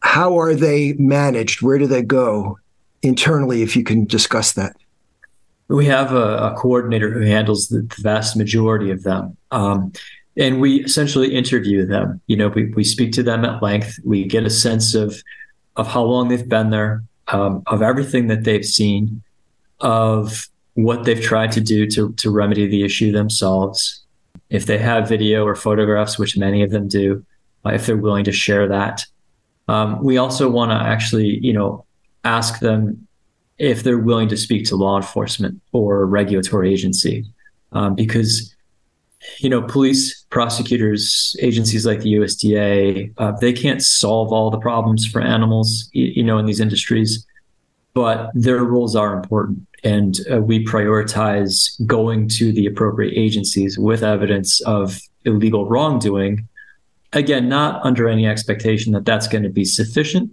how 0.00 0.38
are 0.38 0.54
they 0.54 0.92
managed? 0.94 1.62
Where 1.62 1.78
do 1.78 1.86
they 1.86 2.02
go 2.02 2.58
internally? 3.02 3.62
If 3.62 3.76
you 3.76 3.84
can 3.84 4.04
discuss 4.04 4.52
that. 4.54 4.76
We 5.68 5.86
have 5.86 6.12
a, 6.12 6.52
a 6.52 6.54
coordinator 6.58 7.10
who 7.10 7.20
handles 7.20 7.68
the, 7.68 7.80
the, 7.82 8.02
vast 8.02 8.36
majority 8.36 8.90
of 8.90 9.04
them. 9.04 9.36
Um, 9.52 9.92
and 10.36 10.60
we 10.60 10.84
essentially 10.84 11.34
interview 11.34 11.86
them. 11.86 12.20
You 12.26 12.36
know, 12.36 12.48
we, 12.48 12.70
we 12.72 12.84
speak 12.84 13.12
to 13.12 13.22
them 13.22 13.44
at 13.44 13.62
length. 13.62 13.98
We 14.04 14.24
get 14.24 14.44
a 14.44 14.50
sense 14.50 14.94
of 14.94 15.22
of 15.76 15.86
how 15.86 16.02
long 16.02 16.28
they've 16.28 16.48
been 16.48 16.70
there, 16.70 17.02
um, 17.28 17.62
of 17.66 17.82
everything 17.82 18.26
that 18.28 18.44
they've 18.44 18.64
seen, 18.64 19.22
of 19.80 20.48
what 20.74 21.04
they've 21.04 21.20
tried 21.20 21.52
to 21.52 21.60
do 21.60 21.86
to 21.86 22.12
to 22.14 22.30
remedy 22.30 22.66
the 22.66 22.84
issue 22.84 23.12
themselves. 23.12 24.02
If 24.50 24.66
they 24.66 24.78
have 24.78 25.08
video 25.08 25.44
or 25.46 25.54
photographs, 25.54 26.18
which 26.18 26.36
many 26.36 26.62
of 26.62 26.70
them 26.70 26.88
do, 26.88 27.24
uh, 27.64 27.70
if 27.70 27.86
they're 27.86 27.96
willing 27.96 28.24
to 28.24 28.32
share 28.32 28.68
that. 28.68 29.06
Um, 29.68 30.02
we 30.02 30.18
also 30.18 30.50
want 30.50 30.70
to 30.72 30.76
actually, 30.76 31.38
you 31.38 31.52
know, 31.52 31.84
ask 32.24 32.60
them 32.60 33.06
if 33.58 33.82
they're 33.82 33.98
willing 33.98 34.28
to 34.28 34.36
speak 34.36 34.66
to 34.66 34.76
law 34.76 34.96
enforcement 34.96 35.60
or 35.72 36.04
regulatory 36.06 36.72
agency, 36.72 37.24
um, 37.72 37.94
because 37.94 38.54
you 39.38 39.48
know 39.48 39.62
police, 39.62 40.24
prosecutors, 40.30 41.36
agencies 41.40 41.86
like 41.86 42.00
the 42.00 42.14
USDA, 42.14 43.12
uh, 43.18 43.32
they 43.40 43.52
can't 43.52 43.82
solve 43.82 44.32
all 44.32 44.50
the 44.50 44.58
problems 44.58 45.06
for 45.06 45.20
animals, 45.20 45.88
you 45.92 46.22
know, 46.22 46.38
in 46.38 46.46
these 46.46 46.60
industries, 46.60 47.26
but 47.94 48.30
their 48.34 48.64
roles 48.64 48.96
are 48.96 49.14
important, 49.14 49.66
and 49.84 50.18
uh, 50.32 50.40
we 50.40 50.64
prioritize 50.64 51.70
going 51.86 52.28
to 52.28 52.52
the 52.52 52.66
appropriate 52.66 53.14
agencies 53.16 53.78
with 53.78 54.02
evidence 54.02 54.60
of 54.62 55.00
illegal 55.24 55.66
wrongdoing. 55.66 56.48
Again, 57.12 57.48
not 57.48 57.84
under 57.84 58.08
any 58.08 58.26
expectation 58.26 58.92
that 58.92 59.04
that's 59.04 59.28
going 59.28 59.44
to 59.44 59.50
be 59.50 59.64
sufficient, 59.64 60.32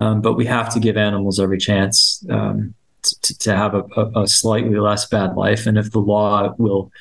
um, 0.00 0.20
but 0.20 0.34
we 0.34 0.44
have 0.46 0.72
to 0.74 0.80
give 0.80 0.96
animals 0.96 1.40
every 1.40 1.58
chance 1.58 2.24
um, 2.30 2.74
to, 3.02 3.38
to, 3.38 3.56
have 3.56 3.74
a, 3.74 3.82
a, 4.14 4.26
slightly 4.26 4.78
less 4.78 5.06
bad 5.06 5.34
life. 5.34 5.66
And 5.66 5.78
if 5.78 5.90
the 5.90 6.00
law 6.00 6.54
will 6.58 6.92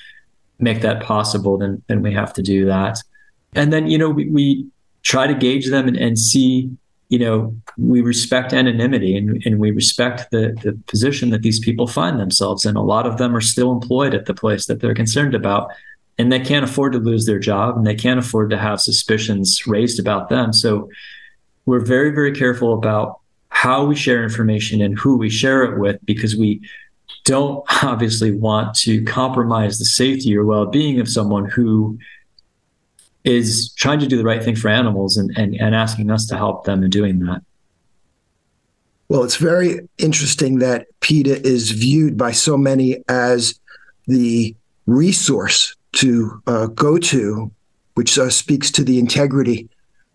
make 0.59 0.81
that 0.81 1.03
possible, 1.03 1.57
then 1.57 1.81
then 1.87 2.01
we 2.01 2.13
have 2.13 2.33
to 2.33 2.41
do 2.41 2.65
that. 2.65 2.99
And 3.53 3.71
then 3.71 3.87
you 3.87 3.97
know 3.97 4.09
we 4.09 4.29
we, 4.29 4.67
try 5.03 5.25
to 5.25 5.33
gauge 5.33 5.69
them 5.69 5.87
and, 5.87 5.95
and 5.95 6.19
see 6.19 6.69
you 7.09 7.19
know, 7.19 7.55
we 7.77 8.01
respect 8.01 8.53
anonymity 8.53 9.15
and, 9.15 9.41
and 9.45 9.59
we 9.59 9.71
respect 9.71 10.29
the, 10.31 10.57
the 10.63 10.77
position 10.87 11.29
that 11.29 11.41
these 11.41 11.59
people 11.59 11.87
find 11.87 12.19
themselves 12.19 12.65
in. 12.65 12.75
A 12.75 12.83
lot 12.83 13.07
of 13.07 13.17
them 13.17 13.35
are 13.35 13.41
still 13.41 13.71
employed 13.71 14.13
at 14.13 14.25
the 14.25 14.33
place 14.33 14.65
that 14.65 14.81
they're 14.81 14.93
concerned 14.93 15.33
about, 15.33 15.71
and 16.17 16.31
they 16.31 16.39
can't 16.39 16.65
afford 16.65 16.93
to 16.93 16.99
lose 16.99 17.25
their 17.25 17.39
job 17.39 17.77
and 17.77 17.87
they 17.87 17.95
can't 17.95 18.19
afford 18.19 18.49
to 18.49 18.57
have 18.57 18.81
suspicions 18.81 19.65
raised 19.67 19.99
about 19.99 20.29
them. 20.29 20.51
So 20.51 20.89
we're 21.65 21.85
very, 21.85 22.11
very 22.11 22.33
careful 22.33 22.73
about 22.73 23.19
how 23.49 23.85
we 23.85 23.95
share 23.95 24.23
information 24.23 24.81
and 24.81 24.99
who 24.99 25.17
we 25.17 25.29
share 25.29 25.63
it 25.63 25.79
with 25.79 26.03
because 26.05 26.35
we 26.35 26.61
don't 27.27 27.63
obviously 27.83 28.31
want 28.31 28.73
to 28.73 29.03
compromise 29.03 29.77
the 29.77 29.85
safety 29.85 30.35
or 30.35 30.45
well 30.45 30.65
being 30.65 30.99
of 30.99 31.09
someone 31.09 31.45
who 31.45 31.99
is 33.25 33.73
trying 33.73 33.99
to 33.99 34.07
do 34.07 34.17
the 34.17 34.23
right 34.23 34.41
thing 34.41 34.55
for 34.55 34.69
animals 34.69 35.17
and, 35.17 35.37
and, 35.37 35.53
and 35.55 35.75
asking 35.75 36.09
us 36.09 36.25
to 36.27 36.37
help 36.37 36.63
them 36.63 36.81
in 36.81 36.89
doing 36.89 37.19
that. 37.19 37.41
Well, 39.09 39.23
it's 39.23 39.35
very 39.35 39.87
interesting 39.97 40.59
that 40.59 40.87
PETA 41.01 41.45
is 41.45 41.71
viewed 41.71 42.17
by 42.17 42.31
so 42.31 42.57
many 42.57 43.03
as 43.09 43.59
the 44.07 44.55
resource 44.85 45.75
to 45.93 46.41
uh, 46.47 46.67
go 46.67 46.97
to, 46.97 47.51
which 47.95 48.17
uh, 48.17 48.29
speaks 48.29 48.71
to 48.71 48.83
the 48.83 48.99
integrity 48.99 49.67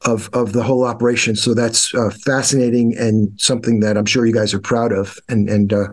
of, 0.07 0.31
of 0.33 0.55
the 0.55 0.63
whole 0.63 0.85
operation. 0.85 1.37
So 1.37 1.53
that's 1.53 1.95
uh, 1.95 2.11
fascinating 2.25 2.97
and 2.97 3.39
something 3.39 3.81
that 3.81 3.99
I'm 3.99 4.07
sure 4.07 4.25
you 4.25 4.33
guys 4.33 4.55
are 4.55 4.61
proud 4.61 4.93
of. 4.93 5.19
And, 5.29 5.51
and 5.51 5.73
uh, 5.73 5.89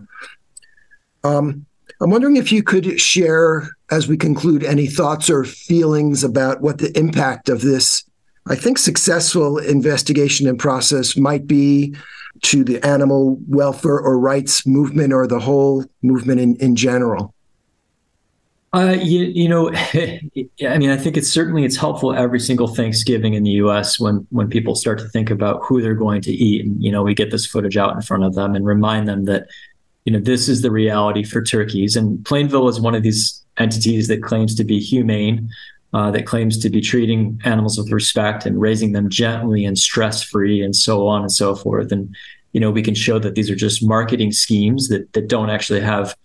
um, 1.24 1.66
I'm 2.00 2.10
wondering 2.10 2.36
if 2.36 2.50
you 2.50 2.62
could 2.62 3.00
share, 3.00 3.68
as 3.90 4.08
we 4.08 4.16
conclude, 4.16 4.64
any 4.64 4.86
thoughts 4.86 5.28
or 5.28 5.44
feelings 5.44 6.24
about 6.24 6.62
what 6.62 6.78
the 6.78 6.96
impact 6.98 7.48
of 7.48 7.60
this, 7.60 8.04
I 8.48 8.54
think, 8.54 8.78
successful 8.78 9.58
investigation 9.58 10.46
and 10.46 10.58
process 10.58 11.16
might 11.16 11.46
be 11.46 11.94
to 12.42 12.64
the 12.64 12.84
animal 12.86 13.38
welfare 13.48 13.98
or 13.98 14.18
rights 14.18 14.66
movement 14.66 15.12
or 15.12 15.26
the 15.26 15.40
whole 15.40 15.84
movement 16.02 16.40
in, 16.40 16.56
in 16.56 16.74
general. 16.74 17.34
Uh, 18.72 18.96
you, 19.00 19.24
you 19.24 19.48
know, 19.48 19.70
I 19.74 20.78
mean, 20.78 20.90
I 20.90 20.96
think 20.96 21.16
it's 21.16 21.30
certainly 21.30 21.64
it's 21.64 21.76
helpful 21.76 22.14
every 22.14 22.38
single 22.38 22.68
Thanksgiving 22.68 23.34
in 23.34 23.42
the 23.42 23.50
U.S. 23.50 23.98
when 23.98 24.26
when 24.30 24.48
people 24.48 24.76
start 24.76 25.00
to 25.00 25.08
think 25.08 25.28
about 25.28 25.60
who 25.64 25.82
they're 25.82 25.94
going 25.94 26.22
to 26.22 26.32
eat, 26.32 26.64
and 26.64 26.80
you 26.80 26.92
know, 26.92 27.02
we 27.02 27.12
get 27.12 27.32
this 27.32 27.46
footage 27.46 27.76
out 27.76 27.96
in 27.96 28.00
front 28.00 28.22
of 28.22 28.36
them 28.36 28.54
and 28.54 28.64
remind 28.64 29.08
them 29.08 29.24
that 29.24 29.48
you 30.04 30.12
know, 30.12 30.20
this 30.20 30.48
is 30.48 30.62
the 30.62 30.70
reality 30.70 31.22
for 31.22 31.42
turkeys. 31.42 31.96
And 31.96 32.24
Plainville 32.24 32.68
is 32.68 32.80
one 32.80 32.94
of 32.94 33.02
these 33.02 33.42
entities 33.58 34.08
that 34.08 34.22
claims 34.22 34.54
to 34.54 34.64
be 34.64 34.80
humane, 34.80 35.48
uh, 35.92 36.10
that 36.12 36.26
claims 36.26 36.58
to 36.58 36.70
be 36.70 36.80
treating 36.80 37.40
animals 37.44 37.76
with 37.76 37.92
respect 37.92 38.46
and 38.46 38.60
raising 38.60 38.92
them 38.92 39.08
gently 39.08 39.64
and 39.64 39.78
stress 39.78 40.22
free 40.22 40.62
and 40.62 40.74
so 40.74 41.06
on 41.06 41.22
and 41.22 41.32
so 41.32 41.54
forth. 41.54 41.92
And, 41.92 42.14
you 42.52 42.60
know, 42.60 42.70
we 42.70 42.82
can 42.82 42.94
show 42.94 43.18
that 43.18 43.34
these 43.34 43.50
are 43.50 43.56
just 43.56 43.84
marketing 43.84 44.32
schemes 44.32 44.88
that, 44.88 45.12
that 45.12 45.28
don't 45.28 45.50
actually 45.50 45.80
have 45.80 46.16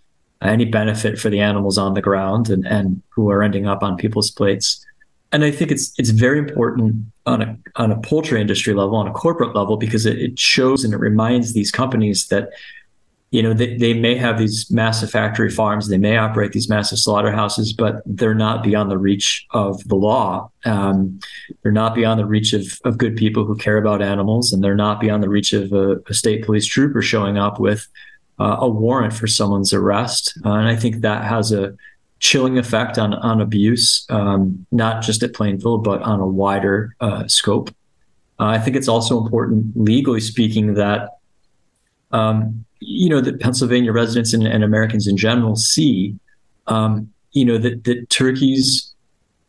any 0.42 0.64
benefit 0.64 1.18
for 1.18 1.30
the 1.30 1.40
animals 1.40 1.78
on 1.78 1.94
the 1.94 2.02
ground 2.02 2.48
and, 2.50 2.66
and 2.66 3.02
who 3.10 3.30
are 3.30 3.42
ending 3.42 3.66
up 3.66 3.82
on 3.82 3.96
people's 3.96 4.30
plates. 4.30 4.84
And 5.32 5.44
I 5.44 5.50
think 5.50 5.70
it's 5.70 5.92
it's 5.98 6.10
very 6.10 6.38
important 6.38 7.04
on 7.26 7.42
a 7.42 7.58
on 7.74 7.90
a 7.90 8.00
poultry 8.00 8.40
industry 8.40 8.74
level, 8.74 8.96
on 8.96 9.08
a 9.08 9.12
corporate 9.12 9.56
level, 9.56 9.76
because 9.76 10.06
it, 10.06 10.18
it 10.18 10.38
shows 10.38 10.84
and 10.84 10.94
it 10.94 10.98
reminds 10.98 11.52
these 11.52 11.72
companies 11.72 12.28
that 12.28 12.50
you 13.30 13.42
know, 13.42 13.52
they, 13.52 13.76
they 13.76 13.92
may 13.92 14.14
have 14.14 14.38
these 14.38 14.70
massive 14.70 15.10
factory 15.10 15.50
farms, 15.50 15.88
they 15.88 15.98
may 15.98 16.16
operate 16.16 16.52
these 16.52 16.68
massive 16.68 16.98
slaughterhouses, 16.98 17.72
but 17.72 18.02
they're 18.06 18.34
not 18.34 18.62
beyond 18.62 18.90
the 18.90 18.98
reach 18.98 19.46
of 19.50 19.82
the 19.88 19.96
law. 19.96 20.50
Um, 20.64 21.18
they're 21.62 21.72
not 21.72 21.94
beyond 21.94 22.20
the 22.20 22.26
reach 22.26 22.52
of, 22.52 22.64
of 22.84 22.98
good 22.98 23.16
people 23.16 23.44
who 23.44 23.56
care 23.56 23.78
about 23.78 24.00
animals, 24.00 24.52
and 24.52 24.62
they're 24.62 24.76
not 24.76 25.00
beyond 25.00 25.22
the 25.22 25.28
reach 25.28 25.52
of 25.52 25.72
a, 25.72 25.96
a 26.08 26.14
state 26.14 26.44
police 26.44 26.66
trooper 26.66 27.02
showing 27.02 27.36
up 27.36 27.58
with 27.58 27.88
uh, 28.38 28.58
a 28.60 28.68
warrant 28.68 29.12
for 29.12 29.26
someone's 29.26 29.72
arrest. 29.72 30.38
Uh, 30.44 30.52
and 30.52 30.68
I 30.68 30.76
think 30.76 31.00
that 31.00 31.24
has 31.24 31.52
a 31.52 31.74
chilling 32.20 32.58
effect 32.58 32.96
on 32.96 33.12
on 33.14 33.40
abuse, 33.40 34.06
um, 34.08 34.66
not 34.70 35.02
just 35.02 35.22
at 35.22 35.34
Plainville, 35.34 35.78
but 35.78 36.00
on 36.02 36.20
a 36.20 36.26
wider 36.26 36.94
uh, 37.00 37.26
scope. 37.28 37.70
Uh, 38.38 38.44
I 38.44 38.58
think 38.58 38.76
it's 38.76 38.88
also 38.88 39.18
important, 39.22 39.72
legally 39.74 40.20
speaking, 40.20 40.74
that 40.74 41.18
um, 42.12 42.65
you 42.80 43.08
know 43.08 43.20
that 43.20 43.40
Pennsylvania 43.40 43.92
residents 43.92 44.32
and, 44.32 44.46
and 44.46 44.62
Americans 44.62 45.06
in 45.06 45.16
general 45.16 45.56
see, 45.56 46.18
um, 46.66 47.12
you 47.32 47.44
know 47.44 47.58
that 47.58 47.84
that 47.84 48.08
turkeys 48.10 48.92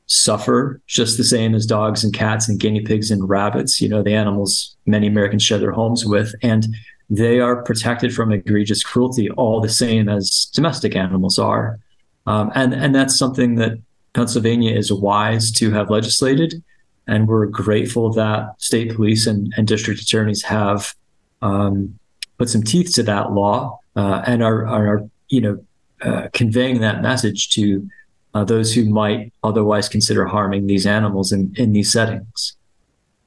suffer 0.08 0.82
just 0.88 1.18
the 1.18 1.24
same 1.24 1.54
as 1.54 1.66
dogs 1.66 2.04
and 2.04 2.14
cats 2.14 2.48
and 2.48 2.60
guinea 2.60 2.82
pigs 2.82 3.12
and 3.12 3.28
rabbits. 3.30 3.82
You 3.82 3.90
know 3.90 4.04
the 4.04 4.14
animals 4.14 4.76
many 4.86 5.08
Americans 5.08 5.44
share 5.44 5.60
their 5.60 5.72
homes 5.72 6.06
with, 6.06 6.34
and 6.42 6.68
they 7.10 7.40
are 7.40 7.64
protected 7.64 8.14
from 8.14 8.32
egregious 8.32 8.84
cruelty 8.84 9.30
all 9.32 9.62
the 9.62 9.70
same 9.70 10.10
as 10.10 10.50
domestic 10.54 10.96
animals 10.96 11.38
are, 11.38 11.80
um, 12.26 12.52
and 12.56 12.74
and 12.74 12.96
that's 12.96 13.18
something 13.18 13.56
that 13.56 13.80
Pennsylvania 14.14 14.76
is 14.76 14.92
wise 14.92 15.52
to 15.52 15.72
have 15.72 15.90
legislated, 15.90 16.64
and 17.08 17.28
we're 17.28 17.46
grateful 17.46 18.12
that 18.14 18.62
state 18.62 18.96
police 18.96 19.28
and, 19.28 19.54
and 19.58 19.68
district 19.68 20.02
attorneys 20.02 20.44
have 20.44 20.96
um, 21.42 21.98
put 22.38 22.50
some 22.50 22.64
teeth 22.64 22.94
to 22.96 23.04
that 23.04 23.32
law 23.32 23.80
uh, 23.96 24.24
and 24.26 24.44
are, 24.44 24.66
are, 24.68 25.10
you 25.30 25.42
know, 25.42 25.66
uh, 26.02 26.28
conveying 26.34 26.80
that 26.82 27.02
message 27.02 27.50
to 27.50 27.88
uh, 28.34 28.44
those 28.44 28.74
who 28.74 28.86
might 28.86 29.34
otherwise 29.44 29.90
consider 29.90 30.26
harming 30.26 30.68
these 30.68 30.86
animals 30.86 31.32
in, 31.32 31.54
in 31.58 31.74
these 31.74 31.92
settings. 31.92 32.56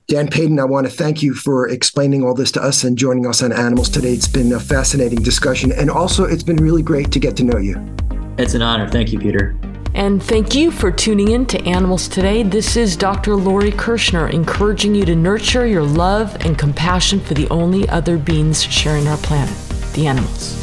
Dan 0.06 0.28
Paden, 0.28 0.58
I 0.58 0.64
want 0.64 0.88
to 0.88 0.92
thank 0.92 1.22
you 1.22 1.34
for 1.34 1.68
explaining 1.68 2.24
all 2.24 2.34
this 2.34 2.50
to 2.52 2.62
us 2.62 2.82
and 2.82 2.98
joining 2.98 3.26
us 3.26 3.42
on 3.42 3.52
Animals 3.52 3.88
today. 3.88 4.12
It's 4.12 4.26
been 4.26 4.52
a 4.52 4.58
fascinating 4.58 5.22
discussion, 5.22 5.70
and 5.70 5.88
also 5.88 6.24
it's 6.24 6.42
been 6.42 6.56
really 6.56 6.82
great 6.82 7.12
to 7.12 7.20
get 7.20 7.36
to 7.36 7.44
know 7.44 7.58
you. 7.58 7.76
It's 8.36 8.54
an 8.54 8.62
honor. 8.62 8.88
Thank 8.88 9.12
you, 9.12 9.20
Peter. 9.20 9.56
And 9.94 10.22
thank 10.22 10.54
you 10.54 10.70
for 10.70 10.92
tuning 10.92 11.32
in 11.32 11.46
to 11.46 11.60
Animals 11.66 12.06
Today. 12.06 12.44
This 12.44 12.76
is 12.76 12.96
Dr. 12.96 13.34
Lori 13.34 13.72
Kirschner 13.72 14.28
encouraging 14.28 14.94
you 14.94 15.04
to 15.04 15.16
nurture 15.16 15.66
your 15.66 15.82
love 15.82 16.36
and 16.40 16.56
compassion 16.56 17.18
for 17.18 17.34
the 17.34 17.48
only 17.50 17.88
other 17.88 18.16
beings 18.16 18.62
sharing 18.62 19.08
our 19.08 19.18
planet, 19.18 19.56
the 19.94 20.06
animals. 20.06 20.56